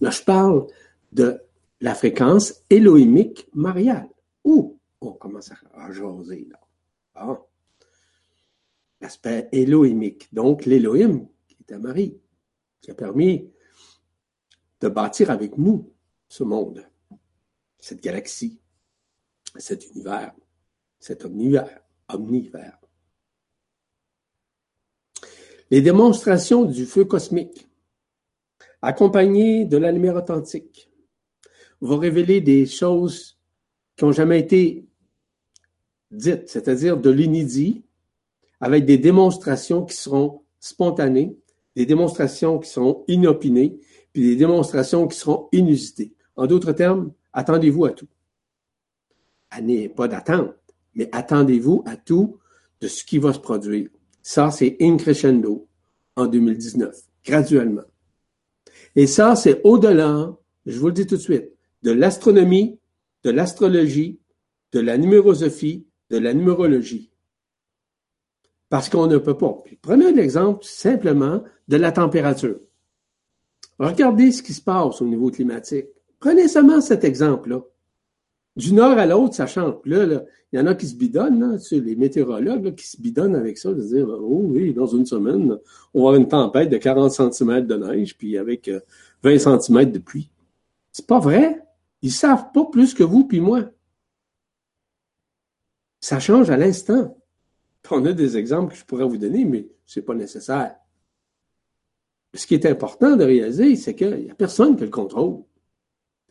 [0.00, 0.66] Là, je parle
[1.12, 1.40] de
[1.80, 4.08] la fréquence élohimique mariale.
[4.44, 6.60] Où on commence à jaser, là.
[7.14, 7.40] Ah.
[9.00, 10.32] L'aspect élohimique.
[10.32, 12.20] Donc, l'Élohim, qui était Marie,
[12.80, 13.50] qui a permis
[14.80, 15.92] de bâtir avec nous
[16.28, 16.84] ce monde,
[17.78, 18.60] cette galaxie,
[19.56, 20.34] cet univers
[20.98, 22.78] cet omnivers, omnivers.
[25.70, 27.68] Les démonstrations du feu cosmique,
[28.80, 30.87] accompagnées de la lumière authentique,
[31.80, 33.38] vont révéler des choses
[33.96, 34.86] qui n'ont jamais été
[36.10, 37.84] dites, c'est-à-dire de l'inédit,
[38.60, 41.36] avec des démonstrations qui seront spontanées,
[41.76, 43.78] des démonstrations qui seront inopinées,
[44.12, 46.12] puis des démonstrations qui seront inusitées.
[46.34, 48.08] En d'autres termes, attendez-vous à tout.
[49.60, 50.54] n'est pas d'attente
[50.98, 52.38] mais attendez-vous à tout
[52.80, 53.88] de ce qui va se produire.
[54.20, 55.66] Ça, c'est increscendo
[56.16, 56.94] en 2019,
[57.24, 57.84] graduellement.
[58.96, 60.36] Et ça, c'est au-delà,
[60.66, 61.52] je vous le dis tout de suite,
[61.82, 62.78] de l'astronomie,
[63.24, 64.20] de l'astrologie,
[64.72, 67.10] de la numérosophie, de la numérologie.
[68.68, 69.56] Parce qu'on ne peut pas.
[69.80, 72.60] prenez l'exemple simplement de la température.
[73.78, 75.86] Regardez ce qui se passe au niveau climatique.
[76.18, 77.62] Prenez seulement cet exemple-là.
[78.56, 79.76] Du nord à l'autre, ça change.
[79.84, 83.56] Là, il y en a qui se bidonnent, là, les météorologues qui se bidonnent avec
[83.56, 85.56] ça, de dire Oh oui, dans une semaine,
[85.94, 88.68] on va avoir une tempête de 40 cm de neige, puis avec
[89.22, 90.30] 20 euh, cm de pluie.
[90.90, 91.62] C'est pas vrai.
[92.02, 93.70] Ils savent pas plus que vous puis moi.
[96.00, 97.16] Ça change à l'instant.
[97.90, 100.76] On a des exemples que je pourrais vous donner, mais c'est pas nécessaire.
[102.34, 105.42] Ce qui est important de réaliser, c'est qu'il n'y a personne qui le contrôle.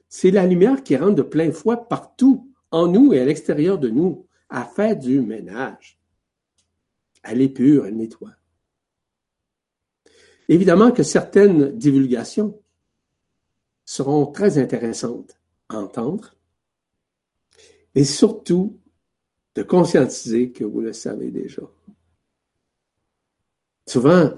[0.08, 3.90] C'est la lumière qui rentre de plein fouet partout en nous et à l'extérieur de
[3.90, 6.00] nous, à faire du ménage.
[7.24, 8.36] Elle est pure, elle nettoie.
[10.48, 12.62] Évidemment que certaines divulgations
[13.84, 15.38] seront très intéressantes
[15.70, 16.36] entendre
[17.96, 18.80] et surtout
[19.56, 21.64] de conscientiser que vous le savez déjà.
[23.88, 24.36] Souvent, vous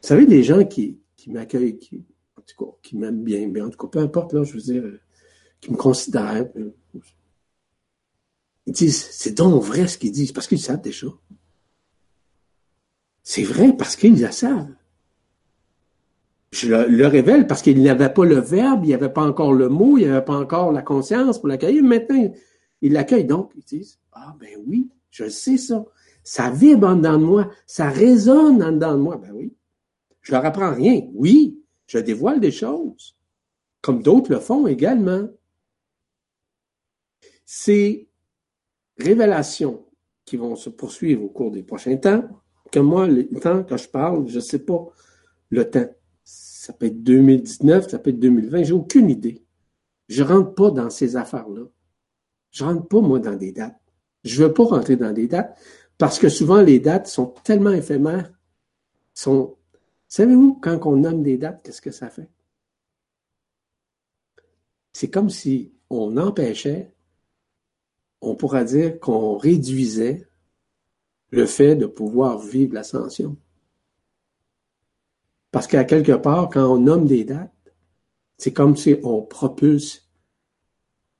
[0.00, 2.04] savez, des gens qui, qui m'accueillent, qui,
[2.36, 4.60] en tout cas, qui m'aiment bien, mais en tout cas, peu importe, là, je veux
[4.60, 4.98] dire,
[5.60, 6.74] qui me considèrent, euh,
[8.66, 11.06] ils disent, c'est donc vrai ce qu'ils disent, parce qu'ils savent déjà.
[13.22, 14.74] C'est vrai parce qu'ils le savent.
[16.52, 19.68] Je le, révèle parce qu'il n'avait pas le verbe, il n'y avait pas encore le
[19.68, 21.82] mot, il n'y avait pas encore la conscience pour l'accueillir.
[21.84, 22.32] Maintenant,
[22.80, 23.24] il l'accueille.
[23.24, 25.84] Donc, ils disent, ah ben oui, je sais ça.
[26.24, 29.16] Ça vibre en dedans de moi, ça résonne en dedans de moi.
[29.16, 29.54] Ben oui.
[30.22, 31.02] Je leur apprends rien.
[31.14, 33.16] Oui, je dévoile des choses,
[33.80, 35.28] comme d'autres le font également.
[37.44, 38.08] Ces
[38.98, 39.86] révélations
[40.24, 42.28] qui vont se poursuivre au cours des prochains temps,
[42.70, 44.86] que moi, le temps, quand je parle, je ne sais pas
[45.48, 45.88] le temps.
[46.60, 49.42] Ça peut être 2019, ça peut être 2020, j'ai aucune idée.
[50.10, 51.62] Je rentre pas dans ces affaires-là.
[52.50, 53.80] Je rentre pas, moi, dans des dates.
[54.24, 55.58] Je veux pas rentrer dans des dates
[55.96, 58.30] parce que souvent, les dates sont tellement éphémères.
[59.14, 62.28] Savez-vous, quand on nomme des dates, qu'est-ce que ça fait?
[64.92, 66.92] C'est comme si on empêchait,
[68.20, 70.28] on pourra dire qu'on réduisait
[71.30, 73.38] le fait de pouvoir vivre l'ascension.
[75.50, 77.50] Parce qu'à quelque part, quand on nomme des dates,
[78.38, 80.08] c'est comme si on propulse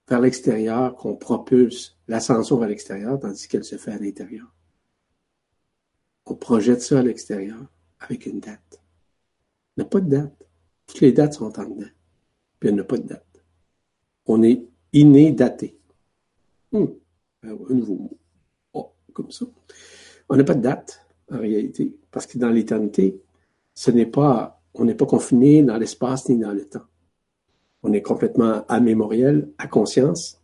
[0.09, 4.47] vers l'extérieur, qu'on propulse l'ascension vers l'extérieur, tandis qu'elle se fait à l'intérieur.
[6.27, 7.61] On projette ça à l'extérieur
[7.99, 8.81] avec une date.
[9.77, 10.49] Il n'y a pas de date.
[10.87, 11.91] Toutes les dates sont en dedans.
[12.59, 13.45] Puis il n'y a pas de date.
[14.27, 15.79] On est inné daté.
[16.73, 16.95] Hum,
[17.43, 18.19] un nouveau mot.
[18.73, 19.47] Oh, comme ça.
[20.29, 23.21] On n'a pas de date, en réalité, parce que dans l'éternité,
[23.75, 26.85] ce n'est pas, on n'est pas confiné dans l'espace ni dans le temps.
[27.83, 30.41] On est complètement amémoriel, à conscience.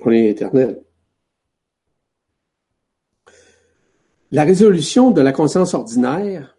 [0.00, 0.82] On est éternel.
[4.30, 6.58] La résolution de la conscience ordinaire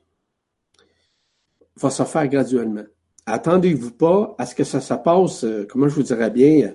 [1.76, 2.86] va se faire graduellement.
[3.26, 6.74] Attendez-vous pas à ce que ça se passe, euh, comment je vous dirais bien,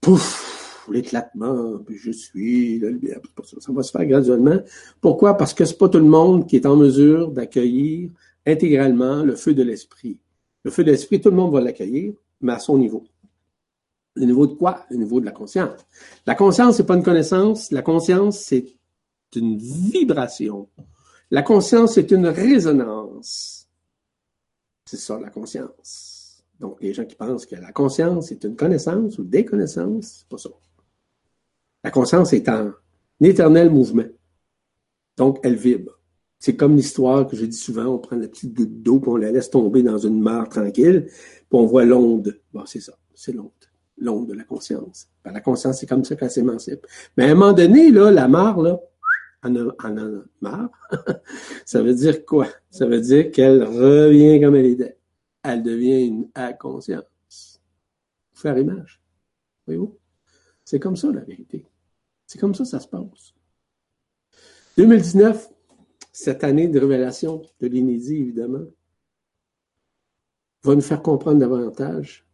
[0.00, 4.60] pouf, l'éclatement, puis je suis, lumière, ça va se faire graduellement.
[5.00, 5.36] Pourquoi?
[5.36, 8.10] Parce que c'est pas tout le monde qui est en mesure d'accueillir
[8.46, 10.18] intégralement le feu de l'esprit.
[10.64, 13.04] Le feu de l'esprit, tout le monde va l'accueillir, mais à son niveau.
[14.16, 14.84] Le niveau de quoi?
[14.90, 15.84] Le niveau de la conscience.
[16.26, 17.70] La conscience, c'est pas une connaissance.
[17.70, 18.76] La conscience, c'est
[19.34, 20.68] une vibration.
[21.30, 23.68] La conscience, c'est une résonance.
[24.84, 26.44] C'est ça, la conscience.
[26.60, 30.28] Donc, les gens qui pensent que la conscience est une connaissance ou des connaissances, c'est
[30.28, 30.50] pas ça.
[31.82, 32.72] La conscience est en
[33.20, 34.06] éternel mouvement.
[35.16, 35.98] Donc, elle vibre.
[36.44, 39.16] C'est comme l'histoire que je dis souvent, on prend la petite goutte d'eau, puis on
[39.16, 42.38] la laisse tomber dans une mare tranquille, puis on voit l'onde.
[42.52, 43.48] Bon, c'est ça, c'est l'onde.
[43.96, 45.08] L'onde de la conscience.
[45.24, 46.86] Ben, la conscience, c'est comme ça qu'elle s'émancipe.
[47.16, 48.78] Mais à un moment donné, là, la mare, là,
[49.42, 50.68] en a, en marre.
[51.64, 52.46] ça veut dire quoi?
[52.68, 54.98] Ça veut dire qu'elle revient comme elle était.
[55.42, 57.62] Elle devient une inconscience.
[58.34, 59.00] Faire image.
[59.66, 59.96] Voyez-vous?
[60.62, 61.64] C'est comme ça, la vérité.
[62.26, 63.32] C'est comme ça ça se passe.
[64.76, 65.53] 2019,
[66.14, 68.66] cette année de révélation de l'inédit, évidemment,
[70.62, 72.24] va nous faire comprendre davantage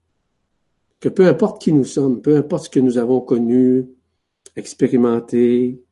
[1.01, 3.89] que peu importe qui nous sommes, peu importe ce que nous avons connu,
[4.55, 5.83] expérimenté,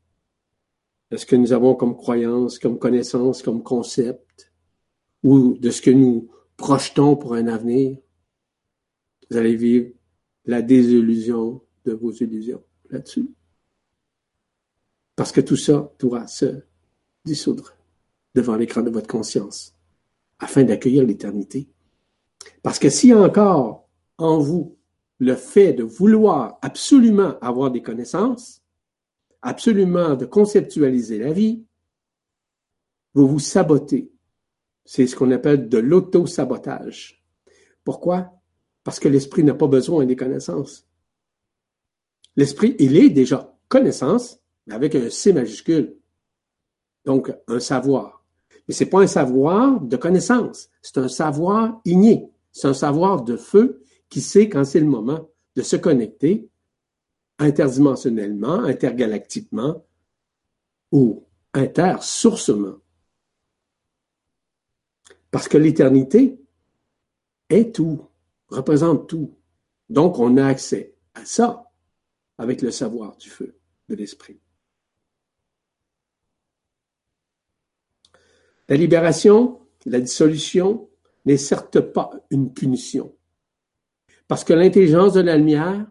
[1.16, 4.52] ce que nous avons comme croyance, comme connaissance, comme concept,
[5.22, 6.28] ou de ce que nous
[6.58, 7.96] projetons pour un avenir,
[9.30, 9.92] vous allez vivre
[10.44, 13.30] la désillusion de vos illusions là-dessus.
[15.16, 16.64] Parce que tout ça doit se
[17.24, 17.77] dissoudre
[18.34, 19.74] devant l'écran de votre conscience
[20.38, 21.68] afin d'accueillir l'éternité.
[22.62, 23.88] Parce que s'il y a encore
[24.18, 24.76] en vous
[25.18, 28.62] le fait de vouloir absolument avoir des connaissances,
[29.42, 31.64] absolument de conceptualiser la vie,
[33.14, 34.12] vous vous sabotez.
[34.84, 37.24] C'est ce qu'on appelle de l'auto-sabotage.
[37.84, 38.32] Pourquoi?
[38.84, 40.86] Parce que l'esprit n'a pas besoin des connaissances.
[42.36, 45.96] L'esprit, il est déjà connaissance, mais avec un C majuscule.
[47.04, 48.17] Donc, un savoir.
[48.68, 53.36] Mais c'est pas un savoir de connaissance, c'est un savoir igné, c'est un savoir de
[53.36, 56.48] feu qui sait quand c'est le moment de se connecter
[57.38, 59.84] interdimensionnellement, intergalactiquement
[60.92, 61.24] ou
[61.54, 62.76] intersourcement.
[65.30, 66.40] Parce que l'éternité
[67.48, 68.06] est tout,
[68.48, 69.34] représente tout.
[69.88, 71.64] Donc on a accès à ça.
[72.38, 73.58] avec le savoir du feu
[73.88, 74.38] de l'esprit.
[78.68, 80.90] La libération, la dissolution
[81.24, 83.16] n'est certes pas une punition,
[84.26, 85.86] parce que l'intelligence de la lumière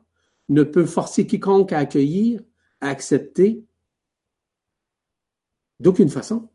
[0.50, 2.42] ne peut forcer quiconque à accueillir,
[2.82, 3.64] à accepter,
[5.80, 6.50] d'aucune façon.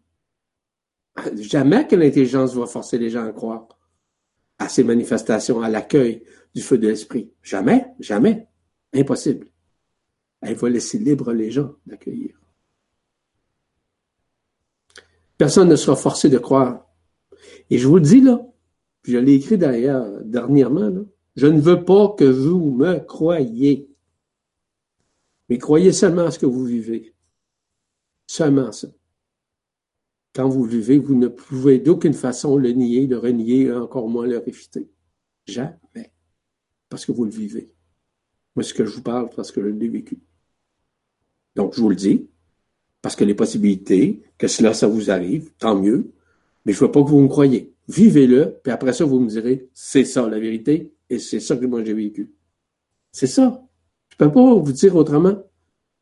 [1.34, 3.68] Jamais que l'intelligence va forcer les gens à croire
[4.58, 6.24] à ces manifestations, à l'accueil
[6.54, 7.32] du feu de l'esprit.
[7.42, 8.46] Jamais, jamais.
[8.94, 9.48] Impossible.
[10.40, 12.41] Elle va laisser libre les gens d'accueillir.
[15.42, 16.86] Personne ne sera forcé de croire.
[17.68, 18.46] Et je vous le dis là,
[19.02, 21.04] je l'ai écrit d'ailleurs dernièrement,
[21.34, 23.90] je ne veux pas que vous me croyiez.
[25.48, 27.12] Mais croyez seulement à ce que vous vivez.
[28.28, 28.86] Seulement ça.
[30.32, 34.38] Quand vous vivez, vous ne pouvez d'aucune façon le nier, le renier, encore moins le
[34.38, 34.88] réfuter.
[35.44, 36.12] Jamais.
[36.88, 37.74] Parce que vous le vivez.
[38.54, 40.20] Moi, ce que je vous parle, parce que je l'ai vécu.
[41.56, 42.30] Donc, je vous le dis,
[43.02, 46.12] parce que les possibilités, que cela, ça vous arrive, tant mieux,
[46.64, 47.72] mais je ne veux pas que vous me croyez.
[47.88, 51.66] Vivez-le, puis après ça, vous me direz, c'est ça la vérité, et c'est ça que
[51.66, 52.30] moi j'ai vécu.
[53.10, 53.62] C'est ça.
[54.08, 55.42] Je ne peux pas vous dire autrement.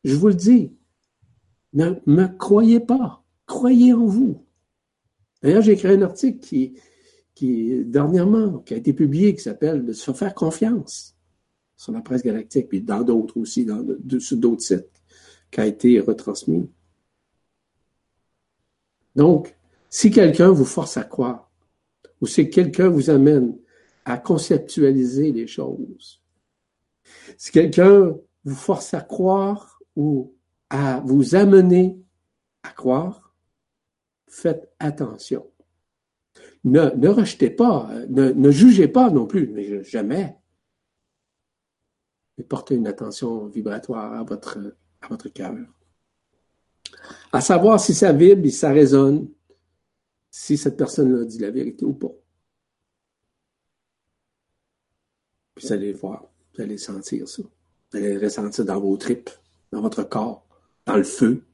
[0.05, 0.72] Je vous le dis.
[1.72, 3.24] Ne me croyez pas.
[3.47, 4.44] Croyez en vous.
[5.43, 6.74] D'ailleurs, j'ai écrit un article qui,
[7.35, 11.16] qui, dernièrement, qui a été publié, qui s'appelle De se faire confiance
[11.77, 13.82] sur la presse galactique, puis dans d'autres aussi, dans,
[14.18, 15.02] sur d'autres sites,
[15.51, 16.68] qui a été retransmis.
[19.20, 19.55] Donc,
[19.90, 21.51] si quelqu'un vous force à croire,
[22.22, 23.55] ou si quelqu'un vous amène
[24.06, 26.22] à conceptualiser les choses,
[27.36, 30.34] si quelqu'un vous force à croire ou
[30.70, 32.01] à vous amener
[32.62, 33.34] à croire,
[34.26, 35.47] faites attention.
[36.64, 40.34] Ne, rejetez pas, ne, ne, jugez pas non plus, mais jamais.
[42.38, 44.56] Mais portez une attention vibratoire à votre,
[45.02, 45.52] à votre cœur.
[47.33, 49.29] À savoir si ça vibre et ça résonne,
[50.31, 52.12] si cette personne-là dit la vérité ou pas.
[55.55, 57.43] Puis vous allez voir, vous allez sentir ça.
[57.43, 59.31] Vous allez le ressentir dans vos tripes,
[59.73, 60.47] dans votre corps,
[60.87, 61.45] dans le feu,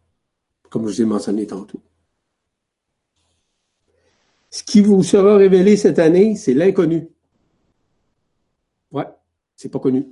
[0.71, 1.81] comme je vous ai mentionné tantôt.
[4.51, 7.09] Ce qui vous sera révélé cette année, c'est l'inconnu.
[8.91, 9.07] Ouais,
[9.55, 10.07] c'est pas connu.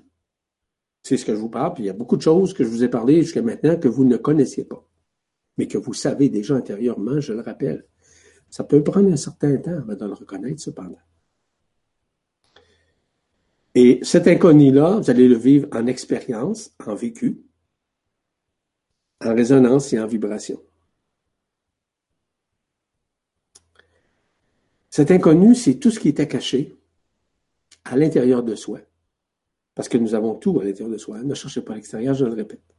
[1.02, 2.68] C'est ce que je vous parle, puis il y a beaucoup de choses que je
[2.68, 4.86] vous ai parlé jusqu'à maintenant que vous ne connaissiez pas,
[5.56, 7.86] mais que vous savez déjà intérieurement, je le rappelle.
[8.50, 10.98] Ça peut prendre un certain temps avant de le reconnaître, cependant.
[13.74, 17.42] Et cet inconnu-là, vous allez le vivre en expérience, en vécu,
[19.20, 20.62] en résonance et en vibration.
[24.90, 26.76] Cet inconnu, c'est tout ce qui était caché
[27.84, 28.78] à l'intérieur de soi.
[29.74, 31.20] Parce que nous avons tout à l'intérieur de soi.
[31.24, 32.73] Ne cherchez pas à l'extérieur, je le répète.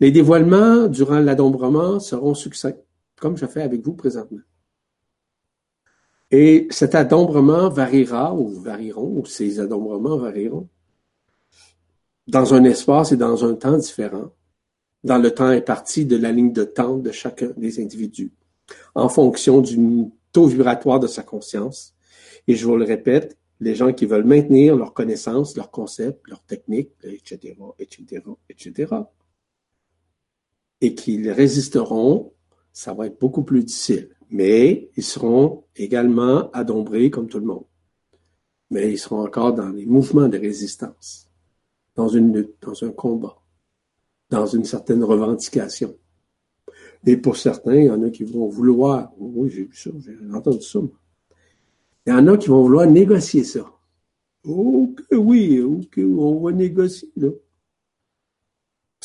[0.00, 2.76] Les dévoilements durant l'adombrement seront succincts,
[3.16, 4.42] comme je fais avec vous présentement.
[6.30, 10.68] Et cet adombrement variera, ou varieront, ou ces adombrements varieront,
[12.26, 14.32] dans un espace et dans un temps différent,
[15.04, 18.32] dans le temps imparti de la ligne de temps de chacun des individus,
[18.94, 20.10] en fonction d'une
[20.44, 21.94] vibratoire de sa conscience.
[22.46, 26.42] Et je vous le répète, les gens qui veulent maintenir leurs connaissances, leurs concepts, leurs
[26.42, 28.94] techniques, etc., etc., etc.,
[30.80, 32.32] et qu'ils résisteront,
[32.72, 34.10] ça va être beaucoup plus difficile.
[34.30, 37.64] Mais ils seront également adombrés comme tout le monde.
[38.70, 41.28] Mais ils seront encore dans les mouvements de résistance,
[41.94, 43.40] dans une lutte, dans un combat,
[44.28, 45.96] dans une certaine revendication.
[47.06, 50.16] Et pour certains, il y en a qui vont vouloir, oui, j'ai vu ça, j'ai
[50.34, 50.80] entendu ça.
[52.06, 53.64] Il y en a qui vont vouloir négocier ça.
[54.44, 57.28] Oh oui, ok, on va négocier, là.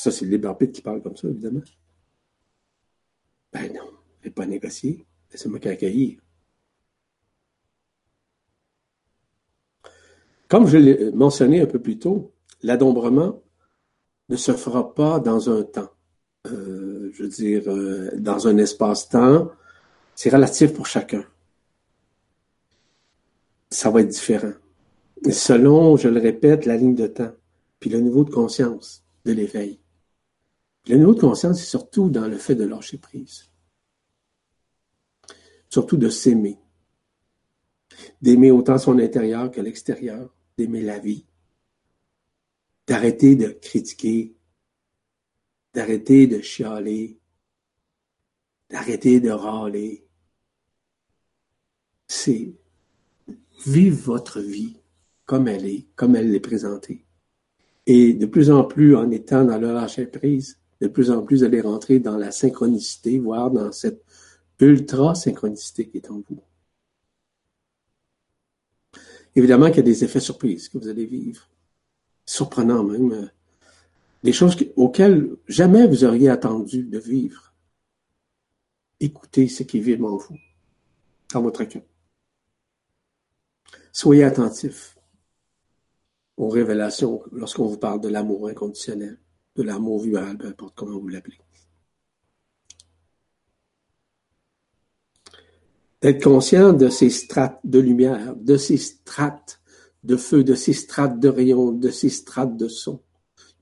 [0.02, 1.62] Ça, c'est le libre qui parle comme ça, évidemment.
[3.54, 3.88] Ben non,
[4.18, 5.06] je vais pas négocier.
[5.32, 6.20] Laissez-moi qu'accueillir.
[10.48, 12.34] Comme je l'ai mentionné un peu plus tôt,
[12.64, 13.44] l'adombrement
[14.30, 15.92] ne se fera pas dans un temps.
[16.48, 19.52] Euh, je veux dire, euh, dans un espace-temps,
[20.16, 21.24] c'est relatif pour chacun.
[23.70, 24.54] Ça va être différent.
[25.30, 27.34] Selon, je le répète, la ligne de temps,
[27.80, 29.78] puis le niveau de conscience de l'éveil.
[30.88, 33.52] Le niveau de conscience, c'est surtout dans le fait de lâcher prise.
[35.70, 36.58] Surtout de s'aimer.
[38.22, 41.26] D'aimer autant son intérieur que l'extérieur, d'aimer la vie.
[42.88, 44.36] D'arrêter de critiquer,
[45.74, 47.20] d'arrêter de chialer,
[48.70, 50.06] d'arrêter de râler.
[52.08, 52.54] C'est
[53.66, 54.78] vivre votre vie
[55.26, 57.06] comme elle est, comme elle l'est présentée.
[57.86, 61.44] Et de plus en plus, en étant dans le lâcher prise, de plus en plus,
[61.44, 64.04] allez rentrer dans la synchronicité, voire dans cette
[64.60, 66.42] ultra-synchronicité qui est en vous.
[69.36, 71.48] Évidemment qu'il y a des effets surprises que vous allez vivre.
[72.26, 73.32] Surprenants même.
[74.24, 77.54] Des choses auxquelles jamais vous auriez attendu de vivre.
[79.00, 80.38] Écoutez ce qui vit en vous,
[81.34, 81.84] dans votre cœur.
[83.92, 84.98] Soyez attentifs
[86.38, 89.20] aux révélations lorsqu'on vous parle de l'amour inconditionnel,
[89.56, 91.40] de l'amour vual, peu importe comment vous l'appelez.
[96.02, 99.62] D'être conscient de ces strates de lumière, de ces strates
[100.04, 103.02] de feu, de ces strates de rayons, de ces strates de son,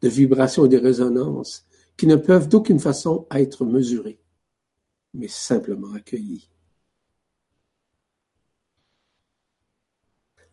[0.01, 1.65] de vibrations et de résonances
[1.97, 4.21] qui ne peuvent d'aucune façon être mesurées,
[5.13, 6.49] mais simplement accueillies.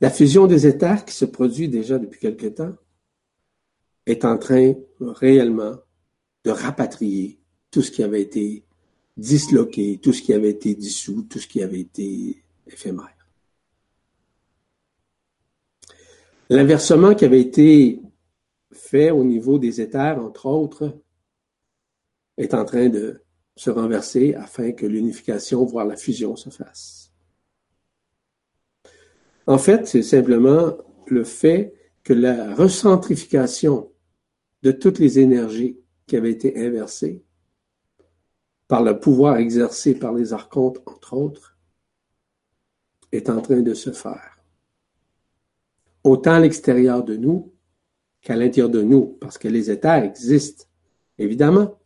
[0.01, 2.75] La fusion des éthers qui se produit déjà depuis quelque temps
[4.07, 5.77] est en train réellement
[6.45, 8.65] de rapatrier tout ce qui avait été
[9.17, 13.13] disloqué, tout ce qui avait été dissous, tout ce qui avait été éphémère.
[16.49, 18.01] L'inversement qui avait été
[18.73, 20.97] fait au niveau des éthers, entre autres,
[22.37, 23.23] est en train de
[23.57, 27.11] se renverser afin que l'unification, voire la fusion, se fasse.
[29.47, 30.77] En fait, c'est simplement
[31.07, 31.75] le fait
[32.05, 33.91] que la recentrification
[34.67, 35.79] de toutes les énergies
[36.09, 37.23] qui avaient été inversées
[38.67, 41.57] par le pouvoir exercé par les archontes, entre autres,
[43.13, 44.41] est en train de se faire.
[46.03, 47.53] Autant à l'extérieur de nous
[48.23, 50.65] qu'à l'intérieur de nous, parce que les états existent,
[51.17, 51.79] évidemment.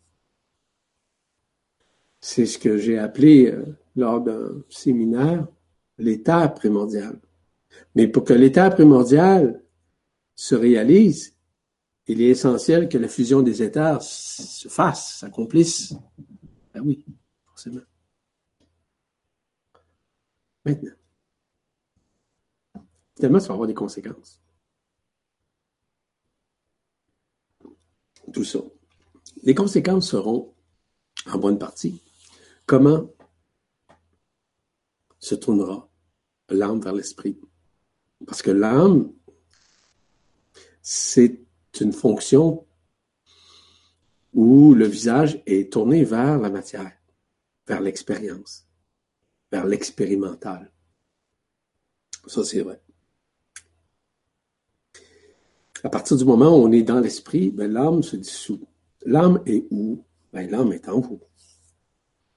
[2.19, 5.47] C'est ce que j'ai appelé euh, lors d'un séminaire
[5.99, 7.21] l'état primordial.
[7.95, 9.63] Mais pour que l'état primordial
[10.35, 11.37] se réalise,
[12.11, 15.95] il est essentiel que la fusion des états se fasse, s'accomplisse.
[16.75, 17.05] Ben oui,
[17.47, 17.83] forcément.
[20.65, 20.93] Maintenant.
[23.17, 24.43] Évidemment, ça va avoir des conséquences.
[28.33, 28.59] Tout ça.
[29.45, 30.53] Les conséquences seront,
[31.27, 32.03] en bonne partie,
[32.67, 33.09] comment
[35.21, 35.89] se tournera
[36.49, 37.39] l'âme vers l'esprit.
[38.27, 39.13] Parce que l'âme,
[40.83, 41.41] c'est
[41.79, 42.67] une fonction
[44.33, 46.93] où le visage est tourné vers la matière,
[47.67, 48.67] vers l'expérience,
[49.51, 50.73] vers l'expérimental.
[52.27, 52.81] Ça, c'est vrai.
[55.83, 58.67] À partir du moment où on est dans l'esprit, ben, l'âme se dissout.
[59.07, 60.05] L'âme est où?
[60.33, 61.21] Ben, l'âme est en vous.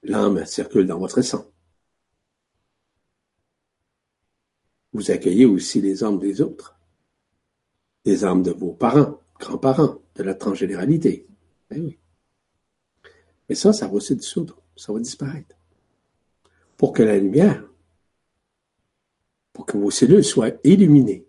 [0.02, 1.50] L'âme circule dans votre sang.
[4.92, 6.78] Vous accueillez aussi les âmes des autres,
[8.04, 11.26] les âmes de vos parents, grands-parents, de la transgénéralité.
[11.70, 11.98] Ben oui.
[13.48, 15.56] Mais ça, ça va se dissoudre, ça va disparaître.
[16.76, 17.64] Pour que la lumière,
[19.52, 21.26] pour que vos cellules soient illuminées.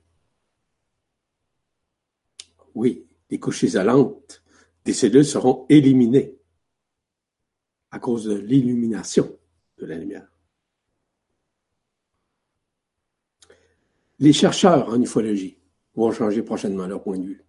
[2.74, 4.44] Oui, les couches isolantes
[4.84, 6.36] des cellules seront éliminées
[7.92, 9.38] à cause de l'illumination
[9.78, 10.28] de la lumière.
[14.20, 15.58] Les chercheurs en ufologie
[15.96, 17.46] vont changer prochainement leur point de vue.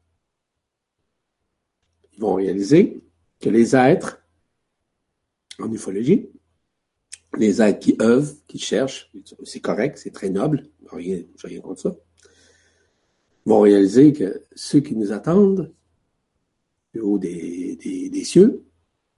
[2.16, 3.00] Ils vont réaliser
[3.40, 4.22] que les êtres
[5.58, 6.28] en ufologie,
[7.36, 9.10] les êtres qui œuvrent, qui cherchent,
[9.44, 11.96] c'est correct, c'est très noble, rien, rien contre ça,
[13.44, 15.72] vont réaliser que ceux qui nous attendent,
[16.94, 18.64] du haut des, des cieux,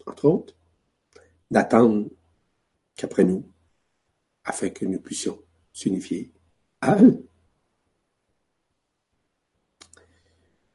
[0.06, 0.54] entre autres,
[1.50, 2.10] n'attendent
[2.96, 3.44] qu'après nous,
[4.44, 5.40] afin que nous puissions
[5.72, 6.32] s'unifier
[6.80, 7.24] à eux.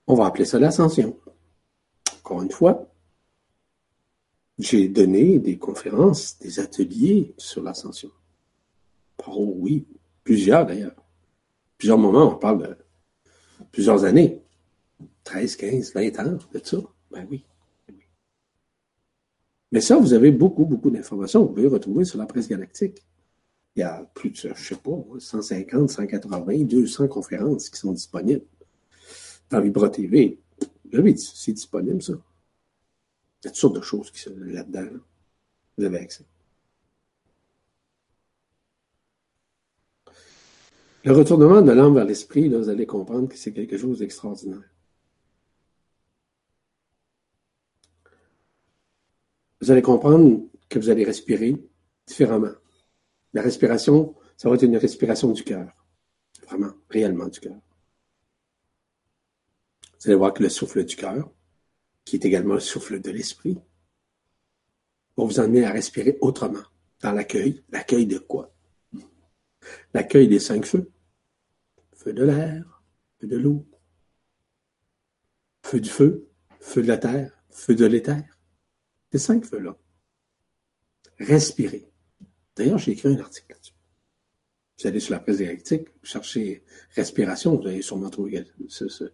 [0.07, 1.19] On va appeler ça l'ascension.
[2.23, 2.89] Encore une fois,
[4.57, 8.11] j'ai donné des conférences, des ateliers sur l'ascension.
[9.27, 9.85] Oh oui,
[10.23, 10.95] plusieurs d'ailleurs.
[11.77, 12.77] Plusieurs moments, on parle
[13.59, 14.41] de plusieurs années.
[15.25, 16.77] 13, 15, 20 ans de ça.
[17.11, 17.43] Ben oui.
[19.73, 21.41] Mais ça, vous avez beaucoup, beaucoup d'informations.
[21.41, 23.03] Vous pouvez retrouver sur la presse galactique.
[23.75, 28.45] Il y a plus de, je sais pas, 150, 180, 200 conférences qui sont disponibles
[29.49, 30.42] dans Vibra TV.
[30.93, 32.13] Oui, c'est disponible, ça.
[32.13, 34.99] Il y a toutes sortes de choses qui sont là-dedans.
[35.77, 36.23] Vous avez accès.
[41.03, 44.63] Le retournement de l'âme vers l'esprit, vous allez comprendre que c'est quelque chose d'extraordinaire.
[49.59, 51.57] Vous allez comprendre que vous allez respirer
[52.05, 52.53] différemment.
[53.33, 55.73] La respiration, ça va être une respiration du cœur.
[56.47, 57.59] Vraiment, réellement du cœur.
[60.03, 61.31] Vous allez voir que le souffle du cœur,
[62.03, 63.57] qui est également le souffle de l'esprit,
[65.15, 66.63] va vous amener à respirer autrement
[66.99, 67.63] dans l'accueil.
[67.69, 68.53] L'accueil de quoi?
[69.93, 70.91] L'accueil des cinq feux.
[71.93, 72.84] Feu de l'air,
[73.21, 73.65] feu de l'eau,
[75.61, 76.27] feu du feu,
[76.59, 78.25] feu de la terre, feu de l'éther.
[79.13, 79.77] Ces cinq feux-là.
[81.17, 81.89] Respirez.
[82.57, 83.73] D'ailleurs, j'ai écrit un article là-dessus.
[84.80, 89.13] Vous allez sur la presse dialectique, vous cherchez respiration, vous allez sûrement trouver ce,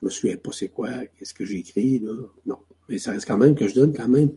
[0.00, 2.12] je me souviens pas c'est quoi, qu'est-ce que j'ai écrit, là.
[2.46, 2.58] Non.
[2.88, 4.32] Mais ça reste quand même que je donne quand même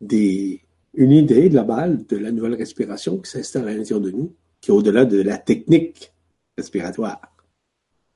[0.00, 0.62] des,
[0.94, 4.74] une idée globale de la nouvelle respiration qui s'installe à l'intérieur de nous, qui est
[4.74, 6.12] au-delà de la technique
[6.56, 7.20] respiratoire.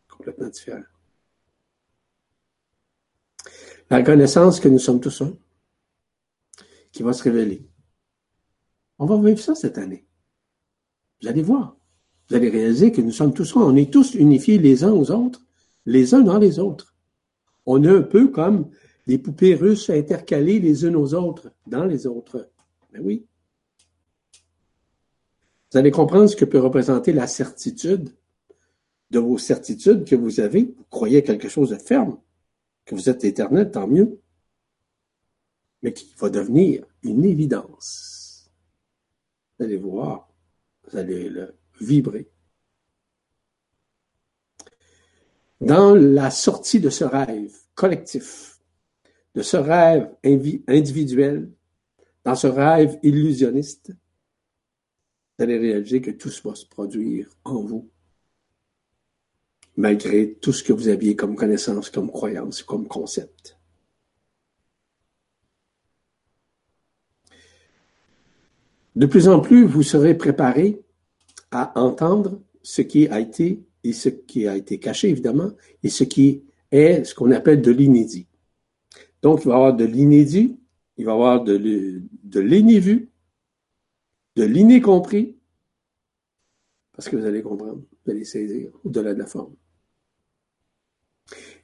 [0.08, 0.82] Complètement différent.
[3.90, 5.36] La connaissance que nous sommes tous un,
[6.92, 7.66] qui va se révéler.
[8.98, 10.06] On va vivre ça cette année.
[11.20, 11.76] Vous allez voir.
[12.28, 13.60] Vous allez réaliser que nous sommes tous un.
[13.60, 15.42] On est tous unifiés les uns aux autres,
[15.88, 16.94] les uns dans les autres.
[17.64, 18.70] On est un peu comme
[19.06, 22.50] les poupées russes intercalées les unes aux autres, dans les autres.
[22.92, 23.26] Mais oui.
[25.72, 28.14] Vous allez comprendre ce que peut représenter la certitude
[29.10, 30.74] de vos certitudes que vous avez.
[30.76, 32.18] Vous croyez quelque chose de ferme,
[32.84, 34.20] que vous êtes éternel, tant mieux.
[35.82, 38.50] Mais qui va devenir une évidence.
[39.58, 40.28] Vous allez voir,
[40.84, 42.30] vous allez le vibrer.
[45.60, 48.60] Dans la sortie de ce rêve collectif,
[49.34, 50.08] de ce rêve
[50.68, 51.50] individuel,
[52.24, 57.90] dans ce rêve illusionniste, vous allez réaliser que tout va se produire en vous,
[59.76, 63.58] malgré tout ce que vous aviez comme connaissance, comme croyance, comme concept.
[68.96, 70.82] De plus en plus, vous serez préparé
[71.52, 75.50] à entendre ce qui a été et ce qui a été caché, évidemment,
[75.82, 78.26] et ce qui est ce qu'on appelle de l'inédit.
[79.22, 80.58] Donc, il va y avoir de l'inédit,
[80.98, 81.54] il va y avoir de,
[82.38, 83.10] l'inévu,
[84.36, 85.36] de l'iné compris,
[86.92, 89.54] parce que vous allez comprendre, vous allez saisir au-delà de la forme.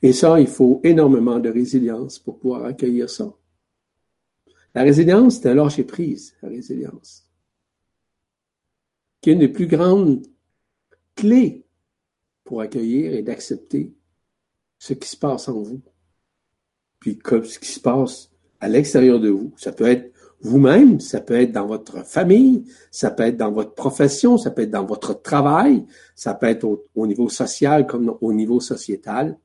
[0.01, 3.35] Et ça, il faut énormément de résilience pour pouvoir accueillir ça.
[4.75, 7.29] La résilience, c'est un lâcher prise, la résilience.
[9.21, 10.27] Qui est une des plus grandes
[11.15, 11.64] clés
[12.45, 13.93] pour accueillir et d'accepter
[14.79, 15.81] ce qui se passe en vous.
[17.01, 18.31] Puis comme ce qui se passe
[18.65, 19.53] à l'extérieur de vous.
[19.59, 20.11] Ça peut être
[20.41, 24.63] vous-même, ça peut être dans votre famille, ça peut être dans votre profession, ça peut
[24.63, 29.39] être dans votre travail, ça peut être au, niveau social comme au niveau sociétal.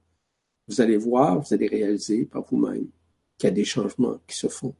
[0.67, 2.87] Vous allez voir, vous allez réaliser par vous-même
[3.37, 4.73] qu'il y a des changements qui se font.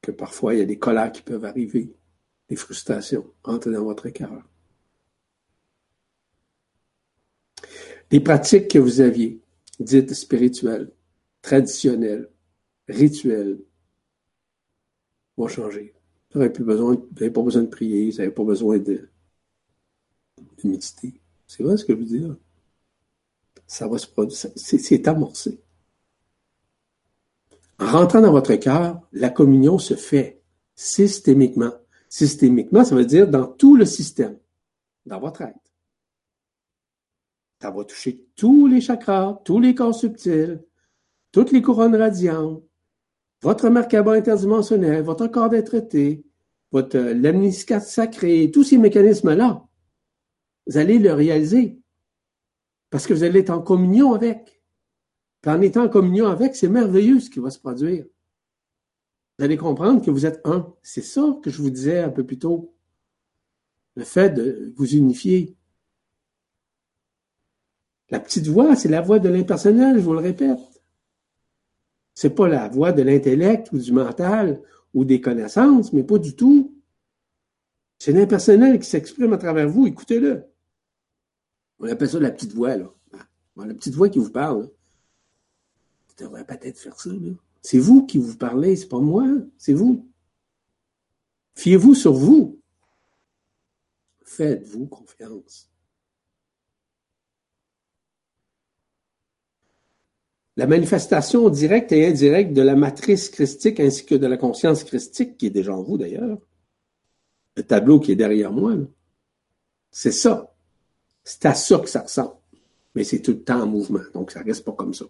[0.00, 1.94] Que parfois il y a des colères qui peuvent arriver,
[2.48, 4.42] des frustrations entrent dans votre cœur.
[8.10, 9.40] Les pratiques que vous aviez,
[9.80, 10.90] dites spirituelles,
[11.42, 12.28] traditionnelles,
[12.88, 13.58] rituels,
[15.36, 15.94] vont changer.
[16.32, 19.08] Vous n'avez plus besoin, vous pas besoin de prier, vous n'avez pas besoin de,
[20.38, 21.20] de méditer.
[21.46, 22.36] C'est vrai ce que je veux dire.
[23.66, 25.60] Ça va se produire, c'est amorcé.
[27.78, 30.40] En rentrant dans votre cœur, la communion se fait
[30.74, 31.72] systémiquement.
[32.08, 34.38] Systémiquement, ça veut dire dans tout le système,
[35.06, 35.67] dans votre être.
[37.60, 40.62] Ça va toucher tous les chakras, tous les corps subtils,
[41.32, 42.62] toutes les couronnes radiantes,
[43.42, 45.76] votre Merkaba interdimensionnel, votre corps d'être
[46.70, 49.66] votre euh, lemniscate sacré, tous ces mécanismes-là,
[50.66, 51.80] vous allez le réaliser
[52.90, 54.62] parce que vous allez être en communion avec.
[55.40, 58.04] Puis en étant en communion avec, c'est merveilleux ce qui va se produire.
[59.38, 60.74] Vous allez comprendre que vous êtes un.
[60.82, 62.74] C'est ça que je vous disais un peu plus tôt.
[63.94, 65.56] Le fait de vous unifier.
[68.10, 70.58] La petite voix, c'est la voix de l'impersonnel, je vous le répète.
[72.14, 74.62] C'est pas la voix de l'intellect ou du mental
[74.94, 76.74] ou des connaissances, mais pas du tout.
[77.98, 79.86] C'est l'impersonnel qui s'exprime à travers vous.
[79.86, 80.44] Écoutez-le.
[81.78, 82.92] On appelle ça la petite voix, là.
[83.56, 84.70] La petite voix qui vous parle.
[86.08, 87.32] Vous devriez peut-être faire ça, là.
[87.60, 89.26] C'est vous qui vous parlez, c'est pas moi,
[89.58, 90.08] c'est vous.
[91.54, 92.60] Fiez-vous sur vous.
[94.24, 95.68] Faites-vous confiance.
[100.58, 105.36] La manifestation directe et indirecte de la matrice christique ainsi que de la conscience christique,
[105.36, 106.36] qui est déjà en vous d'ailleurs,
[107.56, 108.74] le tableau qui est derrière moi,
[109.92, 110.52] c'est ça.
[111.22, 112.34] C'est à ça que ça ressemble.
[112.96, 115.04] Mais c'est tout le temps en mouvement, donc ça reste pas comme ça.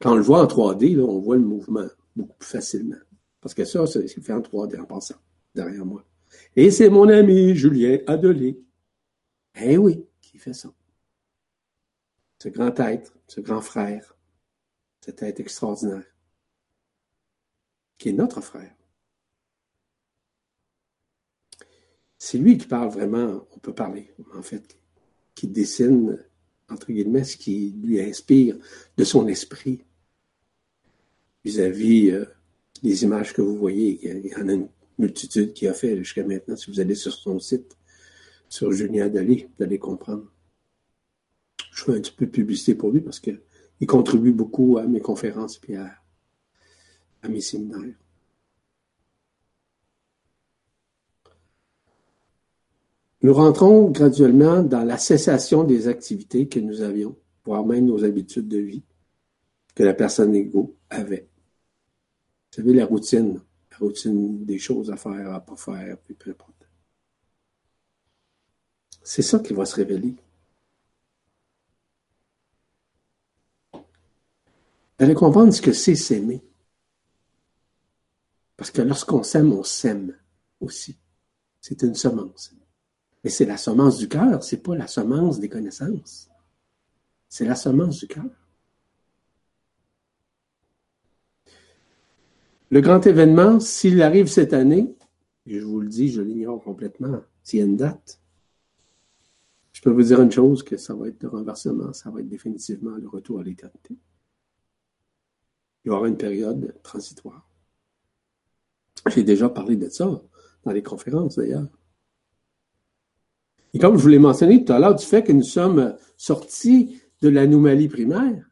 [0.00, 2.96] Quand on le voit en 3D, là, on voit le mouvement beaucoup plus facilement.
[3.40, 5.16] Parce que ça, c'est fait en 3D en passant,
[5.54, 6.04] derrière moi.
[6.54, 8.60] Et c'est mon ami Julien Adelé.
[9.62, 10.68] Eh oui, qui fait ça.
[12.38, 14.15] ce grand être, ce grand frère,
[15.06, 16.04] cet extraordinaire,
[17.98, 18.74] qui est notre frère.
[22.18, 24.78] C'est lui qui parle vraiment, on peut parler, en fait,
[25.34, 26.24] qui dessine,
[26.68, 28.56] entre guillemets, ce qui lui inspire
[28.96, 29.84] de son esprit
[31.44, 32.24] vis-à-vis euh,
[32.82, 34.00] des images que vous voyez.
[34.02, 34.68] Il y en a une
[34.98, 36.56] multitude qui a fait jusqu'à maintenant.
[36.56, 37.76] Si vous allez sur son site,
[38.48, 40.32] sur Julien Dalé, vous allez comprendre.
[41.70, 43.20] Je fais un petit peu de publicité pour lui parce
[43.78, 45.90] qu'il contribue beaucoup à mes conférences et à,
[47.28, 47.96] mes séminaires.
[53.22, 58.46] Nous rentrons graduellement dans la cessation des activités que nous avions, voire même nos habitudes
[58.46, 58.82] de vie
[59.74, 61.28] que la personne égo avait.
[62.52, 63.40] Vous savez, la routine,
[63.72, 66.68] la routine des choses à faire, à pas faire, puis peu importe.
[69.02, 70.14] C'est ça qui va se révéler.
[74.98, 76.42] Allez comprendre ce que c'est s'aimer.
[78.56, 80.16] Parce que lorsqu'on s'aime, on s'aime
[80.60, 80.98] aussi.
[81.60, 82.54] C'est une semence.
[83.22, 86.30] Mais c'est la semence du cœur, c'est pas la semence des connaissances.
[87.28, 88.24] C'est la semence du cœur.
[92.70, 94.96] Le grand événement, s'il arrive cette année,
[95.46, 98.20] je vous le dis, je l'ignore complètement, s'il y a une date,
[99.72, 102.28] je peux vous dire une chose, que ça va être le renversement, ça va être
[102.28, 103.96] définitivement le retour à l'éternité.
[105.86, 107.48] Il y aura une période transitoire.
[109.06, 110.20] J'ai déjà parlé de ça
[110.64, 111.68] dans les conférences d'ailleurs.
[113.72, 117.00] Et comme je vous l'ai mentionné tout à l'heure, du fait que nous sommes sortis
[117.22, 118.50] de l'anomalie primaire,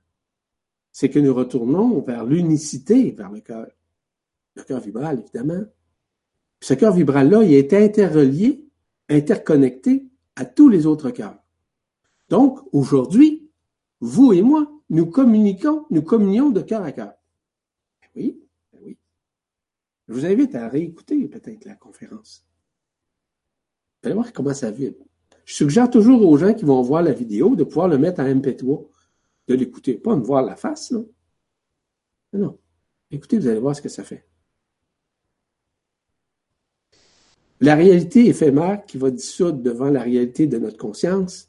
[0.92, 3.66] c'est que nous retournons vers l'unicité, vers le cœur.
[4.54, 5.64] Le cœur vibral, évidemment.
[6.60, 8.64] ce cœur vibral-là, il est interrelié,
[9.08, 10.06] interconnecté
[10.36, 11.42] à tous les autres cœurs.
[12.28, 13.50] Donc, aujourd'hui,
[13.98, 17.14] vous et moi, nous communiquons, nous communions de cœur à cœur.
[18.14, 18.40] Oui,
[18.72, 18.98] ben oui.
[20.08, 22.44] Je vous invite à réécouter peut-être la conférence.
[24.02, 25.04] Vous allez voir comment ça vibre.
[25.44, 28.24] Je suggère toujours aux gens qui vont voir la vidéo de pouvoir le mettre en
[28.24, 28.86] MP3,
[29.48, 29.94] de l'écouter.
[29.94, 31.08] Pas de voir la face, non.
[32.32, 32.58] Non.
[33.10, 34.26] Écoutez, vous allez voir ce que ça fait.
[37.60, 41.48] La réalité éphémère qui va dissoudre devant la réalité de notre conscience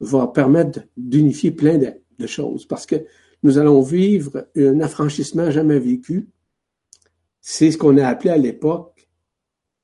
[0.00, 2.96] va permettre d'unifier plein de, choses parce que
[3.46, 6.28] nous allons vivre un affranchissement jamais vécu.
[7.40, 9.08] C'est ce qu'on a appelé à l'époque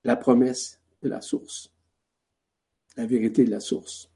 [0.02, 1.72] la promesse de la source,
[2.96, 4.10] la vérité de la source.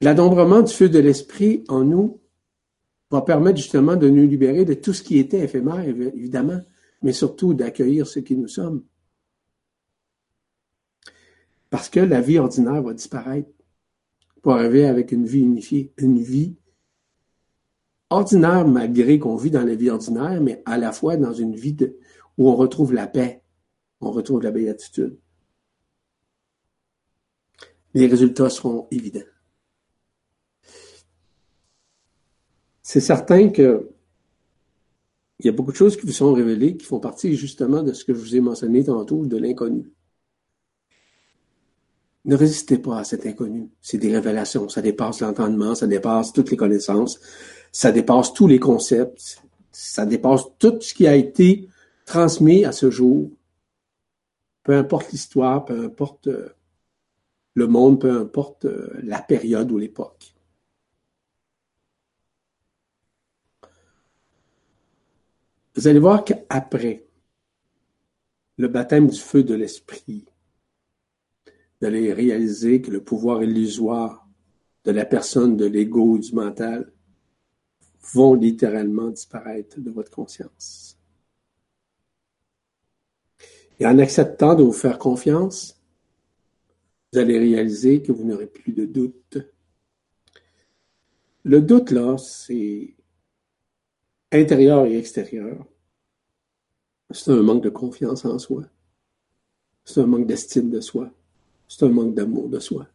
[0.00, 2.20] L'adombrement du feu de l'esprit en nous
[3.08, 6.60] va permettre justement de nous libérer de tout ce qui était éphémère, évidemment,
[7.02, 8.82] mais surtout d'accueillir ce qui nous sommes.
[11.70, 13.48] Parce que la vie ordinaire va disparaître
[14.42, 16.56] pour arriver avec une vie unifiée, une vie
[18.10, 21.76] ordinaire malgré qu'on vit dans la vie ordinaire, mais à la fois dans une vie
[22.36, 23.42] où on retrouve la paix,
[24.00, 25.16] on retrouve la béatitude.
[27.94, 29.20] Les résultats seront évidents.
[32.82, 33.88] C'est certain que
[35.38, 37.92] il y a beaucoup de choses qui vous sont révélées qui font partie justement de
[37.92, 39.92] ce que je vous ai mentionné tantôt, de l'inconnu.
[42.24, 43.68] Ne résistez pas à cet inconnu.
[43.80, 44.68] C'est des révélations.
[44.68, 47.20] Ça dépasse l'entendement, ça dépasse toutes les connaissances,
[47.72, 49.42] ça dépasse tous les concepts,
[49.72, 51.68] ça dépasse tout ce qui a été
[52.06, 53.30] transmis à ce jour.
[54.62, 56.54] Peu importe l'histoire, peu importe euh,
[57.54, 60.34] le monde, peu importe euh, la période ou l'époque.
[65.74, 67.06] Vous allez voir qu'après
[68.58, 70.26] le baptême du feu de l'esprit,
[71.86, 74.28] allez réaliser que le pouvoir illusoire
[74.84, 76.92] de la personne, de l'ego, du mental,
[78.12, 80.98] vont littéralement disparaître de votre conscience.
[83.78, 85.80] Et en acceptant de vous faire confiance,
[87.12, 89.38] vous allez réaliser que vous n'aurez plus de doute.
[91.44, 92.94] Le doute, là, c'est
[94.30, 95.66] intérieur et extérieur.
[97.10, 98.64] C'est un manque de confiance en soi.
[99.84, 101.12] C'est un manque d'estime de soi.
[101.74, 102.86] C'est un manque d'amour de soi.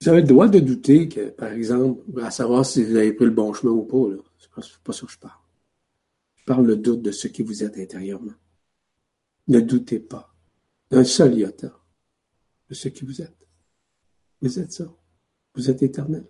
[0.00, 3.24] Vous avez le droit de douter que, par exemple, à savoir si vous avez pris
[3.24, 5.40] le bon chemin ou pas, c'est pas, pas ça que je parle.
[6.36, 8.34] Je parle le doute de ce qui vous êtes intérieurement.
[9.48, 10.32] Ne doutez pas
[10.88, 11.76] d'un seul iota
[12.68, 13.48] de ce qui vous êtes.
[14.40, 14.86] Vous êtes ça.
[15.56, 16.28] Vous êtes éternel.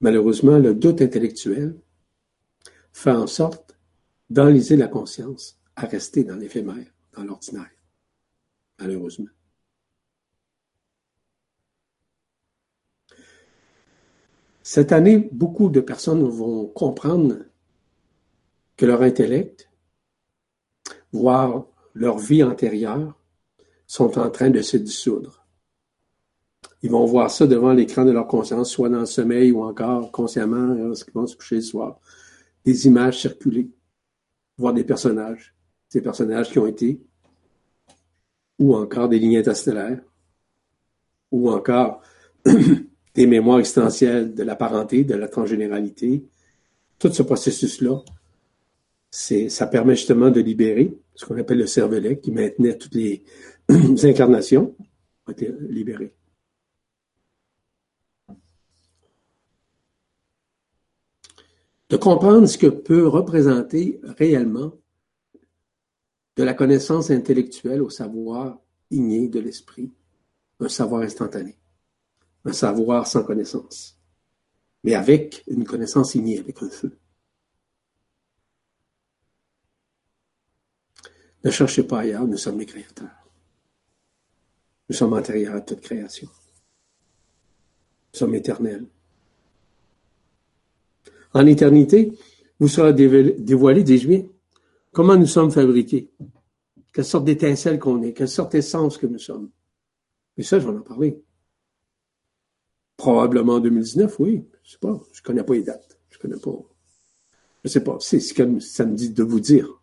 [0.00, 1.76] Malheureusement, le doute intellectuel
[2.92, 3.76] fait en sorte
[4.30, 7.72] d'enliser la conscience à rester dans l'éphémère, dans l'ordinaire
[8.78, 9.30] malheureusement
[14.70, 17.36] Cette année, beaucoup de personnes vont comprendre
[18.76, 19.70] que leur intellect,
[21.10, 21.64] voire
[21.94, 23.18] leur vie antérieure,
[23.86, 25.46] sont en train de se dissoudre.
[26.82, 30.12] Ils vont voir ça devant l'écran de leur conscience, soit dans le sommeil ou encore
[30.12, 31.98] consciemment lorsqu'ils vont se coucher le soir.
[32.66, 33.70] Des images circulées,
[34.58, 35.56] voir des personnages,
[35.88, 37.00] ces personnages qui ont été
[38.58, 40.00] ou encore des lignes interstellaires,
[41.30, 42.02] ou encore
[43.14, 46.24] des mémoires existentielles de la parenté, de la transgénéralité.
[46.98, 48.02] Tout ce processus-là,
[49.10, 53.24] ça permet justement de libérer ce qu'on appelle le cervelet qui maintenait toutes les
[53.68, 54.74] incarnations,
[55.26, 56.14] ont été libérées.
[61.90, 64.72] De comprendre ce que peut représenter réellement
[66.38, 68.60] de la connaissance intellectuelle au savoir
[68.92, 69.92] igné de l'esprit,
[70.60, 71.58] un savoir instantané,
[72.44, 73.98] un savoir sans connaissance,
[74.84, 76.96] mais avec une connaissance ignée, avec un feu.
[81.42, 83.28] Ne cherchez pas ailleurs, nous sommes les créateurs.
[84.88, 86.28] Nous sommes antérieurs à toute création.
[88.12, 88.86] Nous sommes éternels.
[91.34, 92.16] En éternité,
[92.60, 94.22] vous sera dévoilé, dis-je
[94.92, 96.10] comment nous sommes fabriqués,
[96.92, 99.50] quelle sorte d'étincelle qu'on est, quelle sorte d'essence que nous sommes?
[100.36, 101.22] Et ça, je vais en parler.
[102.96, 104.44] Probablement en 2019, oui.
[104.62, 105.00] Je sais pas.
[105.12, 105.98] Je connais pas les dates.
[106.10, 106.56] Je connais pas.
[107.64, 107.98] Je sais pas.
[108.00, 109.80] C'est ce que ça me dit de vous dire.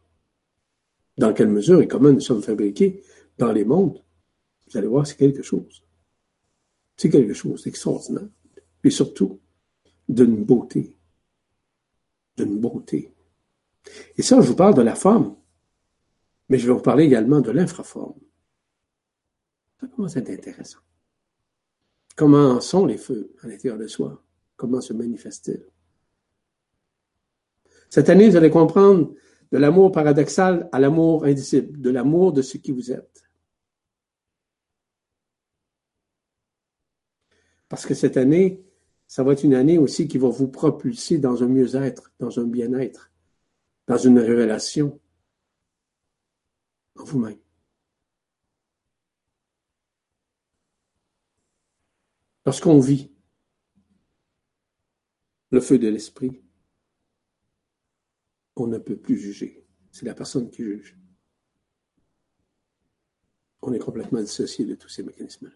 [1.18, 3.02] Dans quelle mesure et comment nous sommes fabriqués
[3.38, 4.04] dans les mondes?
[4.68, 5.86] Vous allez voir, c'est quelque chose.
[6.98, 8.28] C'est quelque chose d'extraordinaire.
[8.84, 9.40] Et surtout,
[10.10, 10.98] d'une beauté.
[12.38, 13.15] D'une beauté.
[14.18, 15.36] Et ça, je vous parle de la forme.
[16.50, 18.20] Mais je vais vous parler également de l'infraforme.
[19.80, 20.80] Ça commence à être intéressant.
[22.16, 24.24] Comment sont les feux à l'intérieur de soi?
[24.56, 25.66] Comment se manifestent-ils?
[27.90, 29.14] Cette année, vous allez comprendre
[29.52, 33.30] de l'amour paradoxal à l'amour indicible, de l'amour de ce qui vous êtes.
[37.68, 38.64] Parce que cette année,
[39.08, 42.46] ça va être une année aussi qui va vous propulser dans un mieux-être, dans un
[42.46, 43.12] bien-être,
[43.88, 45.00] dans une révélation
[46.96, 47.40] en vous-même.
[52.46, 53.12] Lorsqu'on vit
[55.52, 56.44] le feu de l'esprit,
[58.56, 59.66] on ne peut plus juger.
[59.92, 60.98] C'est la personne qui juge.
[63.62, 65.56] On est complètement dissocié de tous ces mécanismes-là.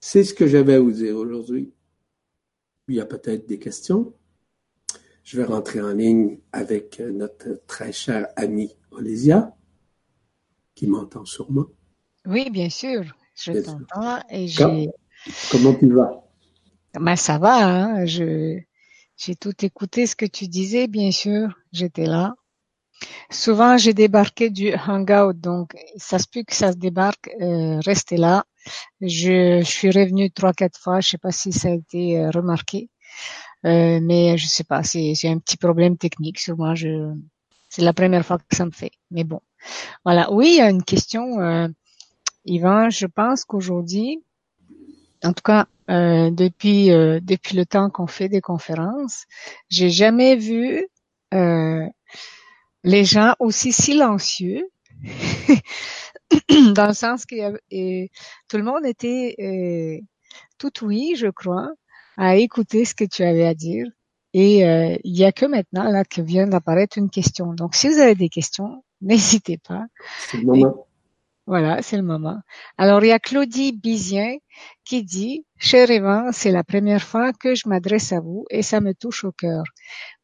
[0.00, 1.72] C'est ce que j'avais à vous dire aujourd'hui.
[2.88, 4.14] Il y a peut-être des questions.
[5.24, 9.56] Je vais rentrer en ligne avec notre très chère amie Olésia,
[10.74, 11.66] qui m'entend sûrement.
[12.26, 13.04] Oui, bien sûr,
[13.34, 14.88] je t'entends et j'ai.
[15.50, 16.24] Comment tu vas?
[16.94, 18.06] Ben, ça va, hein?
[18.06, 18.60] je,
[19.16, 22.34] j'ai tout écouté ce que tu disais, bien sûr, j'étais là.
[23.30, 28.16] Souvent, j'ai débarqué du hangout, donc ça se peut que ça se débarque, euh, restez
[28.16, 28.44] là.
[29.00, 32.30] Je, je suis revenu trois, quatre fois, je sais pas si ça a été euh,
[32.30, 32.90] remarqué,
[33.64, 37.12] euh, mais je sais pas, c'est, un petit problème technique, sûrement, je,
[37.68, 39.40] c'est la première fois que ça me fait, mais bon.
[40.04, 41.68] Voilà, oui, il y a une question, euh,
[42.44, 44.22] Yvan, je pense qu'aujourd'hui,
[45.24, 49.24] en tout cas euh, depuis euh, depuis le temps qu'on fait des conférences,
[49.68, 50.86] j'ai jamais vu
[51.34, 51.86] euh,
[52.84, 54.68] les gens aussi silencieux,
[56.74, 57.36] dans le sens que
[58.48, 60.00] tout le monde était
[60.58, 61.68] tout oui, je crois,
[62.16, 63.86] à écouter ce que tu avais à dire.
[64.32, 67.54] Et il y a que maintenant là que vient d'apparaître une question.
[67.54, 69.86] Donc si vous avez des questions, n'hésitez pas.
[70.18, 70.86] C'est le moment.
[71.46, 72.40] Voilà, c'est le moment.
[72.76, 74.36] Alors, il y a Claudie Bizien
[74.84, 78.80] qui dit, Cher Evan, c'est la première fois que je m'adresse à vous et ça
[78.80, 79.62] me touche au cœur.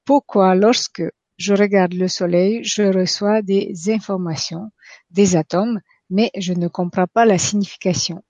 [0.04, 1.04] Pourquoi, lorsque
[1.38, 4.72] je regarde le soleil, je reçois des informations,
[5.10, 5.80] des atomes,
[6.12, 8.22] mais je ne comprends pas la signification?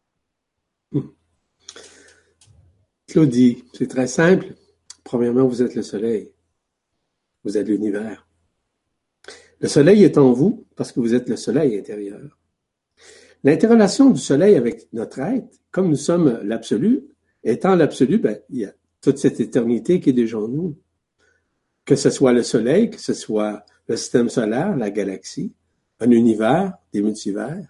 [3.08, 4.54] Claudie, c'est très simple.
[5.02, 6.30] Premièrement, vous êtes le soleil.
[7.42, 8.28] Vous êtes l'univers.
[9.58, 12.38] Le soleil est en vous parce que vous êtes le soleil intérieur.
[13.42, 17.02] L'interrelation du soleil avec notre être, comme nous sommes l'absolu,
[17.42, 20.78] étant l'absolu, ben, il y a toute cette éternité qui est déjà en nous.
[21.84, 25.52] Que ce soit le soleil, que ce soit le système solaire, la galaxie,
[26.02, 27.66] un univers, des multivers,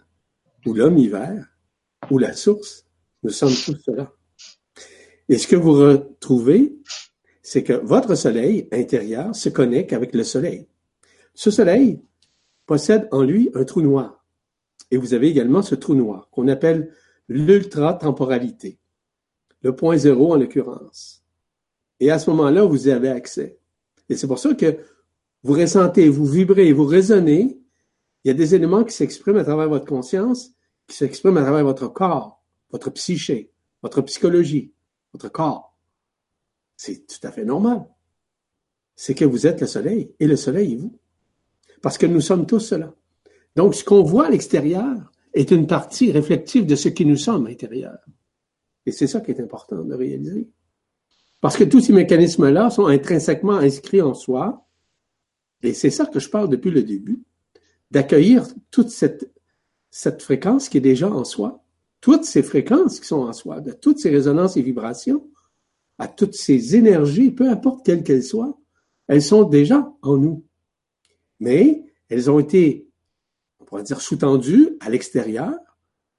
[0.64, 1.46] ou l'homme-hiver,
[2.10, 2.86] ou la source,
[3.22, 4.12] nous sommes tous cela.
[5.28, 6.74] Et ce que vous retrouvez,
[7.42, 10.66] c'est que votre soleil intérieur se connecte avec le soleil.
[11.34, 12.00] Ce soleil
[12.66, 14.24] possède en lui un trou noir.
[14.90, 16.92] Et vous avez également ce trou noir qu'on appelle
[17.28, 18.78] l'ultra-temporalité,
[19.62, 21.24] le point zéro en l'occurrence.
[22.00, 23.58] Et à ce moment-là, vous y avez accès.
[24.08, 24.78] Et c'est pour ça que
[25.42, 27.61] vous ressentez, vous vibrez, vous résonnez.
[28.24, 30.52] Il y a des éléments qui s'expriment à travers votre conscience,
[30.86, 34.72] qui s'expriment à travers votre corps, votre psyché, votre psychologie,
[35.12, 35.76] votre corps.
[36.76, 37.84] C'est tout à fait normal.
[38.94, 40.98] C'est que vous êtes le soleil et le soleil est vous.
[41.80, 42.94] Parce que nous sommes tous cela.
[43.56, 47.46] Donc, ce qu'on voit à l'extérieur est une partie réflective de ce qui nous sommes
[47.46, 47.98] à l'intérieur.
[48.86, 50.48] Et c'est ça qui est important de réaliser.
[51.40, 54.66] Parce que tous ces mécanismes-là sont intrinsèquement inscrits en soi.
[55.62, 57.20] Et c'est ça que je parle depuis le début.
[57.92, 59.30] D'accueillir toute cette,
[59.90, 61.62] cette fréquence qui est déjà en soi.
[62.00, 65.28] Toutes ces fréquences qui sont en soi, de toutes ces résonances et vibrations,
[65.98, 68.58] à toutes ces énergies, peu importe quelles qu'elles soient,
[69.08, 70.44] elles sont déjà en nous.
[71.38, 72.88] Mais elles ont été,
[73.60, 75.54] on pourrait dire, sous-tendues à l'extérieur,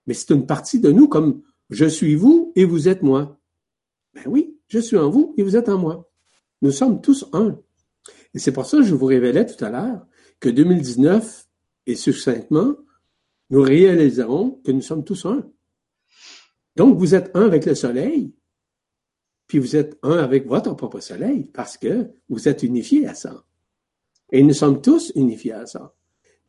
[0.06, 1.42] mais c'est une partie de nous comme
[1.72, 3.40] je suis vous et vous êtes moi.
[4.14, 6.08] Ben oui, je suis en vous et vous êtes en moi.
[6.62, 7.60] Nous sommes tous un.
[8.36, 10.06] Et c'est pour ça que je vous révélais tout à l'heure
[10.40, 11.43] que 2019
[11.86, 12.76] et succinctement,
[13.50, 15.50] nous réaliserons que nous sommes tous un.
[16.76, 18.34] Donc, vous êtes un avec le soleil,
[19.48, 23.44] puis vous êtes un avec votre propre soleil parce que vous êtes unifiés à ça.
[24.32, 25.94] Et nous sommes tous unifiés à ça.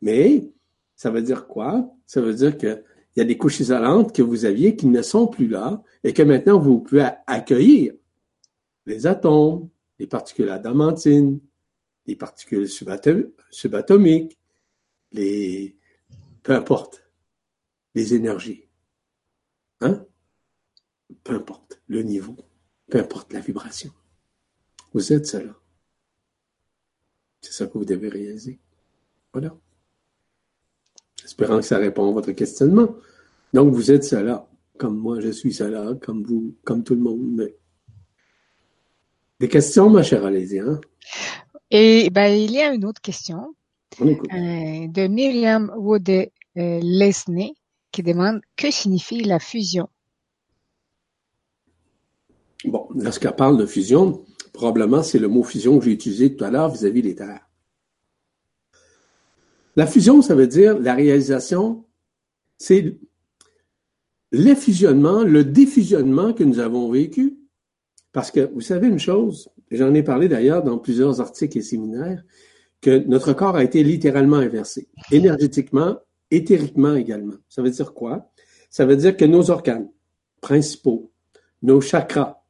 [0.01, 0.51] Mais
[0.95, 1.93] ça veut dire quoi?
[2.07, 2.83] Ça veut dire qu'il
[3.15, 6.23] y a des couches isolantes que vous aviez qui ne sont plus là et que
[6.23, 7.93] maintenant vous pouvez accueillir.
[8.87, 11.39] Les atomes, les particules adamantines,
[12.07, 14.37] les particules subatomiques,
[16.43, 17.03] peu importe,
[17.95, 18.67] les énergies.
[19.81, 20.05] Hein?
[21.23, 22.35] Peu importe le niveau,
[22.89, 23.91] peu importe la vibration.
[24.93, 25.55] Vous êtes cela.
[27.41, 28.59] C'est ça que vous devez réaliser.
[29.33, 29.55] Voilà.
[31.23, 32.95] Espérant que ça répond à votre questionnement.
[33.53, 34.47] Donc, vous êtes cela,
[34.77, 37.51] comme moi je suis cela, comme vous, comme tout le monde.
[39.39, 40.63] Des questions, ma chère Alésia?
[41.71, 43.53] Et ben, il y a une autre question
[44.01, 47.53] euh, de Myriam Wode euh, Lesney
[47.91, 49.87] qui demande que signifie la fusion?
[52.65, 56.51] Bon, lorsqu'elle parle de fusion, probablement c'est le mot fusion que j'ai utilisé tout à
[56.51, 57.47] l'heure vis-à-vis des terres.
[59.75, 61.85] La fusion, ça veut dire la réalisation,
[62.57, 62.97] c'est
[64.31, 67.37] l'effusionnement, le défusionnement que nous avons vécu.
[68.13, 72.23] Parce que vous savez une chose, j'en ai parlé d'ailleurs dans plusieurs articles et séminaires,
[72.85, 75.97] que notre corps a été littéralement inversé, énergétiquement,
[76.29, 77.33] éthériquement également.
[77.49, 78.29] Ça veut dire quoi?
[78.69, 79.89] Ça veut dire que nos organes
[80.39, 81.11] principaux,
[81.63, 82.43] nos chakras,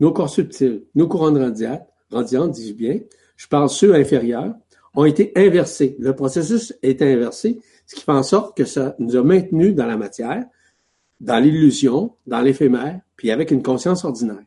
[0.00, 2.98] nos corps subtils, nos couronnes radiantes, radiantes, dis-je bien,
[3.36, 4.56] je parle ceux inférieurs,
[4.96, 5.94] ont été inversés.
[6.00, 9.86] Le processus est inversé, ce qui fait en sorte que ça nous a maintenus dans
[9.86, 10.46] la matière,
[11.20, 14.42] dans l'illusion, dans l'éphémère, puis avec une conscience ordinaire.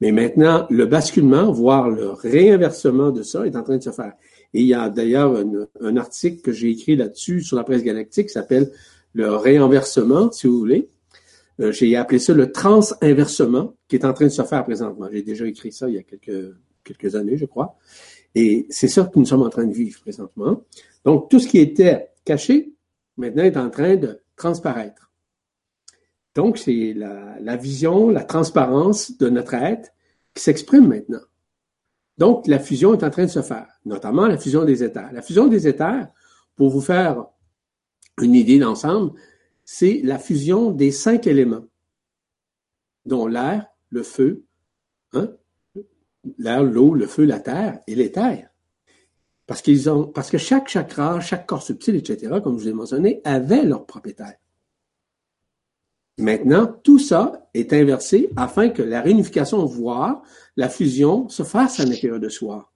[0.00, 4.14] Mais maintenant, le basculement, voire le réinversement de ça est en train de se faire.
[4.52, 5.44] Et il y a d'ailleurs
[5.80, 8.72] un, article que j'ai écrit là-dessus sur la presse galactique qui s'appelle
[9.12, 10.88] le réinversement, si vous voulez.
[11.60, 15.08] Euh, j'ai appelé ça le transinversement qui est en train de se faire présentement.
[15.12, 17.76] J'ai déjà écrit ça il y a quelques, années, je crois.
[18.34, 20.62] Et c'est ça que nous sommes en train de vivre présentement.
[21.04, 22.72] Donc, tout ce qui était caché,
[23.16, 25.10] maintenant est en train de transparaître.
[26.34, 29.92] Donc, c'est la, vision, la transparence de notre être
[30.34, 31.20] qui s'exprime maintenant.
[32.18, 35.10] Donc, la fusion est en train de se faire, notamment la fusion des éthers.
[35.12, 36.08] La fusion des éthers,
[36.56, 37.24] pour vous faire
[38.20, 39.12] une idée d'ensemble,
[39.64, 41.64] c'est la fusion des cinq éléments,
[43.06, 44.44] dont l'air, le feu,
[45.12, 45.30] hein,
[46.38, 48.50] l'air, l'eau, le feu, la terre et l'éther.
[49.46, 49.62] Parce
[50.14, 53.86] parce que chaque chakra, chaque corps subtil, etc., comme je vous ai mentionné, avait leur
[53.86, 54.36] propriétaire.
[56.18, 60.22] Maintenant, tout ça est inversé afin que la réunification, voire
[60.56, 62.72] la fusion, se fasse à l'intérieur de soi.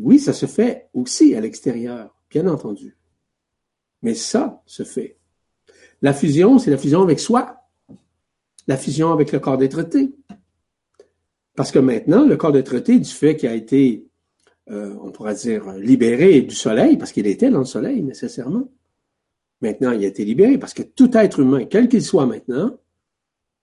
[0.00, 2.96] Oui, ça se fait aussi à l'extérieur, bien entendu.
[4.00, 5.18] Mais ça se fait.
[6.00, 7.58] La fusion, c'est la fusion avec soi.
[8.66, 9.82] La fusion avec le corps d'être
[11.54, 14.06] parce que maintenant, le corps de traité, du fait qu'il a été,
[14.70, 18.70] euh, on pourrait dire, libéré du soleil, parce qu'il était dans le soleil nécessairement,
[19.62, 22.76] maintenant il a été libéré, parce que tout être humain, quel qu'il soit maintenant,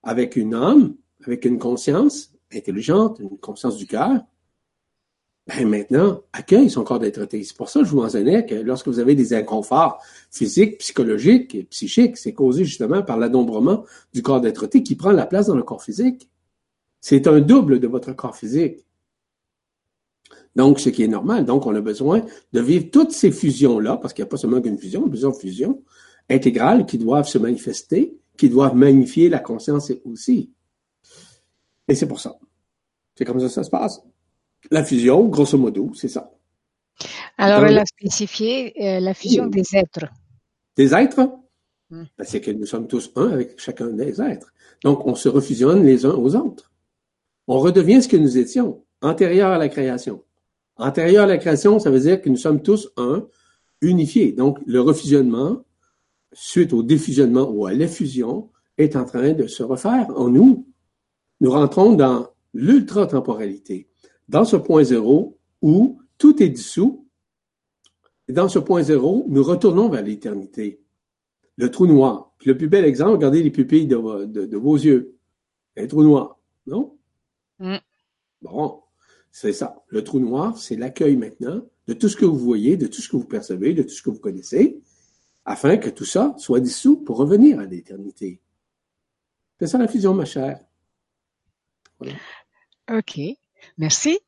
[0.04, 0.96] avec une âme,
[1.26, 4.22] avec une conscience intelligente, une conscience du cœur,
[5.50, 8.88] ben maintenant, accueille son corps d'être C'est pour ça que je vous mentionnais que lorsque
[8.88, 10.00] vous avez des inconforts
[10.30, 15.26] physiques, psychologiques et psychiques, c'est causé justement par l'adombrement du corps d'être qui prend la
[15.26, 16.30] place dans le corps physique.
[17.02, 18.86] C'est un double de votre corps physique.
[20.60, 21.46] Donc, ce qui est normal.
[21.46, 22.22] Donc, on a besoin
[22.52, 25.82] de vivre toutes ces fusions-là, parce qu'il n'y a pas seulement qu'une fusion, plusieurs fusions,
[26.30, 30.52] intégrales qui doivent se manifester, qui doivent magnifier la conscience aussi.
[31.88, 32.38] Et c'est pour ça.
[33.16, 34.02] C'est comme ça que ça se passe.
[34.70, 36.30] La fusion, grosso modo, c'est ça.
[37.38, 40.08] Alors, elle a spécifié euh, la fusion des êtres.
[40.76, 41.22] Des êtres?
[41.90, 42.04] Hmm.
[42.18, 44.52] Ben, c'est que nous sommes tous un avec chacun des êtres.
[44.84, 46.70] Donc, on se refusionne les uns aux autres.
[47.48, 50.22] On redevient ce que nous étions, antérieur à la création.
[50.80, 53.28] Antérieur à la création, ça veut dire que nous sommes tous un,
[53.82, 54.32] unifiés.
[54.32, 55.64] Donc, le refusionnement,
[56.32, 60.68] suite au défusionnement ou à l'effusion, est en train de se refaire en nous.
[61.42, 63.90] Nous rentrons dans l'ultra-temporalité,
[64.30, 67.06] dans ce point zéro où tout est dissous.
[68.30, 70.82] Et dans ce point zéro, nous retournons vers l'éternité.
[71.58, 72.32] Le trou noir.
[72.46, 73.96] le plus bel exemple, regardez les pupilles de,
[74.58, 75.18] vos yeux.
[75.76, 76.98] Un trou noir, non?
[77.60, 77.78] Mm.
[78.42, 78.82] Bon,
[79.32, 79.84] c'est ça.
[79.88, 83.10] Le trou noir, c'est l'accueil maintenant de tout ce que vous voyez, de tout ce
[83.10, 84.80] que vous percevez, de tout ce que vous connaissez,
[85.46, 88.42] afin que tout ça soit dissous pour revenir à l'éternité.
[89.60, 90.60] C'est ça la fusion, ma chère.
[92.92, 93.20] OK.
[93.78, 94.20] Merci.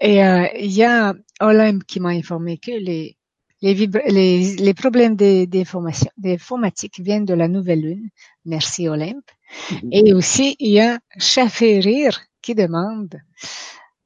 [0.00, 3.16] Et euh, il y a Olympe qui m'a informé que les
[3.62, 8.10] les, les, problèmes d'informatique viennent de la nouvelle lune.
[8.44, 9.24] Merci Olympe.
[9.70, 9.88] Mm-hmm.
[9.92, 13.18] Et aussi, il y a Chaférir qui demande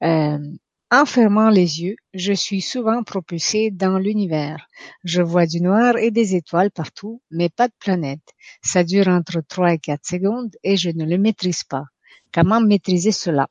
[0.03, 4.67] en fermant les yeux, je suis souvent propulsé dans l'univers.
[5.05, 8.35] Je vois du noir et des étoiles partout, mais pas de planète.
[8.63, 11.85] Ça dure entre 3 et 4 secondes et je ne le maîtrise pas.
[12.33, 13.47] Comment maîtriser cela?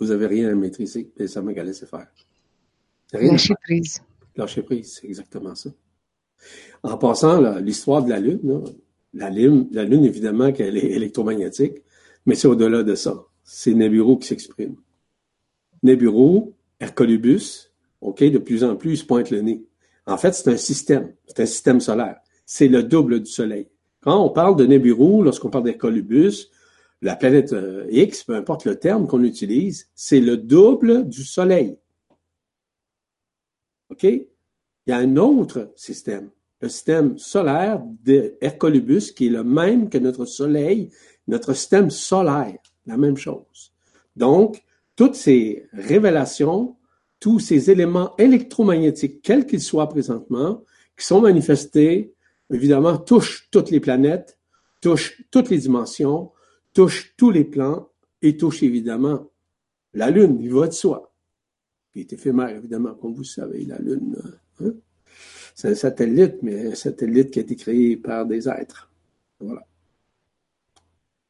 [0.00, 2.06] Vous n'avez rien à maîtriser, et ça m'a laissé faire.
[3.12, 4.02] Lâcher prise.
[4.36, 5.70] Lâcher prise, c'est exactement ça.
[6.84, 8.62] En passant, l'histoire de la Lune,
[9.12, 11.82] la Lune, la Lune, évidemment, qu'elle est électromagnétique,
[12.26, 13.24] mais c'est au-delà de ça.
[13.42, 14.76] C'est Nibiru qui s'exprime.
[15.82, 19.64] Nibiru, Hercolubus, OK, de plus en plus, il se pointe le nez.
[20.06, 21.12] En fait, c'est un système.
[21.26, 22.18] C'est un système solaire.
[22.46, 23.68] C'est le double du Soleil.
[24.00, 26.50] Quand on parle de Nibiru, lorsqu'on parle d'Hercolubus,
[27.02, 31.78] la planète euh, X, peu importe le terme qu'on utilise, c'est le double du Soleil.
[33.90, 34.04] OK?
[34.04, 34.26] Il
[34.86, 36.30] y a un autre système,
[36.60, 40.90] le système solaire de Hercolubus, qui est le même que notre Soleil,
[41.26, 43.72] notre système solaire, la même chose.
[44.16, 44.62] Donc,
[44.98, 46.76] toutes ces révélations,
[47.20, 50.64] tous ces éléments électromagnétiques, quels qu'ils soient présentement,
[50.96, 52.16] qui sont manifestés,
[52.52, 54.40] évidemment, touchent toutes les planètes,
[54.80, 56.32] touchent toutes les dimensions,
[56.74, 57.88] touchent tous les plans
[58.22, 59.30] et touchent évidemment
[59.94, 61.14] la Lune, il va de soi,
[61.92, 64.16] qui est éphémère, évidemment, comme vous savez, la Lune.
[64.60, 64.72] Hein.
[65.54, 68.90] C'est un satellite, mais un satellite qui a été créé par des êtres.
[69.38, 69.64] Voilà.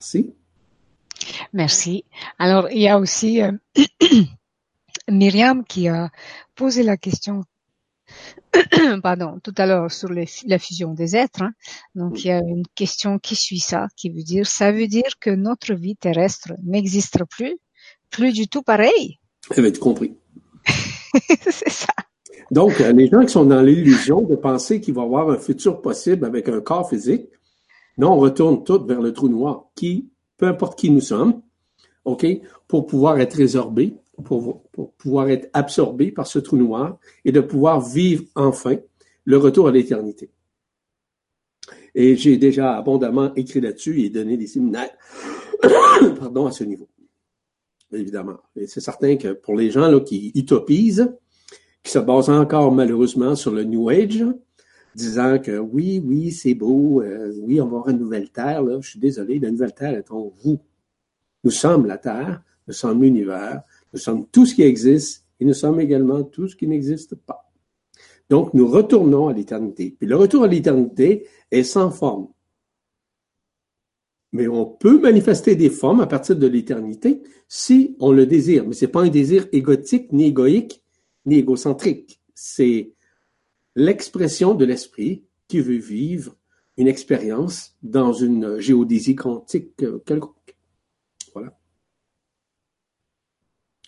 [0.01, 0.33] Merci.
[1.53, 2.05] Merci.
[2.39, 3.53] Alors, il y a aussi euh,
[5.11, 6.11] Myriam qui a
[6.55, 7.45] posé la question
[9.03, 11.43] pardon, tout à l'heure sur la fusion des êtres.
[11.43, 11.53] Hein.
[11.95, 15.19] Donc, il y a une question qui suit ça, qui veut dire, ça veut dire
[15.21, 17.59] que notre vie terrestre n'existe plus,
[18.11, 19.19] plus du tout pareil?
[19.51, 20.17] Ça va être compris.
[21.51, 21.93] C'est ça.
[22.51, 25.39] Donc, euh, les gens qui sont dans l'illusion de penser qu'il va y avoir un
[25.39, 27.27] futur possible avec un corps physique,
[27.99, 31.43] non, on retourne tout vers le trou noir, qui, peu importe qui nous sommes,
[32.05, 32.27] OK,
[32.67, 33.95] pour pouvoir être résorbé,
[34.25, 34.63] pour,
[34.97, 38.77] pouvoir être absorbé par ce trou noir et de pouvoir vivre enfin
[39.25, 40.31] le retour à l'éternité.
[41.95, 44.91] Et j'ai déjà abondamment écrit là-dessus et donné des séminaires
[46.19, 46.89] pardon, à ce niveau.
[47.93, 48.39] Évidemment.
[48.55, 51.15] Et c'est certain que pour les gens là, qui utopisent,
[51.83, 54.25] qui se basent encore malheureusement sur le New Age,
[54.95, 58.81] disant que oui, oui, c'est beau, euh, oui, on va avoir une nouvelle Terre, là,
[58.81, 60.61] je suis désolé, la nouvelle Terre est en vous.
[61.45, 63.63] Nous sommes la Terre, nous sommes l'univers,
[63.93, 67.51] nous sommes tout ce qui existe et nous sommes également tout ce qui n'existe pas.
[68.29, 69.95] Donc, nous retournons à l'éternité.
[69.99, 72.29] Puis le retour à l'éternité est sans forme.
[74.33, 78.67] Mais on peut manifester des formes à partir de l'éternité si on le désire.
[78.67, 80.83] Mais ce n'est pas un désir égotique, ni égoïque,
[81.25, 82.21] ni égocentrique.
[82.35, 82.93] C'est
[83.79, 86.35] l'expression de l'esprit qui veut vivre
[86.77, 90.57] une expérience dans une géodésie quantique quelconque.
[91.33, 91.57] Voilà.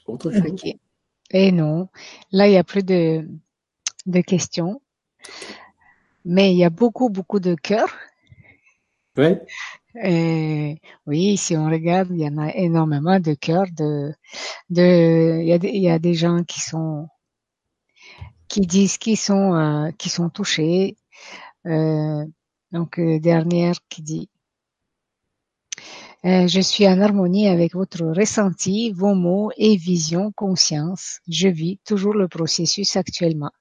[0.07, 0.61] Autre chose?
[0.65, 0.79] Et
[1.33, 1.89] eh non,
[2.33, 3.29] là, il n'y a plus de,
[4.07, 4.81] de questions.
[6.25, 7.95] Mais il y a beaucoup, beaucoup de cœurs.
[9.17, 9.37] Oui.
[10.05, 10.75] Euh,
[11.07, 13.67] oui, si on regarde, il y en a énormément de cœurs.
[13.77, 14.13] De,
[14.71, 17.09] de, il y a, il y a des gens qui sont,
[18.51, 20.97] qui disent qu'ils sont, euh, qui sont touchés.
[21.67, 22.27] Euh,
[22.73, 24.29] donc euh, dernière qui dit
[26.27, 31.21] euh, je suis en harmonie avec votre ressenti, vos mots et vision, conscience.
[31.29, 33.53] Je vis toujours le processus actuellement.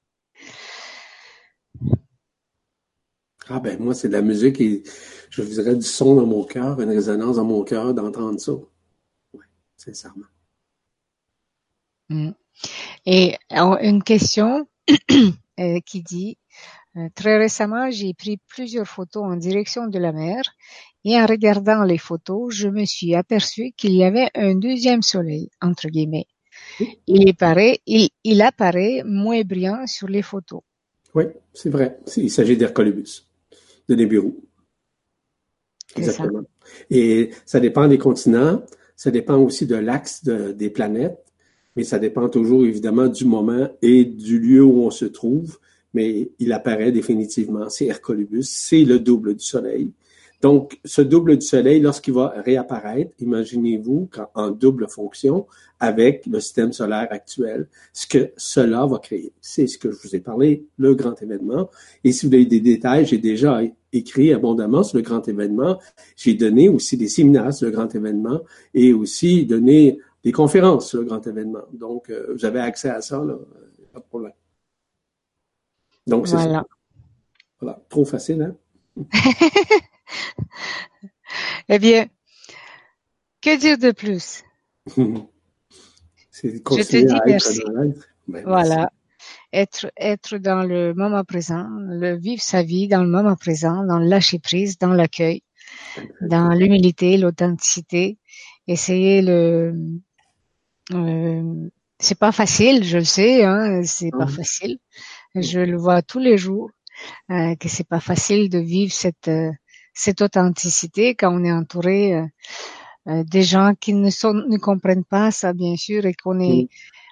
[3.48, 4.84] Ah ben moi, c'est de la musique et
[5.30, 8.52] je vous dirais du son dans mon cœur, une résonance dans mon cœur d'entendre ça.
[9.34, 9.46] Oui,
[9.78, 10.26] sincèrement.
[12.10, 12.32] Mm.
[13.06, 13.38] Et
[13.82, 14.68] une question?
[15.86, 16.38] qui dit
[16.98, 20.42] euh, Très récemment, j'ai pris plusieurs photos en direction de la mer
[21.06, 25.50] et en regardant les photos, je me suis aperçu qu'il y avait un deuxième soleil,
[25.62, 26.28] entre guillemets.
[27.08, 30.62] Il apparaît, il, il apparaît moins brillant sur les photos.
[31.16, 32.00] Oui, c'est vrai.
[32.18, 33.28] Il s'agit d'Hercolubus,
[33.88, 34.34] de Nibiru.
[35.96, 36.44] Exactement.
[36.90, 38.62] Et ça dépend des continents,
[38.96, 41.29] ça dépend aussi de l'axe des planètes,
[41.76, 45.58] mais ça dépend toujours évidemment du moment et du lieu où on se trouve.
[45.94, 49.92] Mais il apparaît définitivement, c'est Hercolubus, c'est le double du Soleil.
[50.42, 55.48] Donc, ce double du Soleil, lorsqu'il va réapparaître, imaginez-vous en double fonction
[55.82, 59.34] avec le système solaire actuel, ce que cela va créer.
[59.42, 61.70] C'est ce que je vous ai parlé, le grand événement.
[62.06, 65.78] Et si vous avez des détails, j'ai déjà écrit abondamment sur le grand événement.
[66.16, 68.42] J'ai donné aussi des séminaires sur le grand événement
[68.74, 71.64] et aussi donné des conférences sur le grand événement.
[71.72, 73.36] Donc, euh, vous avez accès à ça, là,
[73.94, 74.34] pas de problème.
[76.08, 76.60] Donc, c'est voilà.
[76.60, 76.66] ça.
[77.62, 78.56] Voilà, trop facile, hein?
[81.70, 82.08] eh bien,
[83.42, 84.44] que dire de plus?
[86.32, 87.62] c'est Je te dis merci.
[88.28, 88.92] Ben, voilà.
[89.52, 93.98] Être, être dans le moment présent, le vivre sa vie dans le moment présent, dans
[93.98, 95.42] le lâcher prise, dans l'accueil,
[96.22, 98.20] dans l'humilité, l'authenticité,
[98.68, 99.74] essayer le,
[100.94, 104.80] euh, c'est pas facile, je le sais, hein, c'est pas facile.
[105.36, 106.72] Je le vois tous les jours
[107.32, 109.52] euh, que c'est pas facile de vivre cette euh,
[109.94, 112.26] cette authenticité quand on est entouré euh,
[113.08, 116.70] euh, des gens qui ne sont ne comprennent pas ça bien sûr et qu'on est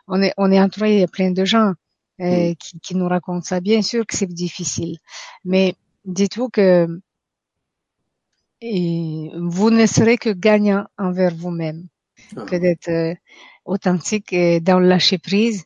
[0.07, 1.73] on est on est entouré de plein de gens
[2.21, 3.59] euh, qui, qui nous racontent ça.
[3.59, 4.97] Bien sûr que c'est difficile,
[5.45, 5.75] mais
[6.05, 6.87] dites-vous que
[8.61, 11.87] et vous ne serez que gagnant envers vous-même
[12.35, 12.45] ah.
[12.45, 13.13] que d'être euh,
[13.67, 15.63] authentique et dans le lâcher prise.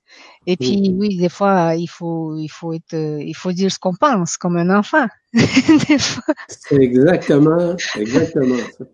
[0.48, 3.96] Et puis oui, des fois il faut il faut être il faut dire ce qu'on
[3.96, 5.08] pense comme un enfant.
[5.34, 8.86] C'est exactement exactement ça.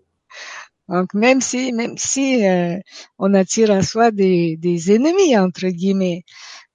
[0.89, 2.77] Donc même si même si euh,
[3.17, 6.23] on attire à soi des, des ennemis entre guillemets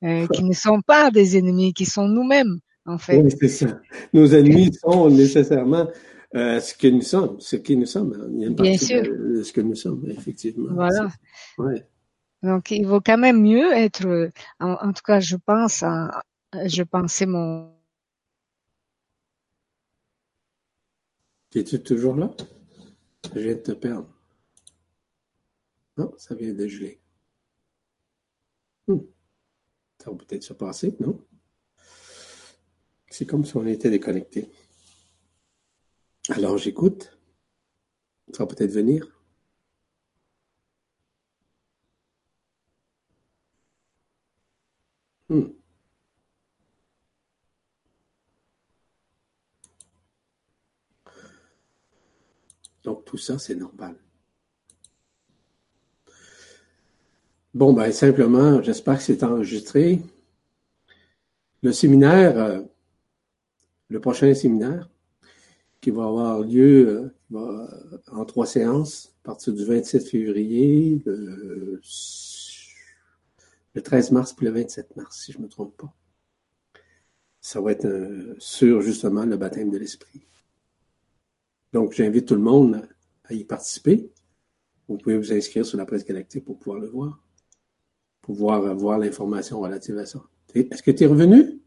[0.02, 3.18] euh, qui ne sont pas des ennemis, qui sont nous-mêmes en fait.
[3.18, 3.80] Oui, c'est ça.
[4.12, 5.88] Nos ennemis sont nécessairement
[6.34, 8.30] euh, ce que nous sommes, ce qui nous sommes.
[8.34, 9.02] Il y a une Bien sûr.
[9.02, 10.70] De, ce que nous sommes, effectivement.
[10.72, 11.08] Voilà.
[11.58, 11.84] Ouais.
[12.42, 16.22] Donc, il vaut quand même mieux être, en, tout cas, je pense, à,
[16.66, 17.72] je pensais mon.
[21.54, 22.30] Es-tu toujours là?
[23.34, 24.08] Je viens de te perdre.
[25.96, 27.00] Non, ça vient de geler.
[28.88, 29.00] Hmm.
[29.98, 31.24] Ça va peut-être se passer, non?
[33.08, 34.50] C'est comme si on était déconnecté.
[36.30, 37.16] Alors j'écoute.
[38.32, 39.06] Ça va peut-être venir.
[45.28, 45.52] Hmm.
[52.84, 53.96] Donc ça, c'est normal.
[57.54, 60.00] Bon, ben simplement, j'espère que c'est enregistré.
[61.62, 62.62] Le séminaire, euh,
[63.88, 64.88] le prochain séminaire,
[65.82, 67.66] qui va avoir lieu euh,
[68.10, 71.80] en trois séances à partir du 27 février, le,
[73.82, 75.92] 13 mars puis le 27 mars, si je ne me trompe pas.
[77.40, 80.22] Ça va être euh, sur justement le baptême de l'esprit.
[81.72, 82.88] Donc, j'invite tout le monde
[83.24, 84.10] à y participer.
[84.88, 87.20] Vous pouvez vous inscrire sur la presse galactique pour pouvoir le voir,
[88.20, 90.22] pour pouvoir avoir l'information relative à ça.
[90.54, 91.60] Est-ce que tu es revenu?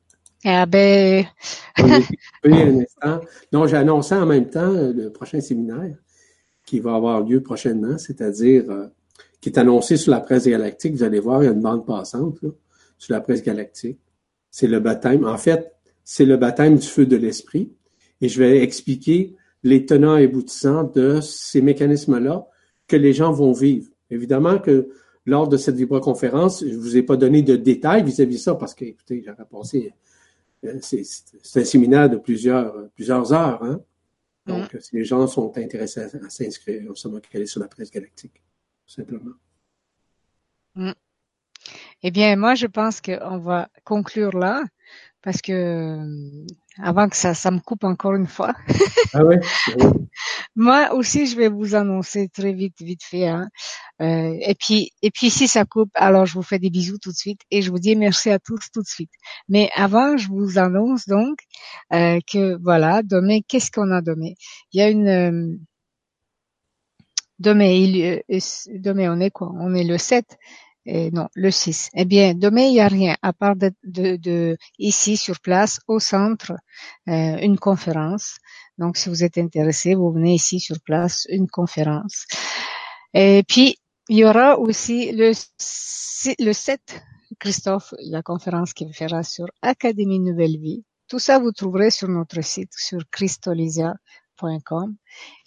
[0.43, 1.25] Ah ben.
[1.77, 3.21] un instant.
[3.51, 5.97] Non, j'ai annoncé en même temps euh, le prochain séminaire
[6.65, 8.87] qui va avoir lieu prochainement, c'est-à-dire euh,
[9.41, 10.93] qui est annoncé sur la presse galactique.
[10.93, 12.39] Vous allez voir, il y a une bande passante
[12.97, 13.99] sur la presse galactique.
[14.51, 15.25] C'est le baptême.
[15.25, 15.73] En fait,
[16.03, 17.73] c'est le baptême du feu de l'esprit.
[18.21, 19.35] Et je vais expliquer
[19.65, 22.47] les tenants et aboutissants de ces mécanismes-là
[22.87, 23.89] que les gens vont vivre.
[24.11, 24.89] Évidemment que
[25.25, 28.75] lors de cette vibroconférence, je vous ai pas donné de détails vis-à-vis de ça parce
[28.75, 29.91] que, écoutez, j'aurais pensé
[30.65, 33.63] euh, c'est un séminaire de plusieurs, plusieurs heures.
[33.63, 33.81] Hein?
[34.45, 34.79] Donc, mm.
[34.79, 38.43] si les gens sont intéressés à, s'inscrire, on se aller sur la presse galactique,
[38.85, 39.33] simplement.
[40.75, 40.91] Mm.
[42.03, 44.63] Eh bien, moi, je pense qu'on va conclure là.
[45.25, 46.45] Parce que euh,
[46.77, 48.53] avant que ça, ça me coupe encore une fois.
[49.13, 49.39] ah ouais?
[49.81, 49.85] Ah
[50.55, 53.27] Moi aussi, je vais vous annoncer très vite, vite fait.
[53.27, 53.49] Hein.
[54.01, 57.11] Euh, et puis, et puis si ça coupe, alors je vous fais des bisous tout
[57.11, 59.09] de suite et je vous dis merci à tous tout de suite.
[59.49, 61.39] Mais avant, je vous annonce donc
[61.91, 64.33] euh, que voilà, demain, qu'est-ce qu'on a demain?
[64.71, 65.57] Il y a une euh,
[67.39, 68.21] demain, il,
[68.69, 69.51] demain, on est quoi?
[69.55, 70.37] On est le 7
[70.85, 71.89] non, le 6.
[71.95, 75.99] Eh bien, demain, il n'y a rien, à part de, de, ici, sur place, au
[75.99, 76.53] centre,
[77.07, 78.37] euh, une conférence.
[78.77, 82.27] Donc, si vous êtes intéressé, vous venez ici sur place, une conférence.
[83.13, 83.77] Et puis,
[84.09, 85.31] il y aura aussi le,
[86.39, 86.79] le 7,
[87.39, 90.83] Christophe, la conférence qu'il fera sur Académie Nouvelle Vie.
[91.07, 94.95] Tout ça, vous trouverez sur notre site, sur christolisia.com.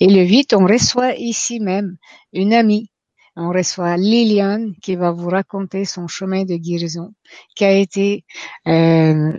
[0.01, 1.97] Et le 8, on reçoit ici même
[2.33, 2.91] une amie
[3.39, 7.15] on reçoit Liliane qui va vous raconter son chemin de guérison,
[7.55, 8.25] qui a été
[8.67, 9.33] euh,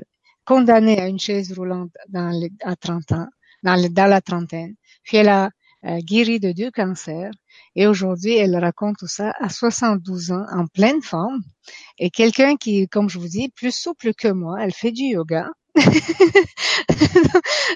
[0.45, 2.31] condamnée à une chaise roulante dans
[2.63, 3.27] à 30 ans,
[3.61, 4.75] dans, la trentaine.
[5.03, 5.49] Puis elle a
[5.85, 7.31] euh, guéri de deux cancers
[7.75, 11.41] et aujourd'hui elle raconte tout ça à 72 ans en pleine forme
[11.97, 15.49] et quelqu'un qui, comme je vous dis, plus souple que moi, elle fait du yoga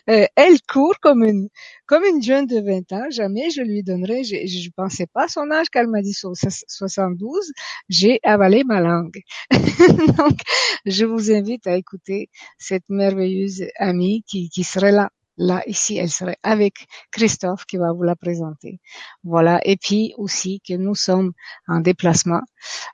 [0.10, 1.48] Euh, elle court comme une
[1.86, 3.10] comme une jeune de 20 ans.
[3.10, 7.52] Jamais je lui donnerais, je, je pensais pas son âge qu'elle m'a dit 72.
[7.90, 9.22] J'ai avalé ma langue.
[10.18, 10.40] Donc,
[10.86, 15.10] je vous invite à écouter cette merveilleuse amie qui, qui serait là.
[15.38, 18.80] Là, ici, elle serait avec Christophe qui va vous la présenter.
[19.24, 19.60] Voilà.
[19.66, 21.32] Et puis aussi que nous sommes
[21.68, 22.42] en déplacement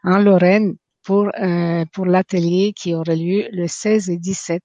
[0.03, 0.77] en Lorraine
[1.09, 4.61] pour, euh, pour l'atelier qui aurait lieu le 16 et 17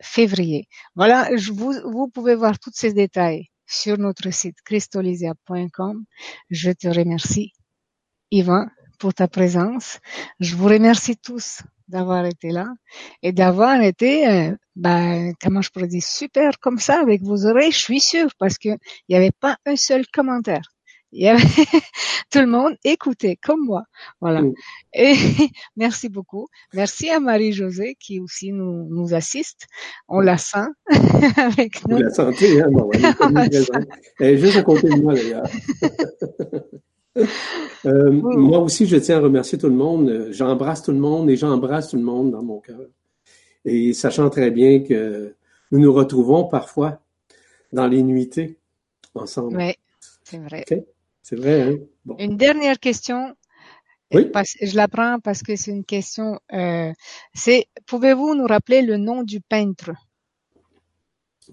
[0.00, 0.68] février.
[0.94, 6.04] Voilà, je vous, vous pouvez voir tous ces détails sur notre site christolisia.com.
[6.48, 7.50] Je te remercie,
[8.30, 8.68] Yvan,
[9.00, 9.98] pour ta présence.
[10.38, 12.68] Je vous remercie tous d'avoir été là
[13.22, 17.78] et d'avoir été, ben, comment je pourrais dire, super comme ça avec vos oreilles, je
[17.78, 20.73] suis sûre, parce que il n'y avait pas un seul commentaire.
[21.16, 21.38] Il y avait
[22.30, 23.84] tout le monde écoutait comme moi.
[24.20, 24.42] Voilà.
[24.92, 25.14] Et
[25.76, 26.48] merci beaucoup.
[26.72, 29.68] Merci à Marie-Josée qui aussi nous, nous assiste.
[30.08, 30.66] On la sent
[31.36, 31.96] avec nous.
[31.98, 32.66] Vous la sentez, hein?
[32.72, 35.46] Bon, elle est juste à côté de moi d'ailleurs.
[37.86, 40.28] euh, Moi aussi, je tiens à remercier tout le monde.
[40.32, 42.80] J'embrasse tout le monde et j'embrasse tout le monde dans mon cœur.
[43.64, 45.36] Et sachant très bien que
[45.70, 47.00] nous nous retrouvons parfois
[47.72, 48.58] dans les nuitées
[49.14, 49.56] ensemble.
[49.58, 49.74] Oui,
[50.24, 50.64] c'est vrai.
[51.24, 51.78] C'est vrai, hein?
[52.18, 53.34] Une dernière question.
[54.12, 54.30] Oui.
[54.60, 56.38] je la prends parce que c'est une question.
[56.52, 56.92] Euh,
[57.32, 59.92] c'est pouvez-vous nous rappeler le nom du peintre?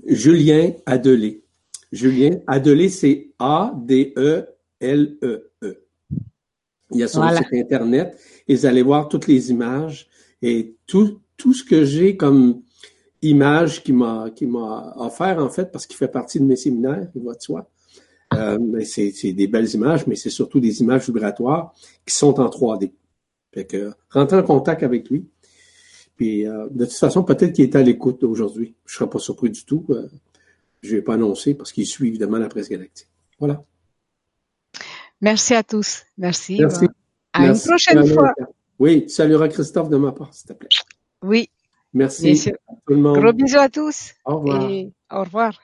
[0.06, 1.46] Julien Adelé.
[1.90, 5.52] Julien Adelé, c'est A-D-E-L-E-E.
[5.64, 5.78] -E.
[6.92, 8.20] Il y a son site internet
[8.50, 10.10] et vous allez voir toutes les images
[10.42, 12.62] et tout, tout ce que j'ai comme
[13.22, 17.10] image qui m'a qui m'a offert en fait parce qu'il fait partie de mes séminaires,
[17.16, 17.71] il va de soi.
[18.34, 21.74] Euh, c'est des belles images, mais c'est surtout des images vibratoires
[22.06, 22.92] qui sont en 3D.
[23.54, 25.28] Fait que rentrez en contact avec lui.
[26.16, 28.76] Puis euh, de toute façon, peut-être qu'il est à l'écoute aujourd'hui.
[28.86, 29.86] Je ne serais pas surpris du tout.
[29.90, 30.08] Euh,
[30.82, 33.10] je ne vais pas annoncer parce qu'il suit évidemment la presse galactique.
[33.40, 33.64] Voilà.
[35.20, 36.04] Merci à tous.
[36.18, 36.58] Merci.
[36.60, 36.88] Merci.
[37.34, 38.34] À une prochaine fois.
[38.80, 40.70] Oui, saluera Christophe de ma part, s'il te plaît.
[41.22, 41.50] Oui.
[41.94, 42.52] Merci.
[42.88, 43.20] Tout le monde.
[43.20, 44.14] Gros bisous à tous.
[44.26, 44.70] Au revoir.
[44.70, 45.60] Et au revoir.